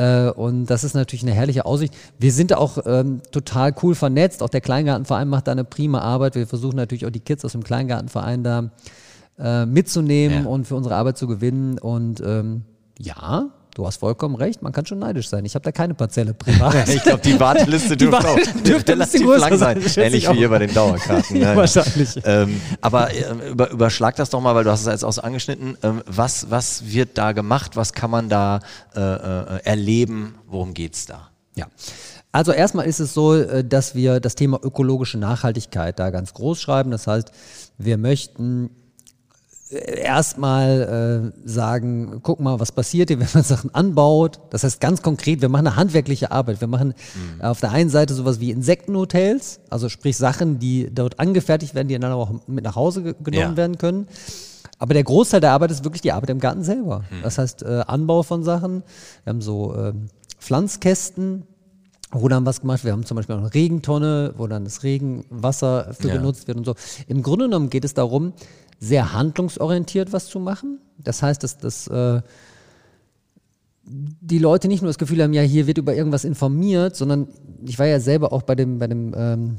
Äh, 0.00 0.30
und 0.30 0.66
das 0.66 0.82
ist 0.82 0.94
natürlich 0.94 1.22
eine 1.22 1.32
herrliche 1.34 1.66
Aussicht. 1.66 1.94
Wir 2.18 2.32
sind 2.32 2.50
da 2.50 2.56
auch 2.56 2.78
ähm, 2.86 3.20
total 3.32 3.74
cool 3.82 3.94
vernetzt. 3.94 4.42
Auch 4.42 4.48
der 4.48 4.62
Kleingartenverein 4.62 5.28
macht 5.28 5.46
da 5.46 5.52
eine 5.52 5.64
prima 5.64 6.00
Arbeit. 6.00 6.36
Wir 6.36 6.46
versuchen 6.46 6.76
natürlich 6.76 7.04
auch 7.04 7.10
die 7.10 7.20
Kids 7.20 7.44
aus 7.44 7.52
dem 7.52 7.62
Kleingartenverein 7.62 8.42
da 8.42 8.70
äh, 9.38 9.66
mitzunehmen 9.66 10.44
Ja. 10.44 10.48
und 10.50 10.66
für 10.66 10.76
unsere 10.76 10.94
Arbeit 10.96 11.18
zu 11.18 11.26
gewinnen. 11.26 11.78
Und 11.78 12.22
ähm, 12.24 12.62
ja, 12.98 13.50
du 13.80 13.86
hast 13.86 13.96
vollkommen 13.96 14.34
recht, 14.34 14.60
man 14.60 14.72
kann 14.72 14.84
schon 14.84 14.98
neidisch 14.98 15.28
sein. 15.30 15.44
Ich 15.46 15.54
habe 15.54 15.62
da 15.64 15.72
keine 15.72 15.94
Parzelle 15.94 16.34
privat. 16.34 16.88
Ich 16.88 17.02
glaube, 17.02 17.22
die 17.22 17.40
Warteliste 17.40 17.96
Die 17.96 18.04
dürfte 18.04 18.24
War- 18.24 18.30
auch 18.32 18.62
dürfte 18.64 18.92
relativ 18.92 19.24
lang 19.26 19.56
sein, 19.56 19.80
sein. 19.80 20.04
Ähnlich 20.04 20.24
ich 20.24 20.30
wie 20.30 20.36
hier 20.36 20.50
bei 20.50 20.58
den 20.58 20.74
Dauerkarten. 20.74 21.36
Ja, 21.36 21.56
wahrscheinlich. 21.56 22.20
Ähm, 22.24 22.60
aber 22.82 23.10
äh, 23.14 23.50
über, 23.50 23.70
überschlag 23.70 24.16
das 24.16 24.28
doch 24.30 24.40
mal, 24.40 24.54
weil 24.54 24.64
du 24.64 24.70
hast 24.70 24.80
es 24.82 24.86
jetzt 24.86 25.04
auch 25.04 25.12
so 25.12 25.22
angeschnitten. 25.22 25.78
Ähm, 25.82 26.02
was, 26.06 26.50
was 26.50 26.90
wird 26.92 27.16
da 27.16 27.32
gemacht? 27.32 27.74
Was 27.76 27.92
kann 27.94 28.10
man 28.10 28.28
da 28.28 28.60
äh, 28.94 29.00
äh, 29.00 29.64
erleben? 29.64 30.34
Worum 30.46 30.74
geht's 30.74 31.06
da? 31.06 31.30
Ja. 31.56 31.66
Also 32.32 32.52
erstmal 32.52 32.86
ist 32.86 33.00
es 33.00 33.14
so, 33.14 33.34
äh, 33.34 33.64
dass 33.64 33.94
wir 33.94 34.20
das 34.20 34.34
Thema 34.34 34.60
ökologische 34.62 35.16
Nachhaltigkeit 35.18 35.98
da 35.98 36.10
ganz 36.10 36.34
groß 36.34 36.60
schreiben. 36.60 36.90
Das 36.90 37.06
heißt, 37.06 37.32
wir 37.78 37.96
möchten 37.96 38.70
erstmal 39.70 41.32
äh, 41.34 41.48
sagen, 41.48 42.20
guck 42.22 42.40
mal, 42.40 42.58
was 42.60 42.72
passiert 42.72 43.08
hier, 43.10 43.20
wenn 43.20 43.28
man 43.32 43.42
Sachen 43.44 43.74
anbaut. 43.74 44.40
Das 44.50 44.64
heißt 44.64 44.80
ganz 44.80 45.02
konkret, 45.02 45.40
wir 45.42 45.48
machen 45.48 45.66
eine 45.66 45.76
handwerkliche 45.76 46.30
Arbeit. 46.30 46.60
Wir 46.60 46.68
machen 46.68 46.94
Mhm. 47.14 47.40
auf 47.42 47.60
der 47.60 47.70
einen 47.72 47.90
Seite 47.90 48.14
sowas 48.14 48.40
wie 48.40 48.50
Insektenhotels, 48.50 49.60
also 49.70 49.88
sprich 49.88 50.16
Sachen, 50.16 50.58
die 50.58 50.90
dort 50.92 51.18
angefertigt 51.20 51.74
werden, 51.74 51.88
die 51.88 51.98
dann 51.98 52.12
auch 52.12 52.30
mit 52.46 52.64
nach 52.64 52.76
Hause 52.76 53.02
ge 53.02 53.14
genommen 53.22 53.52
Ja. 53.52 53.56
werden 53.56 53.78
können. 53.78 54.06
Aber 54.78 54.94
der 54.94 55.04
Großteil 55.04 55.40
der 55.40 55.52
Arbeit 55.52 55.70
ist 55.70 55.84
wirklich 55.84 56.00
die 56.02 56.12
Arbeit 56.12 56.30
im 56.30 56.38
Garten 56.40 56.64
selber. 56.64 57.00
Mhm. 57.10 57.22
Das 57.22 57.38
heißt, 57.38 57.62
äh, 57.62 57.82
Anbau 57.86 58.22
von 58.22 58.42
Sachen. 58.42 58.82
Wir 59.24 59.30
haben 59.32 59.42
so 59.42 59.74
ähm, 59.76 60.06
Pflanzkästen, 60.38 61.42
wo 62.12 62.28
dann 62.28 62.44
was 62.46 62.60
gemacht 62.62 62.82
wird. 62.82 62.86
Wir 62.90 62.92
haben 62.94 63.04
zum 63.06 63.16
Beispiel 63.16 63.36
auch 63.36 63.40
eine 63.40 63.54
Regentonne, 63.54 64.34
wo 64.36 64.46
dann 64.46 64.64
das 64.64 64.82
Regenwasser 64.82 65.94
für 65.94 66.08
Ja. 66.08 66.16
genutzt 66.16 66.48
wird 66.48 66.58
und 66.58 66.64
so. 66.64 66.74
Im 67.06 67.22
Grunde 67.22 67.44
genommen 67.44 67.70
geht 67.70 67.84
es 67.84 67.94
darum, 67.94 68.32
sehr 68.80 69.12
handlungsorientiert 69.12 70.12
was 70.12 70.26
zu 70.26 70.40
machen. 70.40 70.78
Das 70.98 71.22
heißt, 71.22 71.42
dass, 71.44 71.58
dass 71.58 71.86
äh, 71.86 72.22
die 73.84 74.38
Leute 74.38 74.68
nicht 74.68 74.82
nur 74.82 74.88
das 74.88 74.98
Gefühl 74.98 75.22
haben, 75.22 75.32
ja, 75.32 75.42
hier 75.42 75.66
wird 75.66 75.78
über 75.78 75.94
irgendwas 75.94 76.24
informiert, 76.24 76.96
sondern 76.96 77.28
ich 77.64 77.78
war 77.78 77.86
ja 77.86 78.00
selber 78.00 78.32
auch 78.32 78.42
bei 78.42 78.54
dem, 78.54 78.78
bei 78.78 78.86
dem, 78.86 79.14
ähm, 79.16 79.56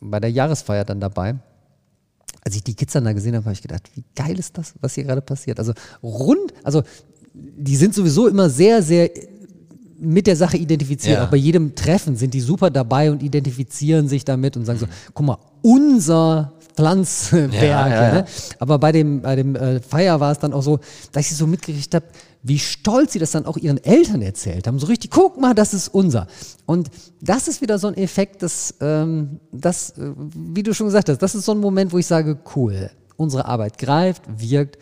bei 0.00 0.20
der 0.20 0.30
Jahresfeier 0.30 0.84
dann 0.84 1.00
dabei. 1.00 1.36
Als 2.42 2.54
ich 2.54 2.62
die 2.62 2.74
Kids 2.74 2.92
dann 2.92 3.04
da 3.04 3.12
gesehen 3.12 3.34
habe, 3.34 3.44
habe 3.44 3.54
ich 3.54 3.62
gedacht, 3.62 3.90
wie 3.94 4.04
geil 4.14 4.38
ist 4.38 4.56
das, 4.58 4.74
was 4.80 4.94
hier 4.94 5.04
gerade 5.04 5.20
passiert. 5.20 5.58
Also 5.58 5.72
rund, 6.02 6.52
also 6.62 6.82
die 7.34 7.76
sind 7.76 7.94
sowieso 7.94 8.28
immer 8.28 8.48
sehr, 8.48 8.82
sehr 8.82 9.10
mit 9.98 10.26
der 10.26 10.36
Sache 10.36 10.56
identifiziert. 10.56 11.16
Ja. 11.16 11.24
Auch 11.24 11.30
bei 11.30 11.36
jedem 11.36 11.74
Treffen 11.74 12.16
sind 12.16 12.34
die 12.34 12.40
super 12.40 12.70
dabei 12.70 13.10
und 13.10 13.22
identifizieren 13.22 14.08
sich 14.08 14.24
damit 14.24 14.56
und 14.56 14.64
sagen 14.64 14.78
so, 14.78 14.86
guck 15.14 15.26
mal, 15.26 15.38
unser 15.62 16.52
Pflanzwerk. 16.76 17.52
Ja, 17.54 17.62
ja, 17.62 17.88
ja. 17.88 18.12
Ne? 18.14 18.24
Aber 18.58 18.78
bei 18.78 18.92
dem, 18.92 19.22
bei 19.22 19.34
dem 19.36 19.56
äh, 19.56 19.80
Feier 19.80 20.20
war 20.20 20.32
es 20.32 20.38
dann 20.38 20.52
auch 20.52 20.62
so, 20.62 20.78
dass 21.12 21.30
ich 21.30 21.36
so 21.36 21.46
mitgekriegt 21.46 21.94
habe, 21.94 22.06
wie 22.42 22.58
stolz 22.58 23.12
sie 23.14 23.18
das 23.18 23.32
dann 23.32 23.44
auch 23.46 23.56
ihren 23.56 23.82
Eltern 23.82 24.22
erzählt 24.22 24.66
haben. 24.68 24.78
So 24.78 24.86
richtig, 24.86 25.10
guck 25.10 25.40
mal, 25.40 25.54
das 25.54 25.74
ist 25.74 25.88
unser. 25.88 26.28
Und 26.64 26.90
das 27.20 27.48
ist 27.48 27.60
wieder 27.60 27.78
so 27.78 27.88
ein 27.88 27.94
Effekt, 27.96 28.42
das, 28.42 28.74
ähm, 28.80 29.40
das 29.52 29.90
äh, 29.98 30.12
wie 30.16 30.62
du 30.62 30.72
schon 30.72 30.86
gesagt 30.86 31.08
hast, 31.08 31.18
das 31.22 31.34
ist 31.34 31.44
so 31.44 31.52
ein 31.52 31.58
Moment, 31.58 31.92
wo 31.92 31.98
ich 31.98 32.06
sage, 32.06 32.38
cool, 32.54 32.90
unsere 33.16 33.46
Arbeit 33.46 33.78
greift, 33.78 34.22
wirkt, 34.28 34.78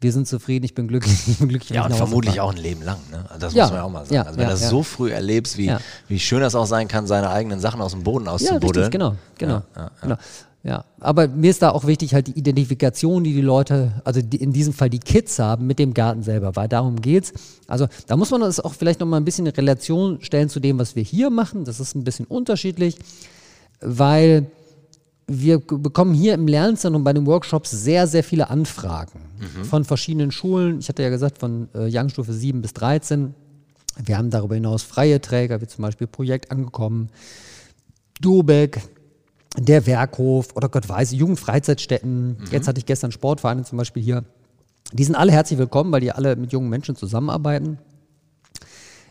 wir 0.00 0.12
sind 0.12 0.28
zufrieden, 0.28 0.64
ich 0.64 0.76
bin 0.76 0.86
glücklich, 0.86 1.18
ich 1.26 1.38
bin 1.38 1.48
glücklich. 1.48 1.70
Ja, 1.70 1.86
und 1.86 1.92
vermutlich 1.96 2.40
auch 2.40 2.52
ein 2.52 2.56
Leben 2.56 2.82
lang. 2.82 2.98
Ne? 3.10 3.24
Also 3.28 3.40
Das 3.46 3.54
Ja, 3.54 3.64
muss 3.64 3.70
man 3.72 3.80
ja 3.80 3.84
auch 3.84 3.90
mal 3.90 4.04
sagen. 4.04 4.14
ja, 4.14 4.22
also 4.22 4.36
wenn 4.36 4.42
ja, 4.42 4.48
du 4.50 4.52
das 4.54 4.62
ja. 4.62 4.68
so 4.68 4.82
früh 4.84 5.10
erlebst, 5.10 5.56
wie, 5.58 5.66
Ja. 5.66 5.80
wie 6.06 6.20
schön 6.20 6.40
das 6.40 6.54
auch 6.54 6.66
sein 6.66 6.86
kann, 6.86 7.08
seine 7.08 7.30
eigenen 7.30 7.58
Sachen 7.58 7.80
aus 7.80 7.92
dem 7.92 8.04
Boden 8.04 8.26
Ja, 8.26 8.32
auszubuddeln. 8.32 8.84
richtig, 8.84 8.92
genau, 8.92 9.16
genau, 9.38 9.54
Ja, 9.54 9.62
ja, 9.74 9.82
ja. 9.82 9.90
genau. 10.02 10.16
Ja, 10.64 10.84
aber 10.98 11.28
mir 11.28 11.50
ist 11.50 11.62
da 11.62 11.70
auch 11.70 11.86
wichtig, 11.86 12.14
halt 12.14 12.26
die 12.26 12.38
Identifikation, 12.38 13.22
die 13.22 13.32
die 13.32 13.40
Leute, 13.40 14.02
also 14.04 14.20
die, 14.20 14.38
in 14.38 14.52
diesem 14.52 14.72
Fall 14.72 14.90
die 14.90 14.98
Kids 14.98 15.38
haben 15.38 15.66
mit 15.66 15.78
dem 15.78 15.94
Garten 15.94 16.22
selber, 16.22 16.56
weil 16.56 16.68
darum 16.68 17.00
geht's. 17.00 17.32
Also 17.68 17.86
da 18.08 18.16
muss 18.16 18.30
man 18.32 18.40
das 18.40 18.58
auch 18.58 18.74
vielleicht 18.74 18.98
noch 18.98 19.06
mal 19.06 19.18
ein 19.18 19.24
bisschen 19.24 19.46
in 19.46 19.52
Relation 19.52 20.18
stellen 20.20 20.48
zu 20.48 20.58
dem, 20.58 20.78
was 20.78 20.96
wir 20.96 21.02
hier 21.02 21.30
machen. 21.30 21.64
Das 21.64 21.78
ist 21.78 21.94
ein 21.94 22.02
bisschen 22.02 22.26
unterschiedlich, 22.26 22.98
weil 23.80 24.50
wir 25.28 25.58
bekommen 25.60 26.14
hier 26.14 26.34
im 26.34 26.48
Lernzentrum 26.48 27.04
bei 27.04 27.12
den 27.12 27.26
Workshops 27.26 27.70
sehr, 27.70 28.06
sehr 28.06 28.24
viele 28.24 28.50
Anfragen 28.50 29.20
von 29.64 29.84
verschiedenen 29.84 30.32
Schulen. 30.32 30.80
Ich 30.80 30.88
hatte 30.88 31.02
ja 31.02 31.10
gesagt, 31.10 31.38
von 31.38 31.68
äh, 31.74 31.88
Youngstufe 31.88 32.32
7 32.32 32.62
bis 32.62 32.72
13. 32.72 33.34
Wir 34.04 34.16
haben 34.16 34.30
darüber 34.30 34.54
hinaus 34.54 34.82
freie 34.82 35.20
Träger, 35.20 35.60
wie 35.60 35.66
zum 35.66 35.82
Beispiel 35.82 36.06
Projekt 36.06 36.50
angekommen, 36.50 37.10
Dubeck, 38.20 38.80
der 39.60 39.86
Werkhof 39.86 40.48
oder 40.54 40.68
Gott 40.68 40.88
weiß, 40.88 41.12
Jugendfreizeitstätten. 41.12 42.38
Jetzt 42.50 42.68
hatte 42.68 42.78
ich 42.78 42.86
gestern 42.86 43.12
Sportvereine 43.12 43.64
zum 43.64 43.78
Beispiel 43.78 44.02
hier. 44.02 44.24
Die 44.92 45.04
sind 45.04 45.16
alle 45.16 45.32
herzlich 45.32 45.58
willkommen, 45.58 45.92
weil 45.92 46.00
die 46.00 46.12
alle 46.12 46.36
mit 46.36 46.52
jungen 46.52 46.70
Menschen 46.70 46.96
zusammenarbeiten. 46.96 47.78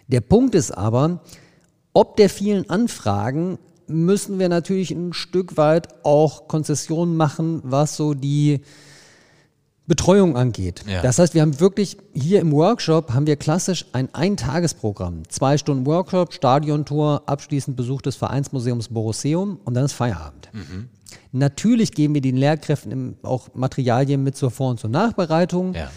Der 0.08 0.22
Punkt 0.22 0.56
ist 0.56 0.72
aber, 0.72 1.22
ob 1.94 2.16
der 2.18 2.30
vielen 2.30 2.70
Anfragen 2.70 3.60
müssen 3.88 4.40
wir 4.40 4.50
natürlich 4.50 4.92
ein 4.92 5.14
Stück 5.14 5.58
weit 5.58 6.04
auch 6.04 6.48
Konzessionen 6.48 7.16
machen, 7.16 7.62
was 7.64 7.96
so 7.96 8.14
die 8.14 8.62
Betreuung 9.88 10.36
angeht. 10.36 10.84
Ja. 10.86 11.02
Das 11.02 11.18
heißt, 11.18 11.34
wir 11.34 11.42
haben 11.42 11.60
wirklich 11.62 11.98
hier 12.14 12.42
im 12.42 12.52
Workshop 12.52 13.14
haben 13.14 13.26
wir 13.26 13.38
klassisch 13.38 13.86
ein 13.94 14.14
Eintagesprogramm. 14.14 15.24
Zwei 15.30 15.58
Stunden 15.58 15.86
Workshop, 15.86 16.34
Stadiontour, 16.34 17.24
abschließend 17.26 17.78
Besuch 17.78 18.02
des 18.02 18.18
Vereinsmuseums 18.18 18.90
Borosseum 18.90 19.60
und 19.64 19.74
dann 19.74 19.86
ist 19.86 19.94
Feierabend. 19.94 20.50
Natürlich 21.32 21.94
geben 21.94 22.14
wir 22.14 22.22
den 22.22 22.36
Lehrkräften 22.36 23.18
auch 23.24 23.48
Materialien 23.54 24.24
mit 24.24 24.36
zur 24.36 24.52
Vor- 24.52 24.72
und 24.72 24.80
zur 24.80 24.90
Nachbereitung. 24.90 25.74
Ja. 25.74 25.90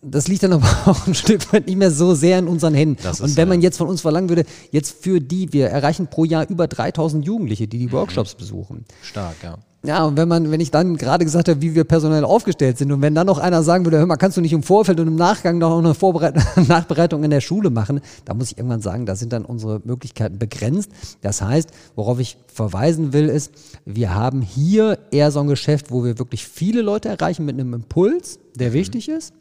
Das 0.00 0.28
liegt 0.28 0.44
dann 0.44 0.52
aber 0.54 0.66
auch 0.86 1.06
ein 1.06 1.14
Stück 1.14 1.52
weit 1.52 1.66
nicht 1.66 1.76
mehr 1.76 1.90
so 1.90 2.14
sehr 2.14 2.38
in 2.38 2.48
unseren 2.48 2.72
Händen. 2.72 3.06
Ist, 3.06 3.20
Und 3.20 3.36
wenn 3.36 3.48
man 3.48 3.60
jetzt 3.60 3.76
von 3.76 3.88
uns 3.88 4.00
verlangen 4.00 4.28
würde, 4.28 4.44
jetzt 4.70 5.02
für 5.02 5.20
die, 5.20 5.52
wir 5.52 5.68
erreichen 5.68 6.06
pro 6.06 6.24
Jahr 6.24 6.48
über 6.48 6.68
3000 6.68 7.26
Jugendliche, 7.26 7.68
die 7.68 7.78
die 7.78 7.92
Workshops 7.92 8.34
besuchen. 8.34 8.86
Stark, 9.02 9.36
ja. 9.42 9.58
Ja, 9.84 10.04
und 10.04 10.16
wenn 10.16 10.26
man, 10.26 10.50
wenn 10.50 10.58
ich 10.60 10.72
dann 10.72 10.96
gerade 10.96 11.24
gesagt 11.24 11.48
habe, 11.48 11.62
wie 11.62 11.76
wir 11.76 11.84
personell 11.84 12.24
aufgestellt 12.24 12.78
sind 12.78 12.90
und 12.90 13.00
wenn 13.00 13.14
dann 13.14 13.28
noch 13.28 13.38
einer 13.38 13.62
sagen 13.62 13.84
würde, 13.86 13.98
hör 13.98 14.06
mal, 14.06 14.16
kannst 14.16 14.36
du 14.36 14.40
nicht 14.40 14.52
im 14.52 14.64
Vorfeld 14.64 14.98
und 14.98 15.06
im 15.06 15.14
Nachgang 15.14 15.58
noch 15.58 15.78
eine 15.78 15.94
Vorbereitung, 15.94 16.42
Nachbereitung 16.66 17.22
in 17.22 17.30
der 17.30 17.40
Schule 17.40 17.70
machen, 17.70 18.00
da 18.24 18.34
muss 18.34 18.50
ich 18.50 18.58
irgendwann 18.58 18.80
sagen, 18.80 19.06
da 19.06 19.14
sind 19.14 19.32
dann 19.32 19.44
unsere 19.44 19.80
Möglichkeiten 19.84 20.36
begrenzt. 20.36 20.90
Das 21.20 21.42
heißt, 21.42 21.70
worauf 21.94 22.18
ich 22.18 22.38
verweisen 22.52 23.12
will, 23.12 23.28
ist, 23.28 23.52
wir 23.84 24.12
haben 24.14 24.42
hier 24.42 24.98
eher 25.12 25.30
so 25.30 25.40
ein 25.40 25.46
Geschäft, 25.46 25.92
wo 25.92 26.04
wir 26.04 26.18
wirklich 26.18 26.44
viele 26.44 26.82
Leute 26.82 27.08
erreichen 27.08 27.44
mit 27.44 27.54
einem 27.54 27.72
Impuls, 27.72 28.40
der 28.56 28.72
wichtig 28.72 29.08
ist. 29.08 29.32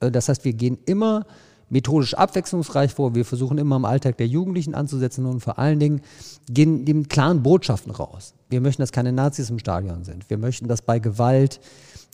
Äh, 0.00 0.10
Das 0.10 0.30
heißt, 0.30 0.46
wir 0.46 0.54
gehen 0.54 0.78
immer 0.86 1.26
methodisch 1.70 2.14
abwechslungsreich 2.14 2.92
vor. 2.92 3.14
Wir 3.14 3.24
versuchen 3.24 3.58
immer 3.58 3.76
im 3.76 3.84
Alltag 3.84 4.16
der 4.16 4.26
Jugendlichen 4.26 4.74
anzusetzen 4.74 5.26
und 5.26 5.40
vor 5.40 5.58
allen 5.58 5.78
Dingen 5.78 6.00
gehen 6.48 6.84
die 6.84 6.94
mit 6.94 7.10
klaren 7.10 7.42
Botschaften 7.42 7.92
raus. 7.92 8.34
Wir 8.48 8.60
möchten, 8.60 8.82
dass 8.82 8.92
keine 8.92 9.12
Nazis 9.12 9.50
im 9.50 9.58
Stadion 9.58 10.04
sind. 10.04 10.28
Wir 10.30 10.38
möchten, 10.38 10.68
dass 10.68 10.82
bei 10.82 10.98
Gewalt 10.98 11.60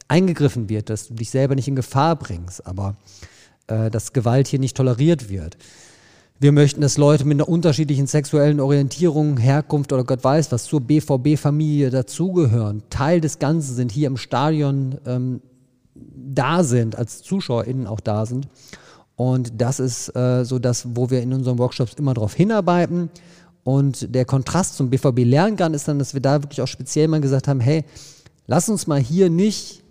eingegriffen 0.08 0.68
wird, 0.68 0.90
dass 0.90 1.08
du 1.08 1.14
dich 1.14 1.30
selber 1.30 1.54
nicht 1.54 1.68
in 1.68 1.76
Gefahr 1.76 2.16
bringst, 2.16 2.66
aber 2.66 2.96
äh, 3.66 3.90
dass 3.90 4.12
Gewalt 4.12 4.48
hier 4.48 4.58
nicht 4.58 4.76
toleriert 4.76 5.28
wird. 5.28 5.56
Wir 6.40 6.52
möchten, 6.52 6.80
dass 6.80 6.98
Leute 6.98 7.24
mit 7.24 7.36
einer 7.36 7.48
unterschiedlichen 7.48 8.06
sexuellen 8.06 8.60
Orientierung, 8.60 9.38
Herkunft 9.38 9.92
oder 9.92 10.04
Gott 10.04 10.24
weiß 10.24 10.50
was 10.50 10.64
zur 10.64 10.80
BVB-Familie 10.80 11.90
dazugehören, 11.90 12.82
Teil 12.90 13.20
des 13.20 13.38
Ganzen 13.38 13.74
sind, 13.74 13.92
hier 13.92 14.08
im 14.08 14.16
Stadion 14.16 14.98
ähm, 15.06 15.40
da 15.94 16.64
sind, 16.64 16.96
als 16.96 17.22
ZuschauerInnen 17.22 17.86
auch 17.86 18.00
da 18.00 18.26
sind. 18.26 18.48
Und 19.16 19.52
das 19.60 19.78
ist 19.78 20.14
äh, 20.16 20.44
so 20.44 20.58
das, 20.58 20.96
wo 20.96 21.10
wir 21.10 21.22
in 21.22 21.32
unseren 21.32 21.58
Workshops 21.58 21.94
immer 21.94 22.14
darauf 22.14 22.34
hinarbeiten. 22.34 23.10
Und 23.62 24.14
der 24.14 24.24
Kontrast 24.24 24.76
zum 24.76 24.90
BVB 24.90 25.20
Lerngarten 25.24 25.74
ist 25.74 25.88
dann, 25.88 25.98
dass 25.98 26.14
wir 26.14 26.20
da 26.20 26.42
wirklich 26.42 26.60
auch 26.60 26.68
speziell 26.68 27.08
mal 27.08 27.20
gesagt 27.20 27.48
haben, 27.48 27.60
hey, 27.60 27.84
lass 28.46 28.68
uns 28.68 28.86
mal 28.86 29.00
hier 29.00 29.30
nicht 29.30 29.83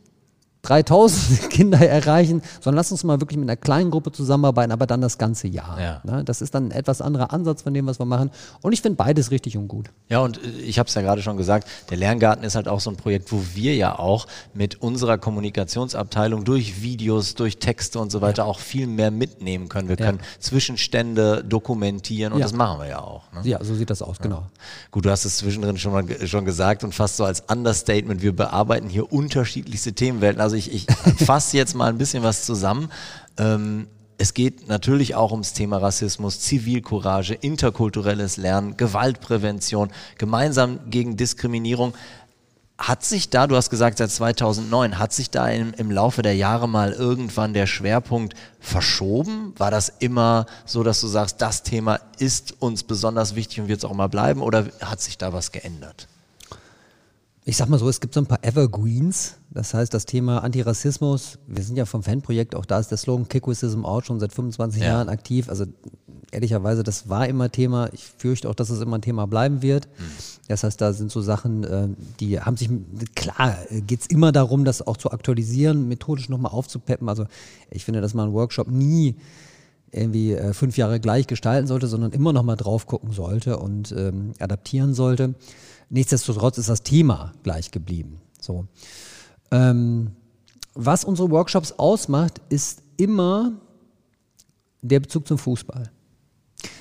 3000 0.64 1.50
Kinder 1.50 1.80
erreichen, 1.80 2.42
sondern 2.62 2.78
lass 2.78 2.92
uns 2.92 3.04
mal 3.04 3.20
wirklich 3.22 3.38
mit 3.38 3.48
einer 3.50 3.58
kleinen 3.58 3.92
Gruppe 3.92 4.12
zusammenarbeiten, 4.12 4.72
aber 4.72 4.88
dann 4.88 5.02
das 5.02 5.18
ganze 5.18 5.48
Jahr. 5.48 5.80
Ja. 5.80 6.02
Ne? 6.04 6.24
Das 6.24 6.42
ist 6.42 6.56
dann 6.56 6.70
ein 6.70 6.72
etwas 6.72 7.02
anderer 7.02 7.32
Ansatz 7.34 7.62
von 7.64 7.74
dem, 7.74 7.86
was 7.86 8.00
wir 8.00 8.06
machen. 8.06 8.32
Und 8.62 8.74
ich 8.74 8.82
finde 8.82 8.96
beides 8.96 9.30
richtig 9.32 9.58
und 9.58 9.68
gut. 9.68 9.90
Ja, 10.10 10.20
und 10.20 10.38
äh, 10.44 10.50
ich 10.62 10.80
habe 10.80 10.88
es 10.88 10.96
ja 10.96 11.02
gerade 11.02 11.22
schon 11.22 11.38
gesagt, 11.38 11.68
der 11.90 11.98
Lerngarten 11.98 12.44
ist 12.46 12.56
halt 12.56 12.68
auch 12.68 12.80
so 12.80 12.90
ein 12.90 12.96
Projekt, 12.96 13.32
wo 13.32 13.44
wir 13.54 13.76
ja 13.76 14.00
auch 14.00 14.26
mit 14.54 14.82
unserer 14.82 15.18
Kommunikationsabteilung 15.18 16.46
durch 16.46 16.82
Videos, 16.82 17.36
durch 17.36 17.58
Texte 17.60 18.00
und 18.00 18.12
so 18.12 18.22
weiter 18.22 18.46
auch 18.46 18.60
viel 18.60 18.88
mehr 18.88 19.12
mitnehmen 19.12 19.68
können. 19.70 19.90
Wir 19.90 19.98
Ja. 19.98 20.06
können 20.08 20.20
Zwischenstände 20.40 21.44
dokumentieren 21.44 22.32
und 22.34 22.40
Ja. 22.40 22.46
das 22.46 22.54
machen 22.54 22.80
wir 22.80 22.88
ja 22.88 23.00
auch. 23.00 23.24
Ne? 23.34 23.42
Ja, 23.44 23.64
so 23.64 23.76
sieht 23.76 23.90
das 23.90 24.02
aus, 24.02 24.18
genau. 24.20 24.44
Gut, 24.92 25.06
du 25.06 25.10
hast 25.12 25.26
es 25.26 25.38
zwischendrin 25.38 25.78
schon 25.78 25.92
mal 25.92 26.06
schon 26.26 26.46
gesagt 26.46 26.84
und 26.84 26.96
fast 26.96 27.18
so 27.18 27.26
als 27.26 27.42
Understatement, 27.52 28.22
wir 28.22 28.34
bearbeiten 28.36 28.88
hier 28.88 29.12
unterschiedlichste 29.12 29.94
Themenwelten. 29.94 30.42
Also 30.42 30.53
ich, 30.54 30.74
ich 30.74 30.86
fasse 31.26 31.58
jetzt 31.58 31.76
mal 31.76 31.90
ein 31.90 31.98
bisschen 31.98 32.24
was 32.24 32.46
zusammen. 32.46 32.90
Ähm, 33.38 33.88
es 34.18 34.34
geht 34.34 34.68
natürlich 34.68 35.16
auch 35.16 35.32
ums 35.32 35.54
Thema 35.54 35.78
Rassismus, 35.78 36.40
Zivilcourage, 36.40 37.34
interkulturelles 37.34 38.38
Lernen, 38.38 38.78
Gewaltprävention, 38.78 39.92
gemeinsam 40.18 40.80
gegen 40.90 41.18
Diskriminierung. 41.18 41.94
Hat 42.78 43.04
sich 43.04 43.30
da, 43.30 43.48
du 43.48 43.56
hast 43.56 43.70
gesagt 43.70 43.98
seit 43.98 44.12
2009, 44.12 44.98
hat 44.98 45.14
sich 45.14 45.30
da 45.30 45.48
im, 45.48 45.74
im 45.74 45.92
Laufe 45.92 46.22
der 46.22 46.36
Jahre 46.36 46.68
mal 46.68 46.92
irgendwann 46.92 47.54
der 47.54 47.68
Schwerpunkt 47.68 48.34
verschoben? 48.60 49.54
War 49.58 49.72
das 49.72 49.90
immer 50.00 50.46
so, 50.66 50.84
dass 50.84 51.02
du 51.02 51.08
sagst, 51.08 51.42
das 51.42 51.64
Thema 51.64 52.00
ist 52.18 52.62
uns 52.62 52.84
besonders 52.84 53.36
wichtig 53.36 53.62
und 53.62 53.68
wird 53.68 53.80
es 53.80 53.86
auch 53.86 53.92
immer 53.92 54.10
bleiben 54.10 54.42
oder 54.42 54.68
hat 54.82 55.02
sich 55.02 55.18
da 55.18 55.34
was 55.34 55.52
geändert? 55.52 56.08
Ich 57.46 57.58
sag 57.58 57.68
mal 57.68 57.78
so, 57.78 57.90
es 57.90 58.00
gibt 58.00 58.14
so 58.14 58.22
ein 58.22 58.26
paar 58.26 58.40
Evergreens. 58.44 59.36
Das 59.52 59.74
heißt, 59.74 59.94
das 59.94 60.06
Thema 60.06 60.44
Antirassismus, 60.44 61.40
wir 61.46 61.62
sind 61.62 61.76
ja 61.76 61.86
vom 61.86 62.02
Fanprojekt, 62.02 62.56
auch 62.56 62.66
da 62.66 62.80
ist 62.80 62.90
der 62.90 62.98
Slogan 62.98 63.28
Kick 63.28 63.46
Racism 63.48 63.84
Out 63.86 64.06
schon 64.06 64.20
seit 64.22 64.32
25 64.32 64.82
Ja. 64.82 64.88
Jahren 64.88 65.10
aktiv. 65.10 65.50
Also 65.50 65.66
ehrlicherweise, 66.32 66.84
das 66.84 67.10
war 67.10 67.28
immer 67.28 67.52
Thema. 67.52 67.90
Ich 67.92 68.06
fürchte 68.18 68.50
auch, 68.50 68.56
dass 68.56 68.70
es 68.70 68.80
immer 68.80 68.98
ein 68.98 69.02
Thema 69.02 69.28
bleiben 69.28 69.62
wird. 69.62 69.90
Das 70.48 70.64
heißt, 70.64 70.80
da 70.80 70.94
sind 70.94 71.12
so 71.12 71.22
Sachen, 71.22 71.64
äh, 71.66 71.90
die 72.22 72.40
haben 72.40 72.56
sich, 72.56 72.70
klar, 73.14 73.58
geht 73.88 74.02
es 74.02 74.08
immer 74.08 74.32
darum, 74.32 74.64
das 74.64 74.86
auch 74.86 74.96
zu 74.96 75.12
aktualisieren, 75.12 75.90
methodisch 75.90 76.30
nochmal 76.30 76.54
aufzupeppen. 76.54 77.10
Also 77.10 77.26
ich 77.70 77.84
finde, 77.84 78.00
dass 78.00 78.14
man 78.14 78.28
einen 78.28 78.34
Workshop 78.34 78.70
nie 78.70 79.16
irgendwie 79.92 80.34
äh, 80.34 80.54
fünf 80.54 80.78
Jahre 80.78 81.00
gleich 81.02 81.28
gestalten 81.28 81.68
sollte, 81.68 81.88
sondern 81.88 82.14
immer 82.14 82.32
noch 82.34 82.44
mal 82.44 82.56
drauf 82.56 82.88
gucken 82.88 83.12
sollte 83.12 83.58
und 83.58 83.92
ähm, 83.92 84.32
adaptieren 84.40 84.94
sollte. 84.94 85.36
Nichtsdestotrotz 85.94 86.58
ist 86.58 86.70
das 86.70 86.82
Thema 86.82 87.34
gleich 87.44 87.70
geblieben. 87.70 88.20
So. 88.42 88.66
Ähm, 89.52 90.14
was 90.74 91.06
unsere 91.06 91.30
Workshops 91.30 91.74
ausmacht, 91.74 92.42
ist 92.50 92.82
immer 92.98 93.54
der 94.82 95.00
Bezug 95.00 95.28
zum 95.28 95.38
Fußball. 95.38 95.92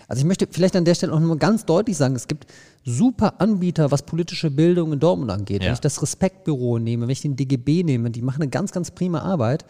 Also 0.08 0.20
ich 0.20 0.24
möchte 0.24 0.48
vielleicht 0.50 0.76
an 0.76 0.86
der 0.86 0.94
Stelle 0.94 1.12
auch 1.12 1.20
nur 1.20 1.36
ganz 1.36 1.66
deutlich 1.66 1.94
sagen, 1.94 2.16
es 2.16 2.26
gibt 2.26 2.46
super 2.86 3.38
Anbieter, 3.38 3.90
was 3.90 4.02
politische 4.02 4.50
Bildung 4.50 4.94
in 4.94 4.98
Dortmund 4.98 5.30
angeht. 5.30 5.60
Ja. 5.60 5.66
Wenn 5.66 5.74
ich 5.74 5.80
das 5.80 6.00
Respektbüro 6.00 6.78
nehme, 6.78 7.02
wenn 7.02 7.10
ich 7.10 7.20
den 7.20 7.36
DGB 7.36 7.82
nehme, 7.82 8.10
die 8.10 8.22
machen 8.22 8.40
eine 8.40 8.50
ganz, 8.50 8.72
ganz 8.72 8.90
prima 8.92 9.20
Arbeit. 9.20 9.66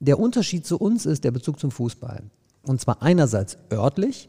Der 0.00 0.18
Unterschied 0.18 0.66
zu 0.66 0.78
uns 0.78 1.06
ist 1.06 1.22
der 1.22 1.30
Bezug 1.30 1.60
zum 1.60 1.70
Fußball. 1.70 2.24
Und 2.64 2.80
zwar 2.80 3.02
einerseits 3.02 3.56
örtlich. 3.72 4.28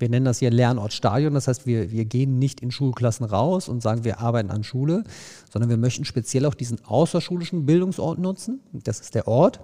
Wir 0.00 0.08
nennen 0.08 0.24
das 0.24 0.38
hier 0.38 0.50
Lernort 0.50 0.92
Stadion. 0.92 1.34
Das 1.34 1.48
heißt, 1.48 1.66
wir, 1.66 1.90
wir 1.90 2.04
gehen 2.04 2.38
nicht 2.38 2.60
in 2.60 2.70
Schulklassen 2.70 3.26
raus 3.26 3.68
und 3.68 3.82
sagen, 3.82 4.04
wir 4.04 4.20
arbeiten 4.20 4.50
an 4.50 4.64
Schule, 4.64 5.04
sondern 5.52 5.70
wir 5.70 5.76
möchten 5.76 6.04
speziell 6.04 6.46
auch 6.46 6.54
diesen 6.54 6.84
außerschulischen 6.84 7.66
Bildungsort 7.66 8.18
nutzen. 8.18 8.60
Das 8.72 9.00
ist 9.00 9.14
der 9.14 9.28
Ort. 9.28 9.60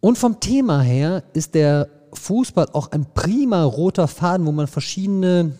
Und 0.00 0.18
vom 0.18 0.40
Thema 0.40 0.82
her 0.82 1.24
ist 1.32 1.54
der 1.54 1.88
Fußball 2.12 2.68
auch 2.72 2.92
ein 2.92 3.06
prima 3.14 3.64
roter 3.64 4.06
Faden, 4.06 4.46
wo 4.46 4.52
man 4.52 4.66
verschiedene 4.66 5.52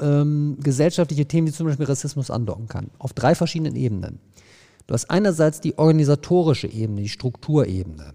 ähm, 0.00 0.56
gesellschaftliche 0.60 1.26
Themen 1.26 1.46
wie 1.46 1.52
zum 1.52 1.66
Beispiel 1.66 1.86
Rassismus 1.86 2.30
andocken 2.30 2.68
kann. 2.68 2.90
Auf 2.98 3.12
drei 3.12 3.34
verschiedenen 3.34 3.76
Ebenen. 3.76 4.18
Du 4.86 4.94
hast 4.94 5.10
einerseits 5.10 5.60
die 5.60 5.78
organisatorische 5.78 6.68
Ebene, 6.68 7.02
die 7.02 7.08
Strukturebene. 7.08 8.14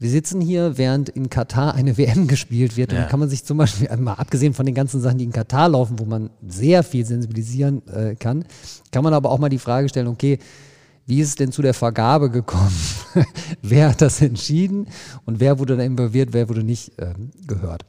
Wir 0.00 0.10
sitzen 0.10 0.40
hier, 0.40 0.78
während 0.78 1.08
in 1.08 1.28
Katar 1.28 1.74
eine 1.74 1.96
WM 1.98 2.26
gespielt 2.28 2.76
wird. 2.76 2.90
Und 2.90 2.96
Ja. 2.96 3.02
dann 3.02 3.10
kann 3.10 3.20
man 3.20 3.28
sich 3.28 3.44
zum 3.44 3.58
Beispiel, 3.58 3.88
mal 3.96 4.14
abgesehen 4.14 4.54
von 4.54 4.64
den 4.66 4.74
ganzen 4.74 5.00
Sachen, 5.00 5.18
die 5.18 5.24
in 5.24 5.32
Katar 5.32 5.68
laufen, 5.68 5.98
wo 5.98 6.04
man 6.04 6.30
sehr 6.46 6.82
viel 6.82 7.04
sensibilisieren 7.04 7.86
äh, 7.88 8.14
kann, 8.14 8.44
kann 8.92 9.02
man 9.04 9.14
aber 9.14 9.30
auch 9.30 9.38
mal 9.38 9.48
die 9.48 9.58
Frage 9.58 9.88
stellen, 9.88 10.06
okay, 10.06 10.38
wie 11.06 11.20
ist 11.20 11.28
es 11.28 11.34
denn 11.36 11.50
zu 11.52 11.62
der 11.62 11.74
Vergabe 11.74 12.30
gekommen? 12.30 12.70
wer 13.62 13.88
hat 13.88 14.02
das 14.02 14.20
entschieden 14.20 14.86
und 15.24 15.40
wer 15.40 15.58
wurde 15.58 15.76
da 15.76 15.82
involviert, 15.82 16.32
wer 16.32 16.48
wurde 16.48 16.62
nicht 16.62 16.92
ähm, 16.98 17.30
gehört? 17.46 17.84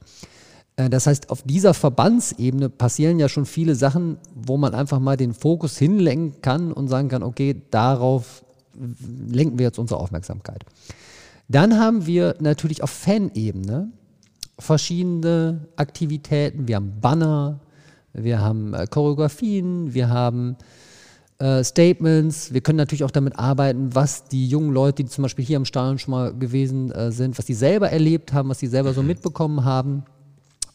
Äh, 0.78 0.90
Das 0.90 1.06
heißt, 1.06 1.30
auf 1.30 1.42
dieser 1.44 1.74
Verbandsebene 1.74 2.70
passieren 2.70 3.20
ja 3.20 3.28
schon 3.30 3.46
viele 3.46 3.76
Sachen, 3.76 4.18
wo 4.34 4.58
man 4.58 4.74
einfach 4.74 5.00
mal 5.00 5.18
den 5.18 5.34
Fokus 5.34 5.78
hinlenken 5.78 6.42
kann 6.42 6.72
und 6.72 6.88
sagen 6.88 7.10
kann, 7.10 7.22
okay, 7.22 7.62
darauf 7.72 8.44
lenken 9.28 9.60
wir 9.60 9.66
jetzt 9.66 9.80
unsere 9.80 10.00
Aufmerksamkeit. 10.00 10.64
Dann 11.50 11.80
haben 11.80 12.06
wir 12.06 12.36
natürlich 12.40 12.84
auf 12.84 12.92
Fanebene 12.92 13.92
verschiedene 14.60 15.68
Aktivitäten. 15.76 16.68
Wir 16.68 16.76
haben 16.76 17.00
Banner, 17.02 17.60
wir 18.14 18.40
haben 18.40 18.74
äh, 18.76 18.86
Choreografien, 18.86 19.94
wir 19.94 20.10
haben 20.10 20.58
äh, 21.40 21.64
Statements. 21.64 22.54
Wir 22.54 22.62
können 22.62 22.78
natürlich 22.78 23.04
auch 23.04 23.12
damit 23.12 23.40
arbeiten, 23.40 23.96
was 23.96 24.26
die 24.26 24.48
jungen 24.48 24.72
Leute, 24.72 25.04
die 25.04 25.10
zum 25.10 25.24
Beispiel 25.24 25.44
hier 25.44 25.58
im 25.58 25.66
Stadion 25.66 25.98
schon 25.98 26.12
mal 26.12 26.34
gewesen 26.36 26.92
äh, 26.92 27.12
sind, 27.12 27.38
was 27.40 27.46
die 27.46 27.56
selber 27.56 27.90
erlebt 27.90 28.32
haben, 28.32 28.50
was 28.50 28.60
die 28.60 28.68
selber 28.68 28.94
so 28.94 29.02
mitbekommen 29.02 29.66
haben 29.66 30.04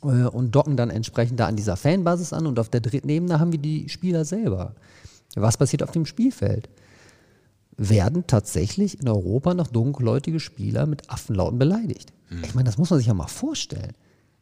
äh, 0.02 0.24
und 0.24 0.56
docken 0.56 0.76
dann 0.76 0.90
entsprechend 0.90 1.38
da 1.38 1.46
an 1.46 1.54
dieser 1.54 1.76
Fanbasis 1.76 2.32
an. 2.32 2.48
Und 2.48 2.58
auf 2.58 2.68
der 2.68 2.80
dritten 2.80 3.08
Ebene 3.10 3.38
haben 3.38 3.52
wir 3.52 3.60
die 3.60 3.88
Spieler 3.88 4.24
selber. 4.24 4.74
Was 5.36 5.56
passiert 5.56 5.84
auf 5.84 5.92
dem 5.92 6.06
Spielfeld? 6.06 6.68
Werden 7.76 8.24
tatsächlich 8.26 9.00
in 9.00 9.08
Europa 9.08 9.54
noch 9.54 9.66
dunkelhäutige 9.66 10.38
Spieler 10.40 10.86
mit 10.86 11.10
Affenlauten 11.10 11.58
beleidigt? 11.58 12.12
Ich 12.42 12.54
meine, 12.54 12.66
das 12.66 12.78
muss 12.78 12.90
man 12.90 12.98
sich 12.98 13.06
ja 13.08 13.14
mal 13.14 13.26
vorstellen. 13.26 13.92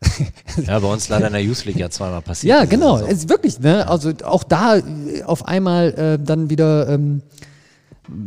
Ja, 0.66 0.78
bei 0.80 0.88
uns 0.92 1.08
leider 1.08 1.28
in 1.28 1.32
der 1.32 1.42
Youth 1.42 1.64
League 1.64 1.76
ja 1.76 1.88
zweimal 1.88 2.22
passiert. 2.22 2.50
Ja, 2.58 2.64
genau. 2.64 2.98
Es 2.98 3.18
ist 3.18 3.28
wirklich, 3.28 3.60
ne? 3.60 3.88
Also 3.88 4.12
auch 4.24 4.42
da 4.44 4.76
äh, 4.78 5.22
auf 5.24 5.46
einmal 5.46 5.92
äh, 5.92 6.18
dann 6.22 6.50
wieder 6.50 6.88
ähm, 6.88 7.22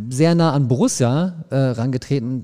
sehr 0.10 0.36
nah 0.36 0.53
an 0.53 0.68
Borussia 0.68 1.45
äh, 1.49 1.56
rangetreten. 1.56 2.43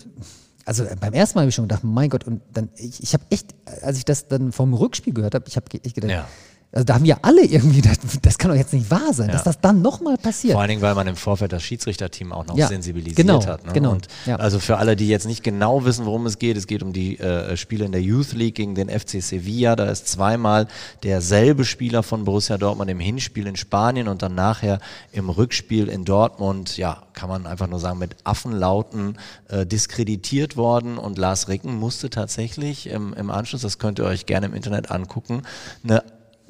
Also 0.66 0.84
äh, 0.84 0.96
beim 1.00 1.14
ersten 1.14 1.38
Mal 1.38 1.44
habe 1.44 1.50
ich 1.50 1.56
schon 1.56 1.68
gedacht, 1.68 1.84
mein 1.84 2.10
Gott, 2.10 2.26
und 2.28 2.42
dann, 2.54 2.70
ich, 2.76 3.02
ich 3.02 3.14
habe 3.14 3.24
echt, 3.30 3.56
als 3.82 3.98
ich 3.98 4.06
das 4.06 4.28
dann 4.28 4.52
vom 4.52 4.74
Rückspiel 4.74 5.14
gehört 5.14 5.34
habe, 5.34 5.46
ich 5.48 5.56
habe 5.56 5.66
echt 5.84 5.96
gedacht, 5.96 6.12
Ja. 6.12 6.28
Also 6.74 6.86
da 6.86 6.94
haben 6.94 7.04
ja 7.04 7.18
alle 7.22 7.44
irgendwie, 7.44 7.82
das, 7.82 7.98
das 8.22 8.38
kann 8.38 8.50
doch 8.50 8.58
jetzt 8.58 8.72
nicht 8.72 8.90
wahr 8.90 9.14
sein, 9.14 9.28
dass 9.28 9.44
das 9.44 9.60
dann 9.60 9.82
nochmal 9.82 10.18
passiert. 10.18 10.54
Vor 10.54 10.62
allen 10.62 10.70
Dingen, 10.70 10.82
weil 10.82 10.96
man 10.96 11.06
im 11.06 11.18
Vorfeld 11.18 11.52
das 11.52 11.64
Schiedsrichterteam 11.64 12.32
auch 12.32 12.46
noch 12.46 12.58
Ja, 12.58 12.68
sensibilisiert 12.68 13.18
genau, 13.18 13.46
hat. 13.46 13.66
Ne? 13.66 13.74
genau, 13.74 13.92
Und 13.92 14.08
ja. 14.26 14.38
Also 14.38 14.60
für 14.60 14.78
alle, 14.78 14.96
die 14.96 15.10
jetzt 15.10 15.28
nicht 15.28 15.44
genau 15.44 15.84
wissen, 15.84 16.06
worum 16.06 16.26
es 16.28 16.40
geht, 16.40 16.56
es 16.56 16.68
geht 16.68 16.82
um 16.82 16.94
die 16.94 17.20
äh, 17.20 17.58
Spiele 17.58 17.84
in 17.84 17.92
der 17.92 18.02
Youth 18.02 18.32
League 18.32 18.56
gegen 18.56 18.74
den 18.74 18.88
FC 18.88 19.22
Sevilla. 19.22 19.76
Da 19.76 19.88
ist 19.88 20.08
zweimal 20.08 20.68
derselbe 21.04 21.66
Spieler 21.66 22.04
von 22.04 22.24
Borussia 22.24 22.58
Dortmund 22.58 22.90
im 22.90 23.02
Hinspiel 23.02 23.48
in 23.48 23.58
Spanien 23.58 24.08
und 24.08 24.22
dann 24.22 24.36
nachher 24.36 24.80
im 25.12 25.30
Rückspiel 25.30 25.90
in 25.90 26.06
Dortmund, 26.06 26.78
ja, 26.78 27.04
kann 27.12 27.28
man 27.28 27.48
einfach 27.48 27.68
nur 27.68 27.80
sagen, 27.80 28.00
mit 28.00 28.16
Affenlauten 28.24 29.18
äh, 29.50 29.66
diskreditiert 29.66 30.56
worden. 30.56 30.98
Und 30.98 31.18
Lars 31.18 31.50
Ricken 31.50 31.76
musste 31.76 32.10
tatsächlich 32.10 32.88
im, 32.88 33.14
im 33.14 33.30
Anschluss, 33.30 33.62
das 33.62 33.78
könnt 33.78 34.00
ihr 34.00 34.06
euch 34.06 34.26
gerne 34.26 34.46
im 34.46 34.54
Internet 34.54 34.90
angucken, 34.90 35.42
eine 35.84 36.02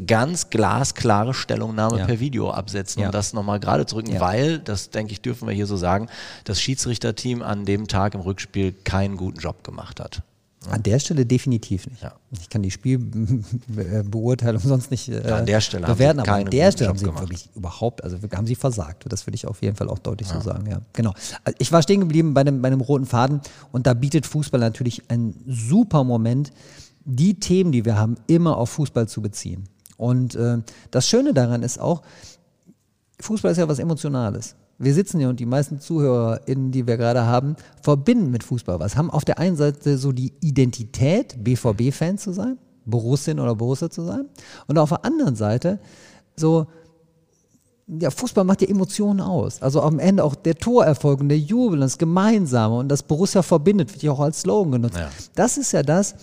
ganz 0.08 0.50
glasklare 0.50 1.34
Stellungnahme 1.34 2.00
Ja. 2.00 2.06
per 2.06 2.20
Video 2.20 2.50
absetzen, 2.52 3.02
Ja. 3.02 3.08
um 3.08 3.12
das 3.12 3.34
nochmal 3.34 3.60
gerade 3.60 3.86
zu 3.86 3.96
rücken, 3.98 4.14
Ja. 4.14 4.20
weil, 4.22 4.60
das 4.60 4.89
denke 4.89 5.12
ich, 5.14 5.22
dürfen 5.22 5.48
wir 5.48 5.54
hier 5.54 5.68
so 5.68 5.78
sagen, 5.78 6.08
das 6.44 6.60
Schiedsrichterteam 6.62 7.42
an 7.42 7.66
dem 7.66 7.88
Tag 7.88 8.16
im 8.16 8.22
Rückspiel 8.22 8.74
keinen 8.84 9.18
guten 9.18 9.39
Job 9.39 9.64
gemacht 9.64 10.00
hat. 10.00 10.24
An 10.70 10.84
der 10.84 11.00
Stelle 11.00 11.26
definitiv 11.26 11.88
nicht. 11.88 12.04
Ja. 12.04 12.14
Ich 12.39 12.48
kann 12.48 12.62
die 12.62 12.70
Spielbeurteilung 12.70 14.62
sonst 14.66 14.92
nicht 14.92 15.10
äh, 15.10 15.28
Ja, 15.28 15.38
an 15.38 15.46
der 15.46 15.60
Stelle 15.62 15.88
haben 15.88 15.94
bewerten, 15.96 16.20
sie 16.24 16.28
aber 16.30 16.38
an 16.46 16.50
der 16.52 16.72
Stelle 16.72 16.86
Job 16.88 16.89
haben 16.89 16.98
sie 17.00 17.06
gemacht. 17.06 17.22
wirklich 17.24 17.50
überhaupt, 17.56 18.04
also 18.04 18.18
haben 18.36 18.46
sie 18.48 18.56
versagt. 18.56 19.06
Das 19.10 19.26
würde 19.26 19.36
ich 19.36 19.48
auf 19.48 19.62
jeden 19.62 19.76
Fall 19.76 19.89
auch 19.89 20.00
deutlich 20.00 20.28
so 20.28 20.39
sagen, 20.39 20.70
ja. 20.70 20.82
Genau. 20.94 21.14
Also 21.44 21.56
Ich 21.60 21.72
war 21.72 21.82
stehen 21.82 22.00
geblieben 22.02 22.34
bei 22.34 22.42
einem, 22.42 22.62
bei 22.62 22.68
einem 22.68 22.82
roten 22.82 23.06
Faden 23.06 23.42
und 23.72 23.88
da 23.88 23.94
bietet 23.94 24.26
Fußball 24.28 24.60
natürlich 24.60 25.10
einen 25.10 25.34
super 25.48 26.04
Moment, 26.04 26.52
die 27.06 27.39
Themen, 27.39 27.72
die 27.72 27.84
wir 27.86 27.98
haben, 27.98 28.16
immer 28.28 28.58
auf 28.58 28.70
Fußball 28.72 29.08
zu 29.08 29.22
beziehen. 29.24 29.68
Und 30.02 30.34
äh, 30.34 30.58
das 30.89 31.08
Schöne 31.08 31.32
daran 31.32 31.62
ist 31.62 31.80
auch, 31.80 32.02
Fußball 33.20 33.52
ist 33.52 33.60
ja 33.60 33.68
was 33.68 33.78
Emotionales. 33.78 34.56
Wir 34.80 34.95
sitzen 34.95 35.20
hier 35.20 35.30
und 35.30 35.39
die 35.39 35.45
meisten 35.45 35.80
ZuhörerInnen, 35.80 36.72
die 36.72 36.88
wir 36.88 36.97
gerade 36.97 37.28
haben, 37.28 37.56
verbinden 37.84 38.32
mit 38.32 38.43
Fußball 38.43 38.80
was. 38.80 38.97
Haben 38.97 39.12
auf 39.12 39.26
der 39.26 39.38
einen 39.38 39.56
Seite 39.56 39.99
so 39.99 40.12
die 40.12 40.34
Identität, 40.41 41.36
BVB-Fan 41.43 42.18
zu 42.18 42.34
sein, 42.34 42.58
Borussin 42.84 43.39
oder 43.39 43.54
Borussia 43.54 43.91
zu 43.91 44.04
sein. 44.04 44.26
Und 44.66 44.80
auf 44.80 44.89
der 44.89 45.06
anderen 45.06 45.36
Seite 45.36 45.80
so, 46.36 46.66
ja, 47.86 48.10
Fußball 48.10 48.43
macht 48.43 48.64
ja 48.64 48.70
Emotionen 48.70 49.22
aus. 49.22 49.62
Also 49.62 49.84
am 49.84 49.99
Ende 49.99 50.24
auch 50.24 50.34
der 50.34 50.56
Torerfolg 50.56 51.20
und 51.20 51.30
der 51.30 51.38
Jubel, 51.38 51.74
und 51.74 51.82
das 51.82 51.99
Gemeinsame 51.99 52.76
und 52.76 52.89
das 52.89 53.04
Borussia 53.04 53.43
verbindet, 53.43 53.93
wird 53.93 54.02
ja 54.02 54.14
auch 54.14 54.20
als 54.20 54.41
Slogan 54.41 54.72
genutzt. 54.72 54.97
Ja. 54.97 55.12
Das 55.36 55.60
ist 55.60 55.74
ja 55.74 55.84
das, 55.84 56.16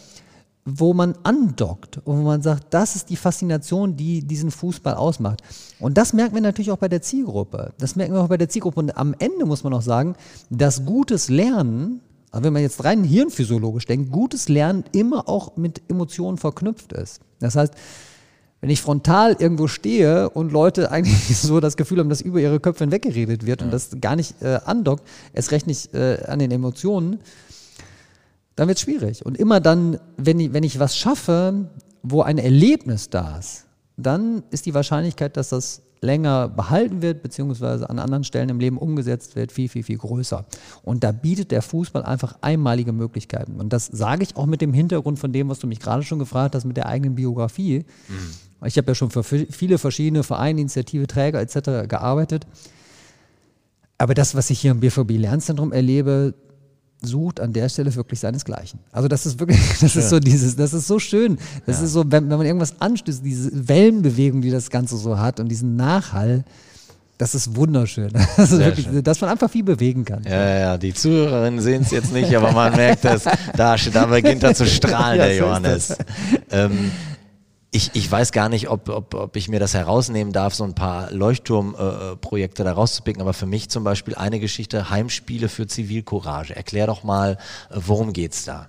wo 0.71 0.93
man 0.93 1.15
andockt 1.23 1.99
und 2.05 2.19
wo 2.19 2.23
man 2.23 2.43
sagt, 2.43 2.75
das 2.75 2.95
ist 2.95 3.09
die 3.09 3.17
Faszination, 3.17 3.97
die 3.97 4.23
diesen 4.23 4.51
Fußball 4.51 4.95
ausmacht. 4.95 5.43
Und 5.81 5.97
das 5.97 6.13
merken 6.13 6.35
wir 6.35 6.43
natürlich 6.43 6.71
auch 6.71 6.79
bei 6.79 6.89
der 6.89 7.01
Zielgruppe. 7.01 7.73
Das 7.79 7.97
merken 7.97 8.13
wir 8.13 8.21
auch 8.21 8.29
bei 8.29 8.37
der 8.37 8.51
Zielgruppe. 8.51 8.81
Und 8.81 8.97
am 8.97 9.15
Ende 9.19 9.47
muss 9.47 9.65
man 9.65 9.73
auch 9.73 9.83
sagen, 9.83 10.15
dass 10.51 10.85
gutes 10.85 11.31
Lernen, 11.31 12.01
also 12.31 12.45
wenn 12.45 12.53
man 12.53 12.61
jetzt 12.61 12.85
rein 12.85 13.03
hirnphysiologisch 13.03 13.87
denkt, 13.87 14.13
gutes 14.13 14.51
Lernen 14.51 14.85
immer 14.93 15.27
auch 15.29 15.57
mit 15.57 15.81
Emotionen 15.89 16.37
verknüpft 16.37 16.93
ist. 16.93 17.21
Das 17.41 17.57
heißt, 17.57 17.73
wenn 18.61 18.71
ich 18.71 18.83
frontal 18.83 19.37
irgendwo 19.39 19.69
stehe 19.69 20.29
und 20.29 20.53
Leute 20.53 20.91
eigentlich 20.91 21.39
so 21.39 21.61
das 21.61 21.79
Gefühl 21.79 22.01
haben, 22.01 22.11
dass 22.11 22.21
über 22.21 22.41
ihre 22.41 22.61
Köpfe 22.61 22.85
hinweggeredet 22.85 23.47
wird 23.47 23.63
und 23.63 23.73
das 23.73 23.97
gar 24.03 24.17
nicht 24.17 24.43
äh, 24.43 24.59
andockt, 24.67 25.05
es 25.33 25.51
recht 25.51 25.67
nicht 25.67 25.95
äh, 25.95 26.25
an 26.27 26.41
den 26.41 26.51
Emotionen, 26.51 27.21
dann 28.59 28.69
wird 28.69 28.79
es 28.79 28.83
schwierig. 28.83 29.25
Und 29.25 29.39
immer 29.39 29.61
dann, 29.61 29.99
wenn 30.17 30.41
ich, 30.41 30.53
wenn 30.53 30.65
ich 30.65 30.79
was 30.79 30.97
schaffe, 30.97 31.69
wo 32.03 32.23
ein 32.23 32.39
Erlebnis 32.39 33.09
da 33.11 33.39
ist, 33.39 33.67
dann 33.97 34.43
ist 34.51 34.67
die 34.67 34.75
Wahrscheinlichkeit, 34.75 35.37
dass 35.37 35.51
das 35.51 35.83
länger 36.01 36.49
behalten 36.49 37.03
wird, 37.03 37.23
beziehungsweise 37.23 37.91
an 37.91 37.99
anderen 37.99 38.23
Stellen 38.23 38.49
im 38.49 38.61
Leben 38.61 38.79
umgesetzt 38.79 39.35
wird, 39.35 39.51
viel, 39.51 39.69
viel, 39.69 39.83
viel 39.83 39.99
größer. 39.99 40.45
Und 40.83 41.03
da 41.03 41.11
bietet 41.11 41.51
der 41.51 41.61
Fußball 41.63 42.05
einfach 42.05 42.37
einmalige 42.41 42.93
Möglichkeiten. 42.93 43.61
Und 43.61 43.73
das 43.73 43.87
sage 43.87 44.23
ich 44.23 44.37
auch 44.37 44.47
mit 44.47 44.61
dem 44.61 44.73
Hintergrund 44.73 45.19
von 45.19 45.33
dem, 45.33 45.49
was 45.49 45.59
du 45.59 45.67
mich 45.67 45.81
gerade 45.81 46.05
schon 46.05 46.21
gefragt 46.21 46.55
hast, 46.55 46.65
mit 46.65 46.77
der 46.77 46.87
eigenen 46.87 47.17
Biografie. 47.17 47.85
Ich 48.65 48.77
habe 48.77 48.89
ja 48.89 48.95
schon 48.95 49.11
für 49.11 49.21
vi- 49.23 49.51
viele 49.53 49.79
verschiedene 49.79 50.23
Vereine, 50.23 50.61
Initiative, 50.61 51.07
Träger 51.09 51.41
etc. 51.41 51.89
gearbeitet. 51.89 52.47
Aber 53.99 54.15
das, 54.15 54.37
was 54.37 54.51
ich 54.51 54.61
hier 54.61 54.71
im 54.71 54.79
BVB 54.81 55.17
Lernzentrum 55.19 55.73
erlebe, 55.73 56.35
sucht 57.01 57.41
an 57.41 57.53
der 57.53 57.69
Stelle 57.69 57.95
wirklich 57.95 58.21
seinesgleichen. 58.21 58.81
Also 58.93 59.09
das 59.09 59.27
ist 59.27 59.39
wirklich, 59.39 59.61
das 59.81 59.97
ist 59.97 60.11
so 60.11 60.21
dieses, 60.21 60.57
das 60.57 60.75
ist 60.75 60.87
so 60.87 60.99
schön. 60.99 61.39
Das 61.67 61.81
ist 61.81 61.93
so, 61.93 62.05
wenn, 62.07 62.29
wenn 62.29 62.39
man 62.39 62.47
irgendwas 62.47 62.81
anstößt, 62.81 63.25
diese 63.25 63.69
Wellenbewegung, 63.69 64.41
die 64.41 64.51
das 64.51 64.71
Ganze 64.71 64.97
so 64.97 65.19
hat 65.19 65.41
und 65.41 65.49
diesen 65.49 65.77
Nachhall, 65.77 66.45
das 67.19 67.35
ist 67.35 67.57
wunderschön. 67.57 68.13
Das 68.37 68.53
ist 68.53 68.59
wirklich, 68.59 68.87
schön. 68.87 69.03
dass 69.03 69.21
man 69.21 69.31
einfach 69.31 69.51
viel 69.51 69.65
bewegen 69.65 70.05
kann. 70.05 70.23
Ja, 70.25 70.31
ja, 70.31 70.59
ja, 70.59 70.79
die 70.79 70.95
Zuhörerinnen 70.95 71.61
sehen 71.61 71.83
es 71.83 71.91
jetzt 71.91 72.13
nicht, 72.13 72.35
aber 72.35 72.53
man 72.53 72.75
merkt 72.75 73.05
es, 73.05 73.25
da, 73.57 73.77
da 73.77 74.07
beginnt 74.07 74.43
er 74.45 74.55
zu 74.55 74.67
strahlen, 74.67 75.19
Ja, 75.19 75.27
der 75.27 75.37
Johannes. 75.37 75.97
Ähm, 76.51 76.91
ich, 77.71 77.91
ich 77.95 78.11
weiß 78.11 78.33
gar 78.33 78.49
nicht, 78.49 78.71
ob, 78.71 78.89
ob, 78.89 79.15
ob 79.15 79.37
ich 79.37 79.49
mir 79.49 79.61
das 79.61 79.75
herausnehmen 79.75 80.33
darf, 80.33 80.55
so 80.55 80.65
ein 80.65 80.75
paar 80.75 81.11
Leuchtturmprojekte 81.13 82.13
äh, 82.13 82.17
Projekte 82.17 82.65
da 82.65 82.73
rauszupicken, 82.73 83.21
aber 83.21 83.35
für 83.35 83.47
mich 83.47 83.69
zum 83.69 83.85
Beispiel 83.85 84.15
eine 84.15 84.41
Geschichte, 84.41 84.89
Heimspiele 84.89 85.49
für 85.49 85.67
Zivilcourage. 85.67 86.57
Erklär 86.57 86.87
doch 86.87 87.05
mal, 87.05 87.33
äh, 87.71 87.75
worum 87.75 88.13
geht's 88.13 88.45
da? 88.45 88.69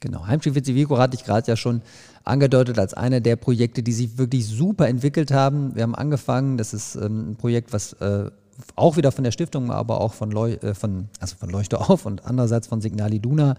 Genau, 0.00 0.26
Heimspiel 0.26 0.54
für 0.54 0.62
Zivilco 0.62 0.98
hatte 0.98 1.16
ich 1.16 1.24
gerade 1.24 1.46
ja 1.50 1.56
schon 1.56 1.82
angedeutet 2.24 2.78
als 2.78 2.94
eine 2.94 3.20
der 3.20 3.36
Projekte, 3.36 3.82
die 3.82 3.92
sich 3.92 4.16
wirklich 4.16 4.46
super 4.46 4.88
entwickelt 4.88 5.30
haben. 5.30 5.74
Wir 5.74 5.82
haben 5.82 5.94
angefangen, 5.94 6.56
das 6.56 6.72
ist 6.72 6.94
ähm, 6.94 7.32
ein 7.32 7.36
Projekt, 7.36 7.72
was 7.72 7.92
äh, 7.94 8.30
auch 8.76 8.96
wieder 8.96 9.12
von 9.12 9.24
der 9.24 9.32
Stiftung, 9.32 9.70
aber 9.70 10.00
auch 10.00 10.14
von, 10.14 10.30
Leu 10.30 10.52
äh, 10.54 10.74
von, 10.74 11.08
also 11.20 11.36
von 11.36 11.50
Leuchte 11.50 11.80
auf 11.80 12.06
und 12.06 12.24
andererseits 12.24 12.66
von 12.66 12.80
Signal 12.80 13.12
Iduna 13.12 13.56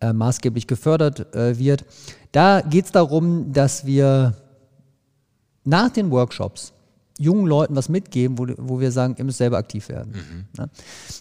äh, 0.00 0.12
maßgeblich 0.12 0.66
gefördert 0.66 1.34
äh, 1.34 1.58
wird. 1.58 1.84
Da 2.36 2.60
geht 2.60 2.84
es 2.84 2.92
darum, 2.92 3.50
dass 3.54 3.86
wir 3.86 4.34
nach 5.64 5.88
den 5.88 6.10
Workshops 6.10 6.74
jungen 7.18 7.46
Leuten 7.46 7.74
was 7.74 7.88
mitgeben, 7.88 8.38
wo, 8.38 8.46
wo 8.58 8.78
wir 8.78 8.92
sagen, 8.92 9.14
ihr 9.16 9.24
müsst 9.24 9.38
selber 9.38 9.56
aktiv 9.56 9.88
werden. 9.88 10.46
Ja. 10.58 10.66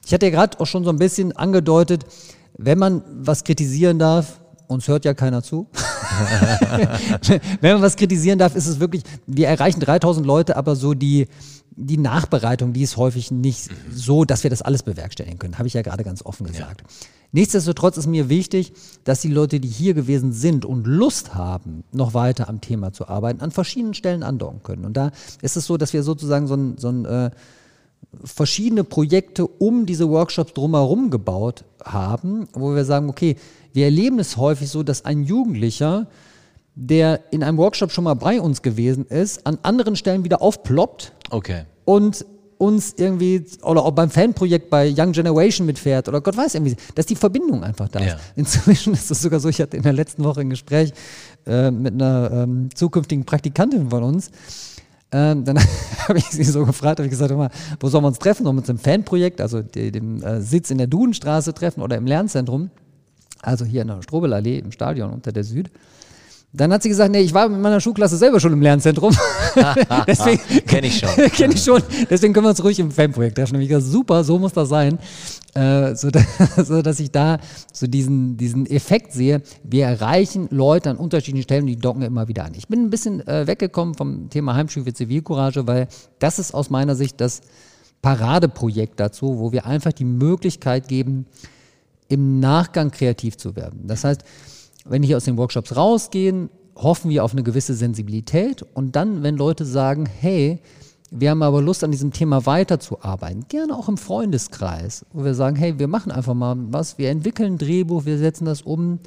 Ich 0.05 0.13
hatte 0.13 0.26
ja 0.26 0.32
gerade 0.34 0.59
auch 0.59 0.66
schon 0.66 0.84
so 0.84 0.89
ein 0.89 0.97
bisschen 0.97 1.32
angedeutet, 1.32 2.05
wenn 2.57 2.78
man 2.78 3.01
was 3.13 3.45
kritisieren 3.45 3.97
darf, 3.97 4.41
uns 4.68 4.89
hört 4.89 5.05
ja 5.05 5.13
keiner 5.13 5.41
zu. 5.41 5.70
wenn 7.61 7.76
man 7.76 7.82
was 7.82 7.95
kritisieren 7.95 8.38
darf, 8.38 8.53
ist 8.53 8.68
es 8.68 8.82
wirklich, 8.82 9.03
wir 9.26 9.47
erreichen 9.47 9.80
3000 9.80 10.28
Leute, 10.28 10.57
aber 10.57 10.76
so 10.76 10.95
die, 10.95 11.30
die 11.78 11.97
Nachbereitung, 11.97 12.74
die 12.74 12.82
ist 12.82 12.97
häufig 12.97 13.32
nicht 13.32 13.70
so, 13.89 14.26
dass 14.26 14.43
wir 14.43 14.49
das 14.49 14.61
alles 14.61 14.84
bewerkstelligen 14.84 15.39
können. 15.39 15.59
Habe 15.59 15.70
ich 15.70 15.76
ja 15.76 15.82
gerade 15.82 16.03
ganz 16.03 16.26
offen 16.26 16.45
gesagt. 16.45 16.84
Nichtsdestotrotz 17.36 17.97
ist 17.97 18.07
mir 18.07 18.29
wichtig, 18.29 18.71
dass 19.03 19.19
die 19.19 19.27
Leute, 19.27 19.59
die 19.59 19.67
hier 19.67 19.93
gewesen 19.93 20.31
sind 20.31 20.63
und 20.63 20.88
Lust 20.88 21.36
haben, 21.36 21.83
noch 21.91 22.13
weiter 22.13 22.47
am 22.47 22.61
Thema 22.61 22.93
zu 22.93 23.09
arbeiten, 23.09 23.41
an 23.41 23.51
verschiedenen 23.51 23.93
Stellen 23.93 24.23
andocken 24.23 24.63
können. 24.63 24.86
Und 24.86 24.95
da 24.95 25.11
ist 25.41 25.57
es 25.57 25.65
so, 25.65 25.75
dass 25.75 25.91
wir 25.91 26.01
sozusagen 26.01 26.47
so 26.47 26.55
ein, 26.55 26.77
so 26.77 26.88
ein 26.88 27.03
äh, 27.03 27.31
verschiedene 28.23 28.86
Projekte 28.86 29.45
um 29.45 29.86
diese 29.86 30.09
Workshops 30.09 30.53
drumherum 30.53 31.09
gebaut 31.09 31.65
haben, 31.83 32.47
wo 32.53 32.73
wir 32.73 32.86
sagen, 32.86 33.09
okay, 33.09 33.36
wir 33.73 33.83
erleben 33.83 34.19
es 34.19 34.38
häufig 34.38 34.69
so, 34.69 34.81
dass 34.81 35.03
ein 35.03 35.25
Jugendlicher, 35.25 36.07
der 36.75 37.33
in 37.33 37.43
einem 37.43 37.57
Workshop 37.57 37.91
schon 37.91 38.05
mal 38.05 38.13
bei 38.13 38.39
uns 38.39 38.61
gewesen 38.61 39.07
ist, 39.07 39.45
an 39.45 39.57
anderen 39.61 39.97
Stellen 39.97 40.23
wieder 40.23 40.41
aufploppt 40.41 41.11
Okay. 41.31 41.65
und 41.83 42.25
uns 42.57 42.93
irgendwie, 42.97 43.45
oder 43.63 43.83
auch 43.83 43.91
beim 43.91 44.09
Fanprojekt 44.09 44.69
bei 44.69 44.93
Young 44.95 45.11
Generation 45.11 45.65
mitfährt 45.65 46.07
oder 46.07 46.21
Gott 46.21 46.37
weiß 46.37 46.55
irgendwie, 46.55 46.75
dass 46.95 47.05
die 47.05 47.15
Verbindung 47.15 47.63
einfach 47.63 47.89
da 47.89 47.99
ist. 47.99 48.07
Ja. 48.07 48.19
Inzwischen 48.35 48.93
ist 48.93 49.11
es 49.11 49.21
sogar 49.21 49.39
so, 49.39 49.49
ich 49.49 49.59
hatte 49.59 49.77
in 49.77 49.83
der 49.83 49.93
letzten 49.93 50.23
Woche 50.23 50.41
ein 50.41 50.49
Gespräch 50.49 50.93
äh, 51.45 51.71
mit 51.71 51.93
einer 51.93 52.31
ähm, 52.31 52.69
zukünftigen 52.73 53.25
Praktikantin 53.25 53.89
von 53.89 54.03
uns. 54.03 54.31
Ähm, 55.11 55.45
dann 55.45 55.59
habe 56.07 56.17
ich 56.17 56.25
sie 56.25 56.43
so 56.43 56.65
gefragt, 56.65 56.99
habe 56.99 57.05
ich 57.05 57.11
gesagt, 57.11 57.31
mal, 57.35 57.49
wo 57.79 57.87
sollen 57.87 58.03
wir 58.03 58.09
uns 58.09 58.19
treffen? 58.19 58.43
Sollen 58.43 58.55
wir 58.55 58.61
uns 58.61 58.69
im 58.69 58.79
Fanprojekt, 58.79 59.41
also 59.41 59.61
de, 59.61 59.91
dem 59.91 60.23
äh, 60.23 60.41
Sitz 60.41 60.71
in 60.71 60.77
der 60.77 60.87
Dudenstraße 60.87 61.53
treffen 61.53 61.81
oder 61.81 61.97
im 61.97 62.05
Lernzentrum? 62.05 62.69
Also 63.41 63.65
hier 63.65 63.83
in 63.83 63.89
der 63.89 64.01
Strobelallee 64.01 64.59
im 64.59 64.71
Stadion 64.71 65.11
unter 65.11 65.31
der 65.31 65.43
Süd. 65.43 65.69
Dann 66.55 66.71
hat 66.71 66.83
sie 66.83 66.89
gesagt, 66.89 67.11
nee, 67.11 67.19
ich 67.19 67.33
war 67.33 67.49
mit 67.49 67.59
meiner 67.59 67.79
Schulklasse 67.79 68.17
selber 68.17 68.39
schon 68.39 68.53
im 68.53 68.61
Lernzentrum. 68.61 69.15
Deswegen 70.07 70.41
Kenn 70.67 70.83
ich 70.83 70.99
schon. 70.99 71.09
Kenne 71.31 71.53
ich 71.53 71.63
schon. 71.63 71.81
Deswegen 72.09 72.33
können 72.33 72.45
wir 72.45 72.49
uns 72.51 72.63
ruhig 72.63 72.79
im 72.79 72.91
Fanprojekt 72.91 73.37
treffen. 73.37 73.55
Und 73.55 73.61
ich 73.61 73.69
gesagt, 73.69 73.85
super, 73.85 74.23
so 74.23 74.39
muss 74.39 74.53
das 74.53 74.69
sein. 74.69 74.99
Äh, 75.53 75.95
so, 75.95 76.09
so 76.57 76.81
dass 76.81 76.99
ich 76.99 77.11
da 77.11 77.39
so 77.73 77.87
diesen, 77.87 78.37
diesen 78.37 78.65
Effekt 78.65 79.13
sehe. 79.13 79.41
Wir 79.63 79.85
erreichen 79.85 80.47
Leute 80.51 80.89
an 80.89 80.97
unterschiedlichen 80.97 81.43
Stellen, 81.43 81.65
die 81.65 81.77
docken 81.77 82.01
immer 82.01 82.27
wieder 82.27 82.45
an. 82.45 82.53
Ich 82.55 82.67
bin 82.67 82.83
ein 82.83 82.89
bisschen 82.89 83.25
äh, 83.27 83.47
weggekommen 83.47 83.95
vom 83.95 84.29
Thema 84.29 84.55
Heimspiel 84.55 84.83
für 84.83 84.93
Zivilcourage, 84.93 85.67
weil 85.67 85.87
das 86.19 86.39
ist 86.39 86.53
aus 86.53 86.69
meiner 86.69 86.95
Sicht 86.95 87.21
das 87.21 87.41
Paradeprojekt 88.01 88.99
dazu, 88.99 89.39
wo 89.39 89.51
wir 89.51 89.65
einfach 89.65 89.93
die 89.93 90.05
Möglichkeit 90.05 90.87
geben, 90.87 91.25
im 92.07 92.39
Nachgang 92.39 92.91
kreativ 92.91 93.37
zu 93.37 93.55
werden. 93.55 93.87
Das 93.87 94.03
heißt, 94.03 94.23
wenn 94.86 95.01
die 95.01 95.15
aus 95.15 95.25
den 95.25 95.38
Workshops 95.38 95.75
rausgehen, 95.75 96.49
hoffen 96.75 97.09
wir 97.09 97.23
auf 97.23 97.33
eine 97.33 97.43
gewisse 97.43 97.73
Sensibilität 97.73 98.63
und 98.73 98.95
dann, 98.95 99.23
wenn 99.23 99.36
Leute 99.36 99.65
sagen, 99.65 100.05
hey, 100.05 100.59
wir 101.11 101.29
haben 101.29 101.43
aber 101.43 101.61
Lust 101.61 101.83
an 101.83 101.91
diesem 101.91 102.11
Thema 102.11 102.45
weiterzuarbeiten, 102.45 103.45
gerne 103.47 103.75
auch 103.75 103.88
im 103.88 103.97
Freundeskreis, 103.97 105.05
wo 105.13 105.23
wir 105.23 105.33
sagen, 105.33 105.55
hey, 105.55 105.79
wir 105.79 105.88
machen 105.88 106.11
einfach 106.11 106.33
mal 106.33 106.55
was, 106.71 106.97
wir 106.97 107.09
entwickeln 107.09 107.53
ein 107.53 107.57
Drehbuch, 107.57 108.05
wir 108.05 108.17
setzen 108.17 108.45
das 108.45 108.61
um. 108.61 108.99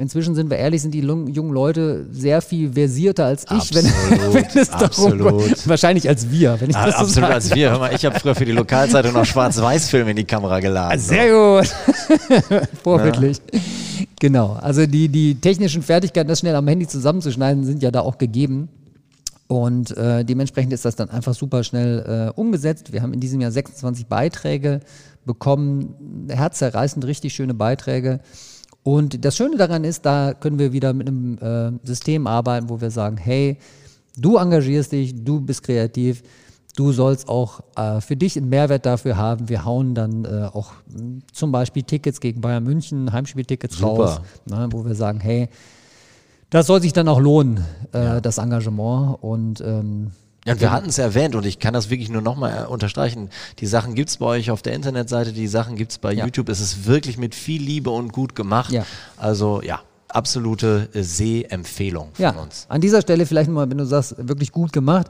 Inzwischen 0.00 0.34
sind 0.34 0.48
wir 0.48 0.56
ehrlich, 0.56 0.80
sind 0.80 0.92
die 0.94 1.00
jungen 1.00 1.52
Leute 1.52 2.06
sehr 2.10 2.40
viel 2.40 2.72
versierter 2.72 3.26
als 3.26 3.44
ich, 3.44 3.50
absolut, 3.50 3.84
wenn, 4.24 4.34
wenn 4.34 4.62
es 4.62 4.70
darum 4.70 5.38
geht. 5.38 5.68
Wahrscheinlich 5.68 6.08
als 6.08 6.30
wir, 6.30 6.58
wenn 6.58 6.70
ich 6.70 6.76
Ah, 6.76 6.86
das 6.86 6.94
so 6.94 7.00
absolut 7.02 7.14
sagen 7.14 7.34
als 7.34 7.54
wir. 7.54 7.70
Hör 7.70 7.78
mal, 7.78 7.94
ich 7.94 8.04
habe 8.06 8.18
früher 8.18 8.34
für 8.34 8.46
die 8.46 8.52
Lokalzeitung 8.52 9.12
noch 9.12 9.26
Schwarz-Weiß-Filme 9.26 10.12
in 10.12 10.16
die 10.16 10.24
Kamera 10.24 10.60
geladen. 10.60 10.98
Sehr 10.98 11.30
gut. 11.30 11.70
Vorbildlich. 12.82 13.42
Genau. 14.18 14.54
Also 14.54 14.86
die, 14.86 15.08
die 15.08 15.34
technischen 15.34 15.82
Fertigkeiten, 15.82 16.28
das 16.28 16.38
schnell 16.38 16.54
am 16.54 16.66
Handy 16.66 16.86
zusammenzuschneiden, 16.86 17.64
sind 17.64 17.82
ja 17.82 17.90
da 17.90 18.00
auch 18.00 18.16
gegeben. 18.16 18.70
Und 19.48 19.96
äh, 19.98 20.24
dementsprechend 20.24 20.72
ist 20.72 20.84
das 20.86 20.96
dann 20.96 21.10
einfach 21.10 21.34
super 21.34 21.62
schnell 21.62 22.30
äh, 22.34 22.40
umgesetzt. 22.40 22.92
Wir 22.92 23.02
haben 23.02 23.12
in 23.12 23.20
diesem 23.20 23.40
Jahr 23.40 23.50
26 23.50 24.06
Beiträge 24.06 24.80
bekommen, 25.26 26.26
herzerreißend 26.30 27.04
richtig 27.04 27.34
schöne 27.34 27.52
Beiträge. 27.52 28.20
Und 28.82 29.24
das 29.24 29.36
Schöne 29.36 29.56
daran 29.56 29.84
ist, 29.84 30.06
da 30.06 30.32
können 30.32 30.58
wir 30.58 30.72
wieder 30.72 30.92
mit 30.92 31.08
einem 31.08 31.38
äh, 31.38 31.86
System 31.86 32.26
arbeiten, 32.26 32.68
wo 32.70 32.80
wir 32.80 32.90
sagen, 32.90 33.16
hey, 33.16 33.58
du 34.16 34.36
engagierst 34.36 34.92
dich, 34.92 35.14
du 35.14 35.40
bist 35.40 35.62
kreativ, 35.62 36.22
du 36.76 36.92
sollst 36.92 37.28
auch 37.28 37.60
äh, 37.76 38.00
für 38.00 38.16
dich 38.16 38.36
einen 38.36 38.48
Mehrwert 38.48 38.86
dafür 38.86 39.16
haben. 39.16 39.48
Wir 39.48 39.64
hauen 39.64 39.94
dann 39.94 40.24
äh, 40.24 40.48
auch 40.52 40.72
mh, 40.88 41.20
zum 41.32 41.52
Beispiel 41.52 41.82
Tickets 41.82 42.20
gegen 42.20 42.40
Bayern 42.40 42.64
München, 42.64 43.12
Heimspieltickets 43.12 43.76
Super. 43.76 44.04
raus, 44.04 44.20
ne, 44.46 44.68
wo 44.70 44.84
wir 44.84 44.94
sagen, 44.94 45.20
hey, 45.20 45.48
das 46.48 46.66
soll 46.66 46.80
sich 46.82 46.92
dann 46.92 47.06
auch 47.08 47.20
lohnen, 47.20 47.64
äh, 47.92 48.20
das 48.20 48.38
Engagement. 48.38 49.18
Und 49.22 49.60
ähm, 49.60 50.10
Ja, 50.46 50.54
und 50.54 50.60
wir 50.60 50.70
hatten 50.72 50.88
es 50.88 50.96
erwähnt 50.98 51.34
und 51.34 51.44
ich 51.44 51.58
kann 51.58 51.74
das 51.74 51.90
wirklich 51.90 52.08
nur 52.08 52.22
nochmal 52.22 52.66
unterstreichen. 52.66 53.28
Die 53.58 53.66
Sachen 53.66 53.94
gibt 53.94 54.08
es 54.08 54.16
bei 54.16 54.26
euch 54.26 54.50
auf 54.50 54.62
der 54.62 54.72
Internetseite, 54.72 55.32
die 55.34 55.46
Sachen 55.48 55.76
gibt 55.76 55.92
es 55.92 55.98
bei 55.98 56.12
Ja. 56.14 56.24
YouTube. 56.24 56.48
Es 56.48 56.60
ist 56.60 56.86
wirklich 56.86 57.18
mit 57.18 57.34
viel 57.34 57.60
Liebe 57.62 57.90
und 57.90 58.12
gut 58.12 58.34
gemacht. 58.34 58.72
Ja. 58.72 58.86
Also 59.18 59.60
ja, 59.62 59.80
absolute 60.08 60.88
äh, 60.94 61.02
Sehempfehlung 61.02 62.08
von 62.14 62.22
ja, 62.22 62.30
uns. 62.30 62.64
an 62.70 62.80
dieser 62.80 63.02
Stelle 63.02 63.26
vielleicht 63.26 63.48
nochmal, 63.50 63.68
wenn 63.70 63.76
du 63.78 63.84
sagst, 63.84 64.14
wirklich 64.18 64.50
gut 64.50 64.72
gemacht. 64.72 65.08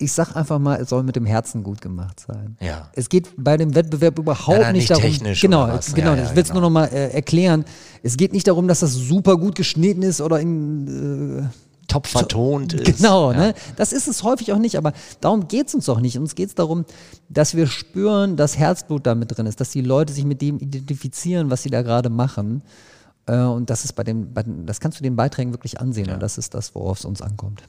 Ich 0.00 0.12
sag 0.12 0.36
einfach 0.36 0.60
mal, 0.60 0.80
es 0.80 0.90
soll 0.90 1.02
mit 1.02 1.16
dem 1.16 1.26
Herzen 1.26 1.64
gut 1.64 1.80
gemacht 1.80 2.20
sein. 2.20 2.56
Ja. 2.60 2.88
Es 2.92 3.08
geht 3.08 3.30
bei 3.36 3.56
dem 3.56 3.74
Wettbewerb 3.74 4.16
überhaupt 4.20 4.56
Ja, 4.60 4.70
nicht, 4.70 4.82
nicht 4.82 4.90
darum. 4.92 5.02
technisch 5.02 5.40
genau, 5.40 5.64
oder 5.64 5.72
was. 5.78 5.92
genau. 5.92 6.14
Ja, 6.14 6.22
ich 6.26 6.36
will 6.36 6.42
es 6.44 6.48
genau. 6.50 6.60
nur 6.60 6.70
nochmal 6.70 6.88
äh, 6.92 7.08
erklären. 7.12 7.64
Es 8.04 8.16
geht 8.16 8.32
nicht 8.32 8.46
darum, 8.46 8.68
dass 8.68 8.78
das 8.78 8.92
super 8.92 9.36
gut 9.36 9.56
geschnitten 9.56 10.02
ist 10.02 10.20
oder 10.20 10.38
in 10.38 11.40
äh, 11.50 11.67
Top 11.88 12.06
vertont 12.06 12.74
ist. 12.74 12.98
Genau, 12.98 13.32
ja. 13.32 13.38
ne? 13.38 13.54
das 13.76 13.92
ist 13.92 14.08
es 14.08 14.22
häufig 14.22 14.52
auch 14.52 14.58
nicht, 14.58 14.76
aber 14.76 14.92
darum 15.20 15.48
geht 15.48 15.68
es 15.68 15.74
uns 15.74 15.88
auch 15.88 16.00
nicht. 16.00 16.18
Uns 16.18 16.34
geht 16.34 16.50
es 16.50 16.54
darum, 16.54 16.84
dass 17.28 17.56
wir 17.56 17.66
spüren, 17.66 18.36
dass 18.36 18.58
Herzblut 18.58 19.06
da 19.06 19.14
mit 19.14 19.36
drin 19.36 19.46
ist, 19.46 19.60
dass 19.60 19.70
die 19.70 19.80
Leute 19.80 20.12
sich 20.12 20.24
mit 20.24 20.42
dem 20.42 20.58
identifizieren, 20.58 21.50
was 21.50 21.62
sie 21.62 21.70
da 21.70 21.82
gerade 21.82 22.10
machen. 22.10 22.62
Äh, 23.26 23.40
Und 23.40 23.70
das 23.70 23.84
ist 23.84 23.94
bei 23.94 24.04
den, 24.04 24.32
bei 24.34 24.42
den, 24.42 24.66
das 24.66 24.80
kannst 24.80 25.00
du 25.00 25.02
den 25.02 25.16
Beiträgen 25.16 25.52
wirklich 25.52 25.80
ansehen 25.80 26.10
und 26.10 26.20
das 26.20 26.38
ist 26.38 26.54
das, 26.54 26.74
worauf 26.74 26.98
es 26.98 27.04
uns 27.04 27.22
ankommt. 27.22 27.62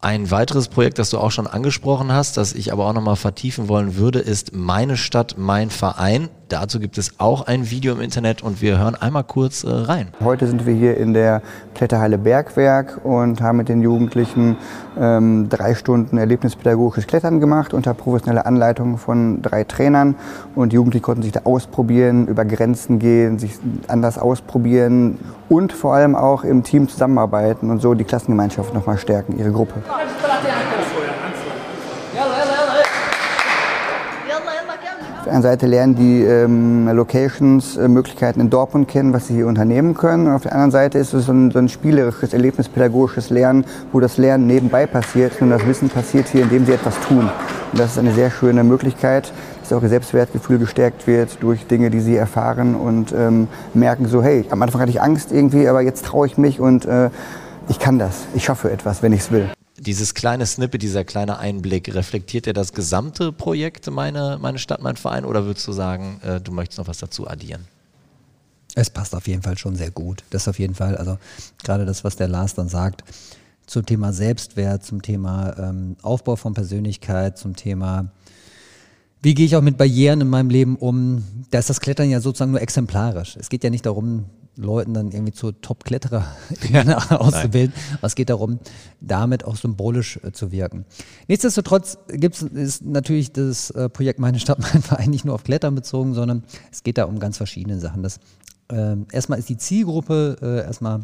Ein 0.00 0.32
weiteres 0.32 0.66
Projekt, 0.66 0.98
das 0.98 1.10
du 1.10 1.18
auch 1.18 1.30
schon 1.30 1.46
angesprochen 1.46 2.10
hast, 2.10 2.36
das 2.36 2.54
ich 2.54 2.72
aber 2.72 2.86
auch 2.86 2.92
nochmal 2.92 3.14
vertiefen 3.14 3.68
wollen 3.68 3.94
würde, 3.94 4.18
ist 4.18 4.52
Meine 4.52 4.96
Stadt, 4.96 5.36
mein 5.38 5.70
Verein. 5.70 6.28
Dazu 6.52 6.80
gibt 6.80 6.98
es 6.98 7.12
auch 7.16 7.46
ein 7.46 7.70
Video 7.70 7.94
im 7.94 8.02
Internet 8.02 8.42
und 8.42 8.60
wir 8.60 8.78
hören 8.78 8.94
einmal 8.94 9.24
kurz 9.24 9.64
äh, 9.64 9.70
rein. 9.70 10.08
Heute 10.22 10.46
sind 10.46 10.66
wir 10.66 10.74
hier 10.74 10.98
in 10.98 11.14
der 11.14 11.40
Kletterhalle 11.74 12.18
Bergwerk 12.18 13.00
und 13.04 13.40
haben 13.40 13.56
mit 13.56 13.70
den 13.70 13.80
Jugendlichen 13.80 14.58
ähm, 15.00 15.48
drei 15.48 15.74
Stunden 15.74 16.18
erlebnispädagogisches 16.18 17.06
Klettern 17.06 17.40
gemacht 17.40 17.72
unter 17.72 17.94
professioneller 17.94 18.44
Anleitung 18.44 18.98
von 18.98 19.40
drei 19.40 19.64
Trainern. 19.64 20.14
Und 20.54 20.72
die 20.72 20.74
Jugendlichen 20.74 21.02
konnten 21.02 21.22
sich 21.22 21.32
da 21.32 21.40
ausprobieren, 21.44 22.26
über 22.28 22.44
Grenzen 22.44 22.98
gehen, 22.98 23.38
sich 23.38 23.52
anders 23.88 24.18
ausprobieren 24.18 25.20
und 25.48 25.72
vor 25.72 25.94
allem 25.94 26.14
auch 26.14 26.44
im 26.44 26.64
Team 26.64 26.86
zusammenarbeiten 26.86 27.70
und 27.70 27.80
so 27.80 27.94
die 27.94 28.04
Klassengemeinschaft 28.04 28.74
nochmal 28.74 28.98
stärken, 28.98 29.38
ihre 29.38 29.52
Gruppe. 29.52 29.82
Auf 35.22 35.26
der 35.26 35.34
einen 35.34 35.42
Seite 35.44 35.66
lernen 35.68 35.94
die 35.94 36.24
ähm, 36.24 36.88
Locations, 36.88 37.76
äh, 37.76 37.86
Möglichkeiten 37.86 38.40
in 38.40 38.50
Dortmund 38.50 38.88
kennen, 38.88 39.12
was 39.12 39.28
sie 39.28 39.34
hier 39.34 39.46
unternehmen 39.46 39.94
können. 39.94 40.26
Und 40.26 40.32
auf 40.32 40.42
der 40.42 40.50
anderen 40.50 40.72
Seite 40.72 40.98
ist 40.98 41.12
es 41.12 41.26
so 41.26 41.32
ein, 41.32 41.52
so 41.52 41.60
ein 41.60 41.68
spielerisches, 41.68 42.32
erlebnispädagogisches 42.32 43.30
Lernen, 43.30 43.64
wo 43.92 44.00
das 44.00 44.16
Lernen 44.16 44.48
nebenbei 44.48 44.84
passiert 44.84 45.40
und 45.40 45.50
das 45.50 45.64
Wissen 45.64 45.90
passiert 45.90 46.26
hier, 46.26 46.42
indem 46.42 46.66
sie 46.66 46.72
etwas 46.72 46.98
tun. 47.06 47.30
Und 47.70 47.78
das 47.78 47.92
ist 47.92 47.98
eine 48.00 48.12
sehr 48.12 48.32
schöne 48.32 48.64
Möglichkeit, 48.64 49.32
dass 49.60 49.72
auch 49.72 49.82
ihr 49.84 49.90
Selbstwertgefühl 49.90 50.58
gestärkt 50.58 51.06
wird 51.06 51.40
durch 51.40 51.68
Dinge, 51.68 51.90
die 51.90 52.00
sie 52.00 52.16
erfahren 52.16 52.74
und 52.74 53.12
ähm, 53.12 53.46
merken 53.74 54.06
so, 54.08 54.24
hey, 54.24 54.44
am 54.50 54.60
Anfang 54.60 54.80
hatte 54.80 54.90
ich 54.90 55.00
Angst 55.00 55.30
irgendwie, 55.30 55.68
aber 55.68 55.82
jetzt 55.82 56.04
traue 56.04 56.26
ich 56.26 56.36
mich 56.36 56.58
und 56.58 56.84
äh, 56.84 57.10
ich 57.68 57.78
kann 57.78 58.00
das. 58.00 58.24
Ich 58.34 58.42
schaffe 58.42 58.72
etwas, 58.72 59.04
wenn 59.04 59.12
ich 59.12 59.20
es 59.20 59.30
will. 59.30 59.46
Dieses 59.84 60.14
kleine 60.14 60.46
Snippet, 60.46 60.80
dieser 60.80 61.04
kleine 61.04 61.40
Einblick, 61.40 61.92
reflektiert 61.92 62.46
er 62.46 62.52
das 62.52 62.72
gesamte 62.72 63.32
Projekt, 63.32 63.90
meine, 63.90 64.38
meine 64.40 64.58
Stadt, 64.58 64.80
mein 64.80 64.94
Verein, 64.94 65.24
oder 65.24 65.44
würdest 65.44 65.66
du 65.66 65.72
sagen, 65.72 66.20
äh, 66.22 66.40
du 66.40 66.52
möchtest 66.52 66.78
noch 66.78 66.86
was 66.86 66.98
dazu 66.98 67.26
addieren? 67.26 67.66
Es 68.76 68.90
passt 68.90 69.12
auf 69.12 69.26
jeden 69.26 69.42
Fall 69.42 69.58
schon 69.58 69.74
sehr 69.74 69.90
gut. 69.90 70.22
Das 70.30 70.46
auf 70.46 70.60
jeden 70.60 70.76
Fall, 70.76 70.96
also 70.96 71.18
gerade 71.64 71.84
das, 71.84 72.04
was 72.04 72.14
der 72.14 72.28
Lars 72.28 72.54
dann 72.54 72.68
sagt, 72.68 73.02
zum 73.66 73.84
Thema 73.84 74.12
Selbstwert, 74.12 74.84
zum 74.84 75.02
Thema 75.02 75.58
ähm, 75.58 75.96
Aufbau 76.02 76.36
von 76.36 76.54
Persönlichkeit, 76.54 77.36
zum 77.36 77.56
Thema, 77.56 78.12
wie 79.22 79.34
gehe 79.34 79.46
ich 79.46 79.56
auch 79.56 79.62
mit 79.62 79.76
Barrieren 79.76 80.20
in 80.20 80.28
meinem 80.28 80.50
Leben 80.50 80.76
um, 80.76 81.24
da 81.50 81.58
ist 81.58 81.70
das 81.70 81.80
Klettern 81.80 82.10
ja 82.10 82.20
sozusagen 82.20 82.50
nur 82.50 82.60
exemplarisch. 82.60 83.36
Es 83.38 83.48
geht 83.48 83.62
ja 83.62 83.70
nicht 83.70 83.86
darum, 83.86 84.26
Leuten 84.56 84.92
dann 84.92 85.12
irgendwie 85.12 85.32
zu 85.32 85.52
Top-Kletterer 85.52 86.26
auszubilden. 87.10 87.72
Aber 87.94 88.06
es 88.06 88.14
geht 88.14 88.28
darum, 88.28 88.58
damit 89.00 89.44
auch 89.44 89.56
symbolisch 89.56 90.18
äh, 90.22 90.32
zu 90.32 90.52
wirken. 90.52 90.84
Nichtsdestotrotz 91.28 91.98
gibt 92.08 92.34
es 92.34 92.42
ist 92.42 92.84
natürlich 92.84 93.32
das 93.32 93.70
äh, 93.70 93.88
Projekt 93.88 94.18
Meine 94.18 94.38
Stadt, 94.38 94.58
mein 94.74 94.82
Verein 94.82 95.10
nicht 95.10 95.24
nur 95.24 95.34
auf 95.34 95.44
Klettern 95.44 95.74
bezogen, 95.74 96.14
sondern 96.14 96.42
es 96.70 96.82
geht 96.82 96.98
da 96.98 97.04
um 97.04 97.18
ganz 97.18 97.38
verschiedene 97.38 97.78
Sachen. 97.78 98.02
Das, 98.02 98.20
ähm, 98.68 99.06
erstmal 99.10 99.38
ist 99.38 99.48
die 99.48 99.56
Zielgruppe 99.56 100.36
äh, 100.42 100.66
erstmal 100.66 101.00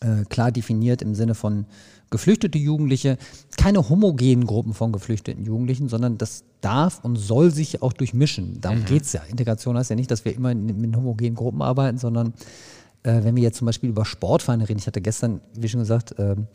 äh, 0.00 0.24
klar 0.28 0.50
definiert 0.50 1.02
im 1.02 1.14
Sinne 1.14 1.34
von 1.34 1.66
geflüchtete 2.10 2.58
Jugendliche, 2.58 3.18
keine 3.56 3.88
homogenen 3.88 4.46
Gruppen 4.46 4.74
von 4.74 4.92
geflüchteten 4.92 5.44
Jugendlichen, 5.44 5.88
sondern 5.88 6.18
das 6.18 6.44
darf 6.60 7.04
und 7.04 7.16
soll 7.16 7.50
sich 7.50 7.82
auch 7.82 7.92
durchmischen. 7.92 8.60
Darum 8.60 8.84
geht's 8.84 9.12
ja. 9.12 9.22
Integration 9.28 9.76
heißt 9.76 9.90
ja 9.90 9.96
nicht, 9.96 10.10
dass 10.10 10.24
wir 10.24 10.34
immer 10.34 10.52
in, 10.52 10.80
mit 10.80 10.96
homogenen 10.96 11.34
Gruppen 11.34 11.62
arbeiten, 11.62 11.98
sondern 11.98 12.34
äh, 13.02 13.24
wenn 13.24 13.36
wir 13.36 13.42
jetzt 13.42 13.58
zum 13.58 13.66
Beispiel 13.66 13.90
über 13.90 14.04
Sportvereine 14.04 14.68
reden, 14.68 14.78
ich 14.78 14.86
hatte 14.86 15.00
gestern, 15.00 15.40
wie 15.54 15.68
schon 15.68 15.80
gesagt, 15.80 16.14
ähm, 16.18 16.46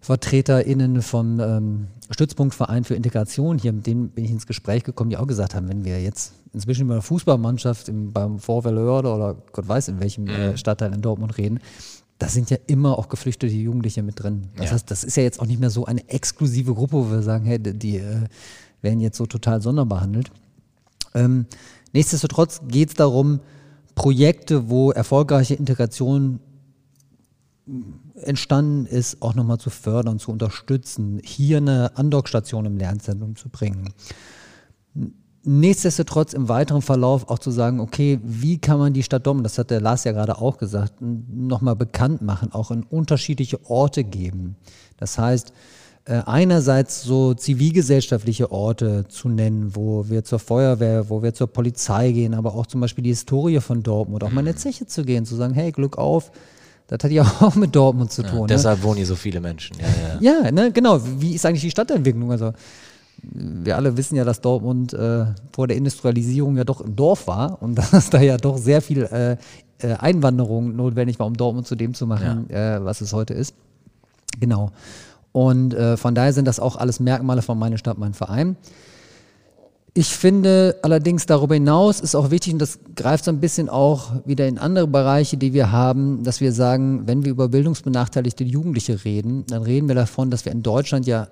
VertreterInnen 0.00 1.00
vom 1.00 1.38
ähm, 1.38 1.86
Stützpunktverein 2.10 2.82
für 2.82 2.96
Integration 2.96 3.58
hier, 3.58 3.72
mit 3.72 3.86
denen 3.86 4.08
bin 4.08 4.24
ich 4.24 4.32
ins 4.32 4.48
Gespräch 4.48 4.82
gekommen, 4.82 5.10
die 5.10 5.16
auch 5.16 5.28
gesagt 5.28 5.54
haben, 5.54 5.68
wenn 5.68 5.84
wir 5.84 6.02
jetzt 6.02 6.32
inzwischen 6.52 6.82
über 6.82 6.94
eine 6.94 7.02
Fußballmannschaft 7.02 7.88
im, 7.88 8.12
beim 8.12 8.40
Vorwärlehörde 8.40 9.08
oder 9.12 9.36
Gott 9.52 9.68
weiß 9.68 9.88
in 9.88 10.00
welchem 10.00 10.26
äh, 10.26 10.56
Stadtteil 10.56 10.92
in 10.92 11.02
Dortmund 11.02 11.38
reden, 11.38 11.60
da 12.22 12.28
sind 12.28 12.50
ja 12.50 12.56
immer 12.68 12.96
auch 12.98 13.08
geflüchtete 13.08 13.52
Jugendliche 13.52 14.00
mit 14.04 14.22
drin. 14.22 14.46
Das 14.54 14.66
Ja. 14.66 14.72
heißt, 14.74 14.88
das 14.92 15.02
ist 15.02 15.16
ja 15.16 15.24
jetzt 15.24 15.40
auch 15.40 15.46
nicht 15.46 15.58
mehr 15.58 15.70
so 15.70 15.86
eine 15.86 16.08
exklusive 16.08 16.72
Gruppe, 16.72 16.92
wo 16.94 17.10
wir 17.10 17.22
sagen, 17.22 17.44
hey, 17.46 17.58
die, 17.58 17.96
äh, 17.96 18.28
werden 18.80 19.00
jetzt 19.00 19.16
so 19.18 19.26
total 19.26 19.60
sonderbehandelt. 19.60 20.30
Ähm, 21.14 21.46
nichtsdestotrotz 21.92 22.60
geht 22.68 22.90
es 22.90 22.94
darum, 22.94 23.40
Projekte, 23.96 24.70
wo 24.70 24.92
erfolgreiche 24.92 25.54
Integration 25.54 26.38
entstanden 28.14 28.86
ist, 28.86 29.20
auch 29.20 29.34
nochmal 29.34 29.58
zu 29.58 29.70
fördern, 29.70 30.20
zu 30.20 30.30
unterstützen, 30.30 31.20
hier 31.24 31.56
eine 31.56 31.96
Andockstation 31.96 32.66
im 32.66 32.76
Lernzentrum 32.76 33.34
zu 33.34 33.48
bringen. 33.48 33.90
Nichtsdestotrotz 35.44 36.34
im 36.34 36.48
weiteren 36.48 36.82
Verlauf 36.82 37.28
auch 37.28 37.38
zu 37.40 37.50
sagen, 37.50 37.80
okay, 37.80 38.20
wie 38.22 38.58
kann 38.58 38.78
man 38.78 38.92
die 38.92 39.02
Stadt 39.02 39.26
Dortmund, 39.26 39.44
das 39.44 39.58
hat 39.58 39.70
der 39.70 39.80
Lars 39.80 40.04
ja 40.04 40.12
gerade 40.12 40.38
auch 40.38 40.56
gesagt, 40.56 40.94
nochmal 41.00 41.74
bekannt 41.74 42.22
machen, 42.22 42.52
auch 42.52 42.70
in 42.70 42.84
unterschiedliche 42.84 43.58
Orte 43.68 44.04
geben. 44.04 44.54
Das 44.98 45.18
heißt, 45.18 45.52
äh, 46.04 46.22
einerseits 46.26 47.02
so 47.02 47.34
zivilgesellschaftliche 47.34 48.50
Orte 48.52 49.04
zu 49.08 49.28
nennen, 49.28 49.74
wo 49.74 50.08
wir 50.08 50.24
zur 50.24 50.38
Feuerwehr, 50.38 51.08
wo 51.10 51.22
wir 51.22 51.34
zur 51.34 51.48
Polizei 51.48 52.12
gehen, 52.12 52.34
aber 52.34 52.54
auch 52.54 52.66
zum 52.66 52.80
Beispiel 52.80 53.04
die 53.04 53.10
Historie 53.10 53.60
von 53.60 53.82
Dortmund, 53.82 54.22
auch 54.24 54.30
mal 54.30 54.40
in 54.42 54.48
eine 54.48 54.56
Zeche 54.56 54.86
zu 54.86 55.04
gehen, 55.04 55.24
zu 55.24 55.34
sagen, 55.34 55.54
hey, 55.54 55.72
Glück 55.72 55.98
auf, 55.98 56.30
das 56.88 57.04
hat 57.04 57.10
ja 57.10 57.22
auch 57.40 57.54
mit 57.54 57.74
Dortmund 57.74 58.12
zu 58.12 58.22
tun. 58.22 58.40
ne? 58.40 58.46
Deshalb 58.48 58.82
wohnen 58.82 58.96
hier 58.96 59.06
so 59.06 59.16
viele 59.16 59.40
Menschen. 59.40 59.76
Ja, 59.78 60.20
ja. 60.20 60.42
Ja, 60.42 60.50
ne, 60.52 60.72
genau. 60.72 61.00
Wie 61.18 61.34
ist 61.34 61.46
eigentlich 61.46 61.62
die 61.62 61.70
Stadtentwicklung? 61.70 62.30
Also 62.30 62.52
wir 63.22 63.76
alle 63.76 63.96
wissen 63.96 64.16
ja, 64.16 64.24
dass 64.24 64.40
Dortmund 64.40 64.92
äh, 64.92 65.26
vor 65.52 65.68
der 65.68 65.76
Industrialisierung 65.76 66.56
ja 66.56 66.64
doch 66.64 66.80
ein 66.80 66.96
Dorf 66.96 67.26
war 67.26 67.62
und 67.62 67.74
dass 67.92 68.10
da 68.10 68.20
ja 68.20 68.36
doch 68.36 68.58
sehr 68.58 68.82
viel 68.82 69.04
äh, 69.04 69.36
äh, 69.78 69.94
Einwanderung 69.94 70.74
notwendig 70.76 71.18
war, 71.18 71.26
um 71.26 71.36
Dortmund 71.36 71.66
zu 71.66 71.76
dem 71.76 71.94
zu 71.94 72.06
machen, 72.06 72.46
ja. 72.50 72.76
äh, 72.76 72.84
was 72.84 73.00
es 73.00 73.12
heute 73.12 73.34
ist. 73.34 73.54
Genau. 74.40 74.70
Und 75.32 75.74
äh, 75.74 75.96
von 75.96 76.14
daher 76.14 76.32
sind 76.32 76.46
das 76.46 76.60
auch 76.60 76.76
alles 76.76 77.00
Merkmale 77.00 77.42
von 77.42 77.58
meiner 77.58 77.78
Stadt, 77.78 77.98
mein 77.98 78.14
Verein. 78.14 78.56
Ich 79.94 80.08
finde 80.08 80.76
allerdings 80.82 81.26
darüber 81.26 81.54
hinaus 81.54 82.00
ist 82.00 82.14
auch 82.14 82.30
wichtig, 82.30 82.54
und 82.54 82.58
das 82.58 82.78
greift 82.96 83.24
so 83.24 83.30
ein 83.30 83.40
bisschen 83.40 83.68
auch 83.68 84.12
wieder 84.24 84.48
in 84.48 84.56
andere 84.56 84.86
Bereiche, 84.86 85.36
die 85.36 85.52
wir 85.52 85.70
haben, 85.70 86.22
dass 86.24 86.40
wir 86.40 86.52
sagen, 86.52 87.06
wenn 87.06 87.24
wir 87.24 87.30
über 87.30 87.48
bildungsbenachteiligte 87.48 88.42
Jugendliche 88.42 89.04
reden, 89.04 89.44
dann 89.48 89.62
reden 89.62 89.88
wir 89.88 89.94
davon, 89.94 90.30
dass 90.30 90.46
wir 90.46 90.52
in 90.52 90.62
Deutschland 90.62 91.06
ja 91.06 91.28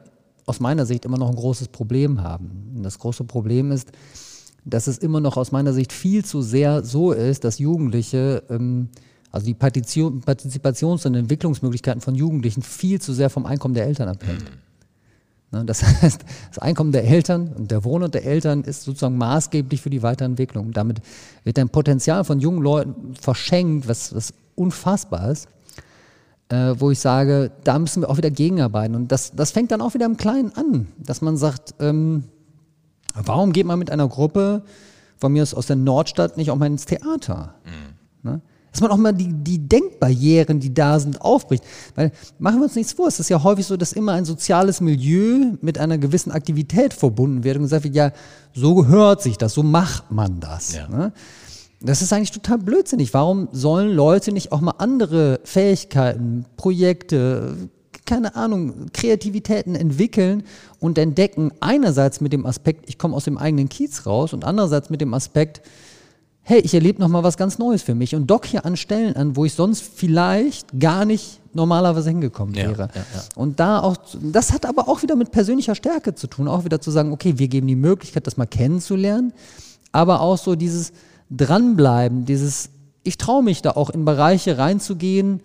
aus 0.51 0.61
meiner 0.61 0.85
Sicht 0.85 1.05
immer 1.05 1.19
noch 1.19 1.31
ein 1.31 1.37
großes 1.37 1.69
Problem 1.69 2.23
haben. 2.23 2.73
Und 2.77 2.83
das 2.83 2.99
große 2.99 3.25
Problem 3.25 3.73
ist, 3.73 3.91
dass 4.65 4.87
es 4.87 4.99
immer 4.99 5.21
noch 5.21 5.37
aus 5.37 5.53
meiner 5.53 5.73
Sicht 5.73 5.93
viel 5.93 6.25
zu 6.25 6.43
sehr 6.43 6.85
so 6.85 7.13
ist, 7.13 7.45
dass 7.45 7.59
Jugendliche, 7.59 8.43
ähm, 8.51 8.89
also 9.31 9.47
die 9.47 9.55
Partizipations- 9.55 11.07
und 11.07 11.15
Entwicklungsmöglichkeiten 11.15 12.01
von 12.01 12.15
Jugendlichen 12.15 12.63
viel 12.63 13.01
zu 13.01 13.13
sehr 13.13 13.31
vom 13.31 13.47
Einkommen 13.47 13.75
der 13.75 13.87
Eltern 13.87 14.09
abhängt. 14.09 14.43
Mhm. 14.43 14.71
Ne, 15.53 15.65
das 15.65 15.83
heißt, 16.03 16.25
das 16.49 16.59
Einkommen 16.59 16.93
der 16.93 17.05
Eltern 17.05 17.53
und 17.57 17.71
der 17.71 17.85
Wohnort 17.85 18.15
der 18.15 18.25
Eltern 18.25 18.63
ist 18.63 18.83
sozusagen 18.83 19.17
maßgeblich 19.17 19.81
für 19.81 19.91
die 19.91 20.03
Weiterentwicklung. 20.03 20.73
Damit 20.73 21.01
wird 21.45 21.59
ein 21.59 21.69
Potenzial 21.69 22.25
von 22.25 22.41
jungen 22.41 22.63
Leuten 22.63 23.15
verschenkt, 23.15 23.89
was, 23.89 24.15
was 24.15 24.33
unfassbar 24.55 25.31
ist, 25.31 25.49
äh, 26.51 26.75
wo 26.79 26.91
ich 26.91 26.99
sage, 26.99 27.51
da 27.65 27.79
müssen 27.79 28.03
wir 28.03 28.11
auch 28.11 28.19
wieder 28.19 28.31
gegenarbeiten. 28.31 28.95
Und 28.95 29.11
das, 29.11 29.33
das 29.35 29.51
fängt 29.51 29.71
dann 29.71 29.81
auch 29.81 29.95
wieder 29.95 30.07
im 30.07 30.17
Kleinen 30.17 30.53
an, 30.55 30.89
dass 30.99 31.23
man 31.23 31.37
sagt, 31.37 31.75
ähm, 31.81 32.25
Warum 33.15 33.53
geht 33.53 33.67
man 33.67 33.79
mit 33.79 33.91
einer 33.91 34.09
Gruppe 34.09 34.63
von 35.19 35.33
mir 35.33 35.43
aus, 35.43 35.55
aus 35.55 35.67
der 35.67 35.77
Nordstadt 35.77 36.37
nicht 36.37 36.51
auch 36.51 36.57
mal 36.57 36.67
ins 36.67 36.87
Theater? 36.87 37.55
Mhm. 37.65 38.31
Ne? 38.31 38.41
Dass 38.73 38.81
man 38.81 38.91
auch 38.93 38.97
mal 38.97 39.13
die, 39.13 39.33
die 39.33 39.59
Denkbarrieren, 39.59 40.61
die 40.61 40.73
da 40.73 41.01
sind, 41.01 41.21
aufbricht. 41.21 41.65
Weil 41.97 42.13
machen 42.39 42.61
wir 42.61 42.65
uns 42.65 42.77
nichts 42.77 42.93
vor, 42.93 43.09
es 43.09 43.19
ist 43.19 43.29
ja 43.29 43.43
häufig 43.43 43.67
so, 43.67 43.77
dass 43.77 43.93
immer 43.93 44.13
ein 44.13 44.25
soziales 44.25 44.81
Milieu 44.81 45.57
mit 45.61 45.79
einer 45.79 45.99
gewissen 45.99 46.31
Aktivität 46.31 46.95
verbunden 46.95 47.43
wird 47.43 47.57
und 47.57 47.63
gesagt 47.65 47.85
wird, 47.85 47.97
ja, 47.97 48.13
so 48.55 48.77
gehört 48.77 49.23
sich 49.23 49.39
das, 49.39 49.55
so 49.55 49.65
macht 49.65 50.13
man 50.13 50.39
das. 50.39 50.75
Ja. 50.75 50.89
Ne? 50.89 51.13
Das 51.83 52.03
ist 52.03 52.13
eigentlich 52.13 52.33
total 52.33 52.59
blödsinnig. 52.59 53.15
Warum 53.15 53.49
sollen 53.53 53.95
Leute 53.95 54.33
nicht 54.33 54.53
auch 54.53 54.61
mal 54.61 54.75
andere 54.79 55.41
Fähigkeiten, 55.45 56.45
Projekte, 56.57 57.57
keine 58.11 58.35
Ahnung, 58.35 58.87
Kreativitäten 58.93 59.77
entwickeln 59.77 60.43
und 60.81 60.99
entdecken. 60.99 61.53
Einerseits 61.61 62.21
mit 62.21 62.33
dem 62.33 62.45
Aspekt, 62.45 62.89
ich 62.89 62.99
komme 62.99 63.15
aus 63.15 63.25
dem 63.25 63.39
eigenen 63.39 63.69
Kiez 63.69 64.05
raus 64.05 64.33
und 64.33 64.45
andererseits 64.45 64.91
mit 64.91 65.01
dem 65.01 65.15
Aspekt, 65.15 65.63
hey, 66.43 66.59
ich 66.59 66.75
erlebe 66.75 67.01
nochmal 67.01 67.23
was 67.23 67.37
ganz 67.37 67.59
Neues 67.59 67.83
für 67.83 67.95
mich 67.95 68.17
und 68.17 68.27
dock 68.27 68.47
hier 68.47 68.67
an 68.67 68.77
Stellen 68.77 69.15
an, 69.15 69.37
wo 69.37 69.45
ich 69.45 69.55
sonst 69.55 69.85
vielleicht 69.95 70.81
gar 70.81 71.05
nicht 71.05 71.41
normalerweise 71.55 72.11
hingekommen 72.11 72.57
wäre. 72.57 72.73
Ja, 72.83 72.89
ja, 72.95 73.07
ja. 73.15 73.23
Und 73.37 73.61
da 73.61 73.81
auch, 73.81 73.97
das 74.21 74.53
hat 74.53 74.67
aber 74.67 74.89
auch 74.89 75.03
wieder 75.03 75.15
mit 75.15 75.31
persönlicher 75.31 75.77
Stärke 75.77 76.15
zu 76.15 76.27
tun, 76.27 76.49
auch 76.49 76.65
wieder 76.65 76.81
zu 76.81 76.91
sagen, 76.91 77.13
okay, 77.13 77.35
wir 77.37 77.47
geben 77.47 77.69
die 77.69 77.77
Möglichkeit, 77.77 78.27
das 78.27 78.37
mal 78.37 78.47
kennenzulernen, 78.47 79.33
aber 79.93 80.21
auch 80.21 80.37
so 80.37 80.57
dieses 80.57 80.93
Dranbleiben, 81.31 82.25
dieses, 82.25 82.71
ich 83.05 83.17
traue 83.17 83.43
mich 83.43 83.63
da 83.63 83.73
auch 83.73 83.91
in 83.91 84.05
Bereiche 84.05 84.59
reinzugehen, 84.59 85.41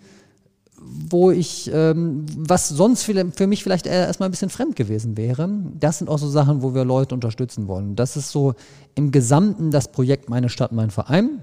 wo 0.78 1.30
ich, 1.30 1.70
ähm, 1.72 2.26
was 2.36 2.68
sonst 2.68 3.04
für 3.04 3.46
mich 3.46 3.62
vielleicht 3.62 3.86
erstmal 3.86 4.28
ein 4.28 4.30
bisschen 4.30 4.50
fremd 4.50 4.76
gewesen 4.76 5.16
wäre. 5.16 5.48
Das 5.78 5.98
sind 5.98 6.08
auch 6.08 6.18
so 6.18 6.28
Sachen, 6.28 6.62
wo 6.62 6.74
wir 6.74 6.84
Leute 6.84 7.14
unterstützen 7.14 7.66
wollen. 7.66 7.96
Das 7.96 8.16
ist 8.16 8.30
so 8.30 8.54
im 8.94 9.10
Gesamten 9.10 9.70
das 9.70 9.88
Projekt 9.88 10.28
Meine 10.28 10.48
Stadt, 10.48 10.72
mein 10.72 10.90
Verein. 10.90 11.42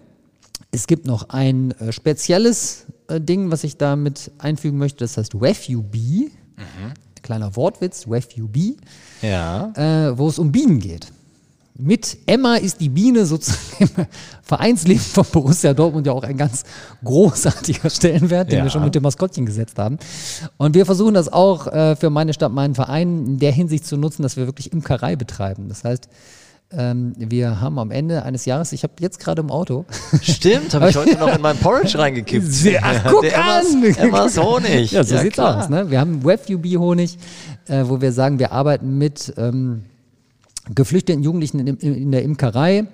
Es 0.72 0.88
gibt 0.88 1.06
noch 1.06 1.30
ein 1.30 1.72
äh, 1.72 1.92
spezielles 1.92 2.86
äh, 3.08 3.20
Ding, 3.20 3.52
was 3.52 3.64
ich 3.64 3.78
damit 3.78 4.32
einfügen 4.38 4.78
möchte, 4.78 5.00
das 5.04 5.18
heißt 5.18 5.40
WefUB. 5.40 5.96
Mhm. 5.96 6.94
Kleiner 7.22 7.56
Wortwitz, 7.56 8.08
WefUB. 8.08 8.78
Ja. 9.22 9.72
Äh, 9.76 10.18
wo 10.18 10.28
es 10.28 10.40
um 10.40 10.52
Bienen 10.52 10.80
geht 10.80 11.12
mit 11.76 12.18
Emma 12.28 12.56
ist 12.56 12.80
die 12.82 12.90
Biene 12.90 13.26
sozusagen 13.26 13.90
im 13.98 14.06
Vereinsleben 14.44 15.02
von 15.02 15.26
Borussia 15.32 15.74
Dortmund 15.74 16.06
ja 16.06 16.14
auch 16.14 16.24
ein 16.24 16.38
ganz 16.38 16.64
großartiger 17.04 17.90
Stellenwert, 17.90 18.52
den 18.52 18.60
ja. 18.60 18.64
wir 18.64 18.70
schon 18.70 18.84
mit 18.84 18.94
dem 18.94 19.04
Maskottchen 19.04 19.46
gesetzt 19.46 19.80
haben. 19.80 19.98
Und 20.58 20.76
wir 20.76 20.86
versuchen 20.86 21.16
das 21.16 21.32
auch 21.32 21.68
äh, 21.68 21.96
für 21.96 22.10
meine 22.10 22.34
Stadt, 22.34 22.52
meinen 22.52 22.76
Verein 22.76 23.26
in 23.26 23.40
der 23.40 23.52
Hinsicht 23.52 23.88
zu 23.88 23.98
nutzen, 23.98 24.22
dass 24.22 24.38
wir 24.38 24.46
wirklich 24.46 24.72
Imkerei 24.72 25.16
betreiben. 25.16 25.68
Das 25.68 25.84
heißt, 25.84 26.10
ähm, 26.76 27.14
wir 27.18 27.60
haben 27.60 27.80
am 27.80 27.92
Ende 27.92 28.24
eines 28.24 28.46
Jahres, 28.46 28.72
ich 28.72 28.84
habe 28.84 28.94
jetzt 29.00 29.20
gerade 29.20 29.42
im 29.42 29.50
Auto. 29.50 29.86
Stimmt, 30.22 30.74
habe 30.74 30.90
ich 30.90 30.96
heute 30.96 31.18
noch 31.18 31.36
in 31.36 31.42
meinen 31.42 31.60
Porridge 31.60 31.98
reingekippt. 31.98 32.48
Ach, 32.82 33.04
guck 33.10 33.22
Der 33.22 33.44
an! 33.44 33.84
Emmas, 33.84 33.98
Emmas 33.98 34.38
Honig. 34.38 34.92
Ja, 34.92 35.04
so 35.04 35.16
ja, 35.16 35.22
sieht's 35.22 35.36
klar. 35.36 35.64
aus. 35.64 35.70
Ne? 35.70 35.90
Wir 35.90 36.00
haben 36.00 36.24
WebUB-Honig, 36.24 37.18
äh, 37.68 37.84
wo 37.86 38.00
wir 38.00 38.12
sagen, 38.12 38.38
wir 38.38 38.52
arbeiten 38.52 38.98
mit 38.98 39.34
ähm, 39.38 39.86
geflüchteten 40.70 41.24
Jugendlichen 41.24 41.60
in, 41.60 41.78
in 41.78 42.12
der 42.12 42.24
Imkerei. 42.24 42.88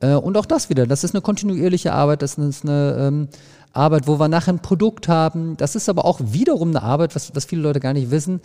Äh, 0.00 0.14
und 0.14 0.36
auch 0.36 0.46
das 0.46 0.70
wieder, 0.70 0.86
das 0.86 1.04
ist 1.04 1.14
eine 1.14 1.22
kontinuierliche 1.22 1.92
Arbeit, 1.92 2.22
das 2.22 2.38
ist 2.38 2.64
eine 2.64 2.96
ähm, 2.98 3.28
Arbeit, 3.72 4.06
wo 4.06 4.18
wir 4.18 4.28
nachher 4.28 4.52
ein 4.52 4.62
Produkt 4.62 5.08
haben. 5.08 5.56
Das 5.56 5.74
ist 5.74 5.88
aber 5.88 6.04
auch 6.04 6.20
wiederum 6.22 6.70
eine 6.70 6.82
Arbeit, 6.82 7.14
was, 7.14 7.34
was 7.34 7.44
viele 7.44 7.62
Leute 7.62 7.80
gar 7.80 7.92
nicht 7.92 8.10
wissen, 8.10 8.40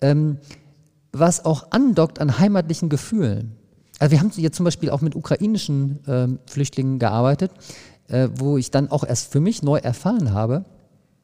ähm, 0.00 0.38
was 1.12 1.44
auch 1.44 1.66
andockt 1.70 2.20
an 2.20 2.38
heimatlichen 2.38 2.88
Gefühlen. 2.88 3.56
Also 3.98 4.12
wir 4.12 4.20
haben 4.20 4.32
jetzt 4.36 4.56
zum 4.56 4.64
Beispiel 4.64 4.90
auch 4.90 5.00
mit 5.00 5.14
ukrainischen 5.14 6.00
ähm, 6.08 6.38
Flüchtlingen 6.46 6.98
gearbeitet, 6.98 7.52
äh, 8.08 8.28
wo 8.34 8.56
ich 8.56 8.70
dann 8.70 8.90
auch 8.90 9.04
erst 9.04 9.30
für 9.30 9.40
mich 9.40 9.62
neu 9.62 9.78
erfahren 9.78 10.32
habe, 10.32 10.64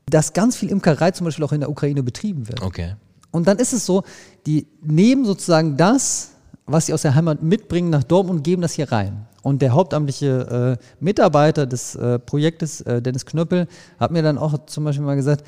dass 0.06 0.32
ganz 0.32 0.56
viel 0.56 0.70
Imkerei 0.70 1.10
zum 1.10 1.24
Beispiel 1.24 1.44
auch 1.44 1.52
in 1.52 1.60
der 1.60 1.70
Ukraine 1.70 2.02
betrieben 2.02 2.48
wird. 2.48 2.62
Okay. 2.62 2.94
Und 3.30 3.48
dann 3.48 3.58
ist 3.58 3.72
es 3.72 3.84
so, 3.84 4.04
die 4.46 4.66
nehmen 4.80 5.24
sozusagen 5.24 5.76
das, 5.76 6.32
was 6.68 6.86
sie 6.86 6.94
aus 6.94 7.02
der 7.02 7.14
Heimat 7.14 7.42
mitbringen 7.42 7.90
nach 7.90 8.04
Dortmund 8.04 8.38
und 8.38 8.42
geben 8.44 8.62
das 8.62 8.74
hier 8.74 8.92
rein. 8.92 9.26
Und 9.42 9.62
der 9.62 9.72
hauptamtliche 9.72 10.78
äh, 10.78 10.84
Mitarbeiter 11.00 11.66
des 11.66 11.94
äh, 11.94 12.18
Projektes, 12.18 12.80
äh, 12.82 13.00
Dennis 13.00 13.24
Knöppel, 13.24 13.66
hat 13.98 14.10
mir 14.10 14.22
dann 14.22 14.38
auch 14.38 14.66
zum 14.66 14.84
Beispiel 14.84 15.04
mal 15.04 15.16
gesagt, 15.16 15.44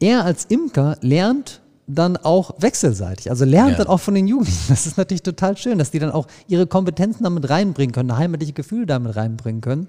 er 0.00 0.24
als 0.24 0.46
Imker 0.46 0.96
lernt 1.00 1.60
dann 1.86 2.16
auch 2.16 2.54
wechselseitig, 2.58 3.30
also 3.30 3.44
lernt 3.44 3.72
ja. 3.72 3.78
dann 3.78 3.86
auch 3.88 4.00
von 4.00 4.14
den 4.14 4.26
Jugendlichen. 4.26 4.66
Das 4.68 4.86
ist 4.86 4.96
natürlich 4.96 5.22
total 5.22 5.56
schön, 5.56 5.78
dass 5.78 5.90
die 5.90 5.98
dann 5.98 6.10
auch 6.10 6.26
ihre 6.48 6.66
Kompetenzen 6.66 7.24
damit 7.24 7.48
reinbringen 7.50 7.92
können, 7.92 8.16
heimatliche 8.16 8.52
Gefühle 8.52 8.86
damit 8.86 9.16
reinbringen 9.16 9.60
können 9.60 9.88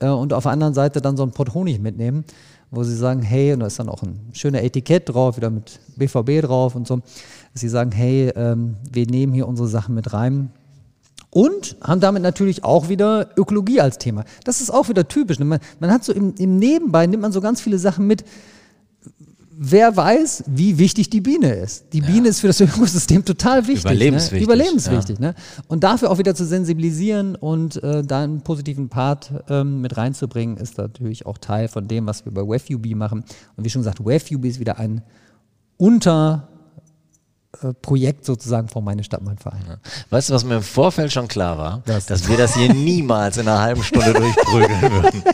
äh, 0.00 0.08
und 0.08 0.32
auf 0.32 0.44
der 0.44 0.52
anderen 0.52 0.74
Seite 0.74 1.00
dann 1.00 1.16
so 1.16 1.22
ein 1.22 1.32
Pott 1.32 1.54
Honig 1.54 1.80
mitnehmen, 1.80 2.24
wo 2.70 2.84
sie 2.84 2.96
sagen, 2.96 3.22
hey, 3.22 3.52
und 3.52 3.60
da 3.60 3.66
ist 3.66 3.78
dann 3.78 3.88
auch 3.88 4.02
ein 4.02 4.20
schöner 4.32 4.62
Etikett 4.62 5.08
drauf, 5.08 5.36
wieder 5.36 5.50
mit 5.50 5.80
BVB 5.96 6.46
drauf 6.46 6.74
und 6.74 6.86
so 6.86 7.00
dass 7.54 7.60
sie 7.60 7.68
sagen, 7.68 7.92
hey, 7.92 8.30
ähm, 8.34 8.74
wir 8.92 9.06
nehmen 9.06 9.32
hier 9.32 9.48
unsere 9.48 9.68
Sachen 9.68 9.94
mit 9.94 10.12
rein. 10.12 10.50
Und 11.30 11.76
haben 11.80 12.00
damit 12.00 12.22
natürlich 12.22 12.62
auch 12.62 12.88
wieder 12.88 13.30
Ökologie 13.36 13.80
als 13.80 13.98
Thema. 13.98 14.24
Das 14.44 14.60
ist 14.60 14.70
auch 14.70 14.88
wieder 14.88 15.08
typisch. 15.08 15.38
Ne? 15.38 15.44
Man, 15.44 15.58
man 15.80 15.90
hat 15.90 16.04
so 16.04 16.12
im, 16.12 16.34
im 16.38 16.58
Nebenbei, 16.58 17.06
nimmt 17.06 17.22
man 17.22 17.32
so 17.32 17.40
ganz 17.40 17.60
viele 17.60 17.78
Sachen 17.78 18.06
mit, 18.06 18.24
wer 19.50 19.96
weiß, 19.96 20.44
wie 20.46 20.78
wichtig 20.78 21.10
die 21.10 21.20
Biene 21.20 21.52
ist. 21.54 21.92
Die 21.92 22.00
ja. 22.00 22.06
Biene 22.06 22.28
ist 22.28 22.40
für 22.40 22.48
das 22.48 22.60
Ökosystem 22.60 23.24
total 23.24 23.66
wichtig. 23.66 23.84
Überlebenswichtig. 23.84 24.46
Ne? 24.48 24.54
Überlebenswichtig. 24.54 25.18
Ja. 25.18 25.26
Ne? 25.28 25.34
Und 25.68 25.84
dafür 25.84 26.10
auch 26.10 26.18
wieder 26.18 26.34
zu 26.34 26.44
sensibilisieren 26.44 27.34
und 27.36 27.82
äh, 27.82 28.02
da 28.04 28.22
einen 28.22 28.42
positiven 28.42 28.88
Part 28.88 29.32
ähm, 29.48 29.80
mit 29.80 29.96
reinzubringen, 29.96 30.56
ist 30.56 30.78
natürlich 30.78 31.26
auch 31.26 31.38
Teil 31.38 31.68
von 31.68 31.88
dem, 31.88 32.06
was 32.06 32.24
wir 32.24 32.32
bei 32.32 32.42
WefUB 32.42 32.94
machen. 32.94 33.24
Und 33.56 33.64
wie 33.64 33.70
schon 33.70 33.80
gesagt, 33.82 34.04
WefUB 34.04 34.44
ist 34.44 34.60
wieder 34.60 34.78
ein 34.78 35.02
unter 35.76 36.48
Projekt 37.82 38.24
sozusagen 38.24 38.68
von 38.68 38.84
meine 38.84 39.04
Stadt, 39.04 39.22
mein 39.22 39.38
Verein. 39.38 39.62
Ja. 39.68 39.76
Weißt 40.10 40.30
du, 40.30 40.34
was 40.34 40.44
mir 40.44 40.56
im 40.56 40.62
Vorfeld 40.62 41.12
schon 41.12 41.28
klar 41.28 41.58
war? 41.58 41.82
Das 41.86 42.06
dass 42.06 42.28
wir 42.28 42.36
das 42.36 42.54
hier 42.54 42.72
niemals 42.72 43.36
in 43.36 43.48
einer 43.48 43.60
halben 43.60 43.82
Stunde 43.82 44.12
durchprügeln 44.12 44.80
würden. 44.82 45.22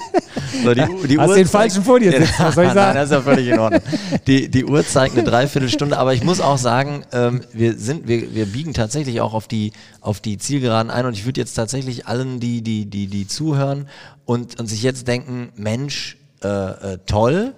So, 0.64 0.74
die, 0.74 1.06
die 1.06 1.18
Hast 1.18 1.30
Uhr 1.30 1.36
den 1.36 1.46
falschen 1.46 1.84
vor 1.84 2.00
dir 2.00 2.12
sitzen, 2.12 2.34
was 2.38 2.54
soll 2.54 2.64
ich 2.64 2.72
sagen? 2.72 2.94
Nein, 2.94 2.94
das 2.94 3.04
ist 3.04 3.12
ja 3.12 3.22
völlig 3.22 3.48
in 3.48 3.58
Ordnung. 3.58 3.82
Die, 4.26 4.48
die 4.48 4.64
Uhr 4.64 4.84
zeigt 4.84 5.14
eine 5.14 5.24
Dreiviertelstunde, 5.24 5.96
aber 5.96 6.12
ich 6.12 6.24
muss 6.24 6.40
auch 6.40 6.58
sagen, 6.58 7.04
ähm, 7.12 7.40
wir, 7.52 7.78
sind, 7.78 8.08
wir, 8.08 8.34
wir 8.34 8.46
biegen 8.46 8.74
tatsächlich 8.74 9.20
auch 9.20 9.32
auf 9.32 9.48
die, 9.48 9.72
auf 10.00 10.20
die 10.20 10.38
Zielgeraden 10.38 10.90
ein 10.90 11.06
und 11.06 11.14
ich 11.14 11.24
würde 11.24 11.40
jetzt 11.40 11.54
tatsächlich 11.54 12.06
allen, 12.06 12.40
die, 12.40 12.62
die, 12.62 12.86
die, 12.86 13.06
die 13.06 13.26
zuhören 13.26 13.88
und, 14.24 14.60
und 14.60 14.66
sich 14.66 14.82
jetzt 14.82 15.08
denken, 15.08 15.50
Mensch, 15.56 16.16
äh, 16.42 16.48
äh, 16.48 16.98
toll, 17.06 17.54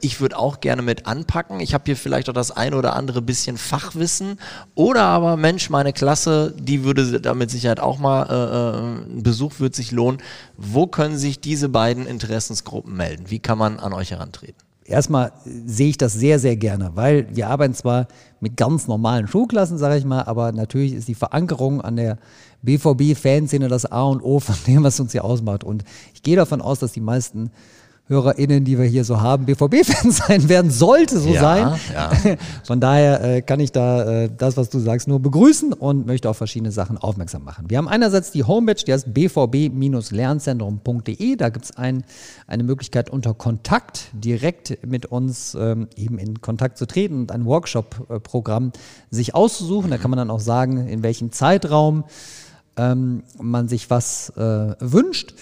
ich 0.00 0.20
würde 0.20 0.38
auch 0.38 0.60
gerne 0.60 0.82
mit 0.82 1.06
anpacken. 1.06 1.60
Ich 1.60 1.74
habe 1.74 1.84
hier 1.86 1.96
vielleicht 1.96 2.28
auch 2.28 2.34
das 2.34 2.50
ein 2.50 2.74
oder 2.74 2.94
andere 2.94 3.22
bisschen 3.22 3.56
Fachwissen. 3.56 4.38
Oder 4.74 5.02
aber, 5.02 5.36
Mensch, 5.36 5.70
meine 5.70 5.92
Klasse, 5.92 6.54
die 6.58 6.84
würde 6.84 7.20
damit 7.20 7.50
Sicherheit 7.50 7.80
auch 7.80 7.98
mal, 7.98 8.22
äh, 8.24 9.14
äh, 9.14 9.18
ein 9.18 9.22
Besuch 9.22 9.58
würde 9.58 9.76
sich 9.76 9.92
lohnen. 9.92 10.22
Wo 10.56 10.86
können 10.86 11.18
sich 11.18 11.40
diese 11.40 11.68
beiden 11.68 12.06
Interessensgruppen 12.06 12.96
melden? 12.96 13.24
Wie 13.28 13.38
kann 13.38 13.58
man 13.58 13.78
an 13.78 13.92
euch 13.92 14.10
herantreten? 14.10 14.66
erstmal 14.88 15.32
sehe 15.44 15.88
ich 15.88 15.98
das 15.98 16.12
sehr, 16.12 16.38
sehr 16.38 16.56
gerne, 16.56 16.92
weil 16.94 17.26
wir 17.34 17.48
arbeiten 17.48 17.74
zwar 17.74 18.06
mit 18.40 18.56
ganz 18.56 18.86
normalen 18.86 19.26
Schulklassen, 19.26 19.78
sage 19.78 19.98
ich 19.98 20.04
mal, 20.04 20.22
aber 20.22 20.52
natürlich 20.52 20.92
ist 20.92 21.08
die 21.08 21.14
Verankerung 21.14 21.80
an 21.80 21.96
der 21.96 22.18
BVB-Fanszene 22.62 23.68
das 23.68 23.86
A 23.86 24.04
und 24.04 24.22
O 24.22 24.40
von 24.40 24.54
dem, 24.66 24.84
was 24.84 25.00
uns 25.00 25.12
hier 25.12 25.24
ausmacht. 25.24 25.64
Und 25.64 25.84
ich 26.14 26.22
gehe 26.22 26.36
davon 26.36 26.60
aus, 26.60 26.78
dass 26.78 26.92
die 26.92 27.00
meisten 27.00 27.50
HörerInnen, 28.08 28.64
die 28.64 28.78
wir 28.78 28.84
hier 28.84 29.04
so 29.04 29.20
haben, 29.20 29.46
BVB-Fans 29.46 30.16
sein 30.28 30.48
werden, 30.48 30.70
sollte 30.70 31.18
so 31.18 31.30
Ja, 31.30 31.40
sein. 31.40 31.80
ja. 31.92 32.12
Von 32.64 32.78
daher 32.80 33.20
äh, 33.24 33.42
kann 33.42 33.58
ich 33.58 33.72
da 33.72 34.22
äh, 34.24 34.30
das, 34.36 34.56
was 34.56 34.70
du 34.70 34.78
sagst, 34.78 35.08
nur 35.08 35.18
begrüßen 35.20 35.72
und 35.72 36.06
möchte 36.06 36.30
auf 36.30 36.36
verschiedene 36.36 36.70
Sachen 36.70 36.98
aufmerksam 36.98 37.42
machen. 37.42 37.64
Wir 37.68 37.78
haben 37.78 37.88
einerseits 37.88 38.30
die 38.30 38.44
Homepage, 38.44 38.76
die 38.76 38.92
heißt 38.92 39.12
bvb-lernzentrum.de. 39.12 41.34
Da 41.36 41.48
gibt 41.48 41.64
es 41.64 41.76
ein, 41.76 42.04
eine 42.46 42.62
Möglichkeit 42.62 43.10
unter 43.10 43.34
Kontakt 43.34 44.04
direkt 44.12 44.86
mit 44.86 45.06
uns 45.06 45.56
ähm, 45.58 45.88
eben 45.96 46.18
in 46.18 46.40
Kontakt 46.40 46.78
zu 46.78 46.86
treten 46.86 47.22
und 47.22 47.32
ein 47.32 47.44
Workshop-Programm 47.44 48.70
sich 49.10 49.34
auszusuchen. 49.34 49.90
Da 49.90 49.98
kann 49.98 50.10
man 50.10 50.18
dann 50.18 50.30
auch 50.30 50.38
sagen, 50.40 50.86
in 50.86 51.02
welchem 51.02 51.32
Zeitraum 51.32 52.04
ähm, 52.76 53.24
man 53.40 53.66
sich 53.68 53.90
was 53.90 54.30
äh, 54.36 54.74
wünscht. 54.78 55.34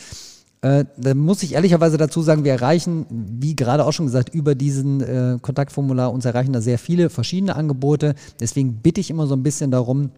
Äh, 0.65 0.87
da 0.97 1.15
muss 1.15 1.43
ich 1.43 1.53
ehrlicherweise 1.53 1.99
dazu 1.99 2.23
sagen, 2.23 2.43
wir 2.43 2.53
erreichen, 2.53 3.05
wie 3.11 3.55
gerade 3.55 3.85
auch 3.85 3.93
schon 3.93 4.07
gesagt, 4.07 4.35
über 4.35 4.55
diesen 4.55 5.03
äh, 5.03 5.39
Kontaktformular 5.43 6.11
uns 6.11 6.25
erreichen 6.25 6.55
da 6.55 6.63
sehr 6.63 6.79
viele 6.79 7.11
verschiedene 7.11 7.55
Angebote. 7.55 8.15
Deswegen 8.41 8.77
bitte 8.77 8.99
ich 8.99 9.11
immer 9.11 9.27
so 9.27 9.37
ein 9.37 9.43
bisschen 9.43 9.71
darum, 9.71 10.13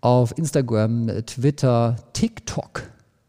auf 0.00 0.36
Instagram, 0.36 1.08
äh, 1.08 1.22
Twitter, 1.22 1.96
TikTok. 2.12 2.82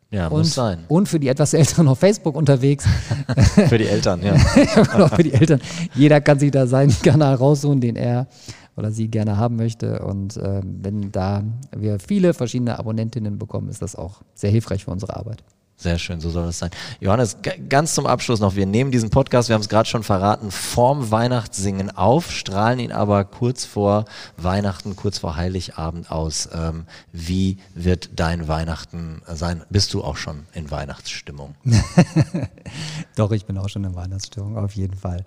Ja, 0.10 0.28
und, 0.28 0.40
muss 0.40 0.56
sein. 0.56 0.80
und 0.90 1.08
für 1.08 1.20
die 1.22 1.30
etwas 1.30 1.54
Älteren 1.54 1.88
auf 1.88 2.00
Facebook 2.00 2.36
unterwegs. 2.36 2.86
Für 3.70 3.78
die 3.78 3.88
Eltern, 3.88 4.22
ja. 4.22 4.34
auch 5.00 5.16
für 5.16 5.24
die 5.24 5.32
Eltern. 5.32 5.62
Jeder 5.96 6.20
kann 6.20 6.38
sich 6.38 6.52
da 6.52 6.68
seinen 6.68 6.92
Kanal 7.02 7.36
raussuchen, 7.36 7.80
den 7.80 7.96
er 7.96 8.28
oder 8.76 8.92
sie 8.92 9.08
gerne 9.08 9.38
haben 9.38 9.56
möchte. 9.56 10.00
Und 10.04 10.36
ähm, 10.36 10.80
wenn 10.82 11.14
da 11.14 11.44
wir 11.74 11.98
viele 12.00 12.34
verschiedene 12.34 12.78
Abonnentinnen 12.78 13.38
bekommen, 13.38 13.70
ist 13.70 13.82
das 13.82 13.96
auch 13.96 14.22
sehr 14.34 14.52
hilfreich 14.52 14.84
für 14.84 14.92
unsere 14.92 15.16
Arbeit. 15.16 15.44
Sehr 15.82 15.98
schön, 15.98 16.22
so 16.22 16.30
soll 16.30 16.48
es 16.48 16.60
sein. 16.60 16.70
Johannes, 17.00 17.38
ganz 17.68 17.96
zum 17.96 18.06
Abschluss 18.06 18.40
noch. 18.40 18.56
Wir 18.56 18.68
nehmen 18.68 18.92
diesen 18.92 19.10
Podcast, 19.10 19.50
wir 19.50 19.56
haben 19.56 19.64
es 19.64 19.68
gerade 19.68 19.90
schon 19.90 20.04
verraten, 20.04 20.52
vorm 20.52 21.10
Weihnachtssingen 21.10 21.90
auf, 21.90 22.32
strahlen 22.32 22.78
ihn 22.78 22.92
aber 22.92 23.26
kurz 23.26 23.66
vor 23.66 24.06
Weihnachten, 24.38 24.96
kurz 24.96 25.18
vor 25.18 25.38
Heiligabend 25.38 26.12
aus. 26.12 26.48
Ähm, 26.54 26.86
wie 27.12 27.58
wird 27.74 28.12
dein 28.16 28.48
Weihnachten 28.48 29.24
sein? 29.26 29.64
Bist 29.72 29.96
du 29.96 30.04
auch 30.04 30.18
schon 30.18 30.46
in 30.54 30.70
Weihnachtsstimmung? 30.70 31.56
Doch, 33.16 33.32
ich 33.32 33.48
bin 33.48 33.58
auch 33.58 33.70
schon 33.70 33.84
in 33.84 33.96
Weihnachtsstimmung, 33.96 34.60
auf 34.60 34.76
jeden 34.76 34.96
Fall. 34.96 35.24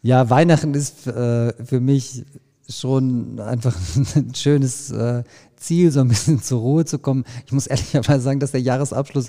Ja, 0.00 0.30
Weihnachten 0.30 0.72
ist 0.72 1.06
äh, 1.06 1.52
für 1.62 1.80
mich 1.80 2.24
schon 2.68 3.40
einfach 3.40 3.76
ein 4.14 4.34
schönes 4.34 4.90
äh, 4.90 5.22
Ziel, 5.56 5.90
so 5.90 6.00
ein 6.00 6.08
bisschen 6.08 6.42
zur 6.42 6.60
Ruhe 6.60 6.84
zu 6.84 6.98
kommen. 6.98 7.24
Ich 7.46 7.52
muss 7.52 7.66
ehrlicherweise 7.66 8.20
sagen, 8.20 8.40
dass 8.40 8.52
der 8.52 8.60
Jahresabschluss 8.60 9.28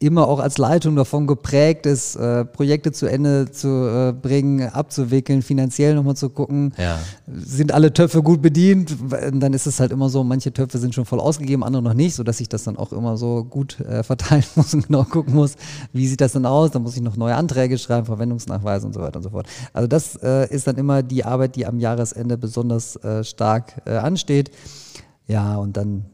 immer 0.00 0.28
auch 0.28 0.38
als 0.38 0.58
Leitung 0.58 0.94
davon 0.94 1.26
geprägt 1.26 1.84
ist, 1.84 2.14
äh, 2.16 2.44
Projekte 2.44 2.92
zu 2.92 3.06
Ende 3.06 3.50
zu 3.50 3.68
äh, 3.68 4.12
bringen, 4.12 4.68
abzuwickeln, 4.68 5.42
finanziell 5.42 5.94
nochmal 5.94 6.14
zu 6.16 6.30
gucken, 6.30 6.72
Ja. 6.76 6.98
sind 7.26 7.72
alle 7.72 7.92
Töpfe 7.92 8.22
gut 8.22 8.40
bedient. 8.40 8.96
Dann 9.32 9.52
ist 9.54 9.66
es 9.66 9.80
halt 9.80 9.90
immer 9.90 10.08
so, 10.08 10.22
manche 10.22 10.52
Töpfe 10.52 10.78
sind 10.78 10.94
schon 10.94 11.04
voll 11.04 11.18
ausgegeben, 11.18 11.64
andere 11.64 11.82
noch 11.82 11.94
nicht, 11.94 12.14
sodass 12.14 12.38
ich 12.40 12.48
das 12.48 12.64
dann 12.64 12.76
auch 12.76 12.92
immer 12.92 13.16
so 13.16 13.42
gut 13.44 13.80
äh, 13.80 14.02
verteilen 14.04 14.44
muss 14.54 14.72
und 14.72 14.86
genau 14.86 15.02
gucken 15.04 15.34
muss, 15.34 15.56
wie 15.92 16.06
sieht 16.06 16.20
das 16.20 16.32
denn 16.32 16.46
aus. 16.46 16.70
Dann 16.70 16.82
muss 16.82 16.94
ich 16.96 17.02
noch 17.02 17.16
neue 17.16 17.34
Anträge 17.34 17.76
schreiben, 17.76 18.06
Verwendungsnachweise 18.06 18.86
und 18.86 18.92
so 18.94 19.00
weiter 19.00 19.16
und 19.16 19.24
so 19.24 19.30
fort. 19.30 19.48
Also 19.72 19.88
das 19.88 20.14
äh, 20.22 20.48
ist 20.54 20.66
dann 20.68 20.76
immer 20.76 21.02
die 21.02 21.24
Arbeit, 21.24 21.56
die 21.56 21.66
am 21.66 21.80
Jahresende 21.80 22.38
besonders 22.38 22.94
äh, 22.96 23.24
stark 23.24 23.82
äh, 23.84 23.96
ansteht. 23.96 24.52
Ja, 25.26 25.56
und 25.56 25.76
dann 25.76 26.04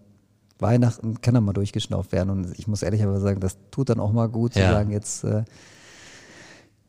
Weihnachten 0.58 1.20
kann 1.20 1.34
dann 1.34 1.44
mal 1.44 1.52
durchgeschnauft 1.52 2.12
werden. 2.12 2.30
Und 2.30 2.58
ich 2.58 2.66
muss 2.68 2.82
ehrlicherweise 2.82 3.20
sagen, 3.20 3.40
das 3.40 3.56
tut 3.70 3.88
dann 3.88 4.00
auch 4.00 4.12
mal 4.12 4.28
gut 4.28 4.54
zu 4.54 4.60
Ja. 4.60 4.72
sagen, 4.72 4.90
jetzt 4.90 5.24
äh, 5.24 5.42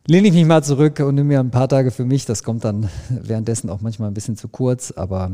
lehne 0.07 0.27
ich 0.27 0.33
mich 0.33 0.45
mal 0.45 0.63
zurück 0.63 0.99
und 0.99 1.15
nehme 1.15 1.29
mir 1.29 1.39
ein 1.39 1.51
paar 1.51 1.67
Tage 1.67 1.91
für 1.91 2.05
mich. 2.05 2.25
Das 2.25 2.43
kommt 2.43 2.63
dann 2.63 2.89
währenddessen 3.09 3.69
auch 3.69 3.81
manchmal 3.81 4.09
ein 4.09 4.13
bisschen 4.13 4.37
zu 4.37 4.47
kurz, 4.47 4.91
aber 4.91 5.31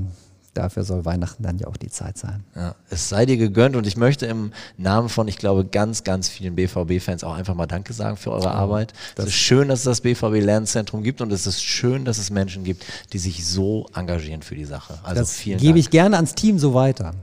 dafür 0.54 0.84
soll 0.84 1.06
Weihnachten 1.06 1.44
dann 1.44 1.58
ja 1.60 1.68
auch 1.68 1.78
die 1.78 1.90
Zeit 1.90 2.18
sein. 2.18 2.44
Ja, 2.56 2.76
es 2.90 3.08
sei 3.08 3.26
dir 3.26 3.38
gegönnt 3.38 3.76
und 3.78 3.88
ich 3.88 3.96
möchte 3.96 4.26
im 4.26 4.52
Namen 4.78 5.08
von, 5.08 5.30
ich 5.30 5.38
glaube, 5.38 5.64
ganz, 5.64 6.04
ganz 6.04 6.28
vielen 6.28 6.56
BVB-Fans 6.56 7.24
auch 7.24 7.36
einfach 7.36 7.56
mal 7.56 7.68
Danke 7.68 7.94
sagen 7.94 8.18
für 8.18 8.32
eure 8.32 8.52
Arbeit. 8.52 8.92
Es 9.16 9.26
ist 9.28 9.34
schön, 9.34 9.70
dass 9.70 9.80
es 9.80 9.86
das 9.86 10.02
BVB-Lernzentrum 10.02 11.04
gibt 11.04 11.22
und 11.22 11.32
es 11.32 11.48
ist 11.48 11.64
schön, 11.64 12.04
dass 12.04 12.18
es 12.18 12.32
Menschen 12.32 12.66
gibt, 12.66 12.86
die 13.14 13.18
sich 13.18 13.46
so 13.48 13.88
engagieren 13.96 14.42
für 14.42 14.56
die 14.56 14.66
Sache. 14.66 15.00
Also 15.04 15.22
Das 15.22 15.34
vielen 15.36 15.58
gebe 15.60 15.74
Dank. 15.74 15.80
ich 15.80 15.90
gerne 15.90 16.16
ans 16.18 16.36
Team 16.36 16.60
so 16.60 16.74
weiter. 16.74 17.14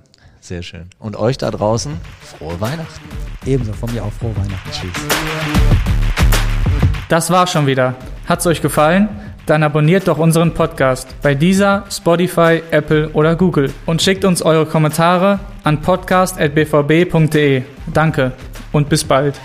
Sehr 0.48 0.62
schön. 0.62 0.88
Und 0.98 1.14
euch 1.16 1.36
da 1.36 1.50
draußen, 1.50 2.00
frohe 2.22 2.58
Weihnachten. 2.58 3.06
Ebenso 3.44 3.74
von 3.74 3.92
mir 3.92 4.02
auch 4.02 4.12
frohe 4.14 4.34
Weihnachten. 4.34 4.70
Tschüss. 4.70 4.94
Das 7.10 7.30
war 7.30 7.46
schon 7.46 7.66
wieder. 7.66 7.96
Hat's 8.26 8.46
euch 8.46 8.62
gefallen? 8.62 9.10
Dann 9.44 9.62
abonniert 9.62 10.08
doch 10.08 10.16
unseren 10.16 10.54
Podcast 10.54 11.14
bei 11.20 11.34
dieser, 11.34 11.84
Spotify, 11.90 12.62
Apple 12.70 13.10
oder 13.10 13.36
Google 13.36 13.70
und 13.84 14.00
schickt 14.00 14.24
uns 14.24 14.40
eure 14.40 14.64
Kommentare 14.64 15.38
an 15.64 15.82
podcast@bvb.de. 15.82 17.64
Danke 17.92 18.32
und 18.72 18.88
bis 18.88 19.04
bald. 19.04 19.38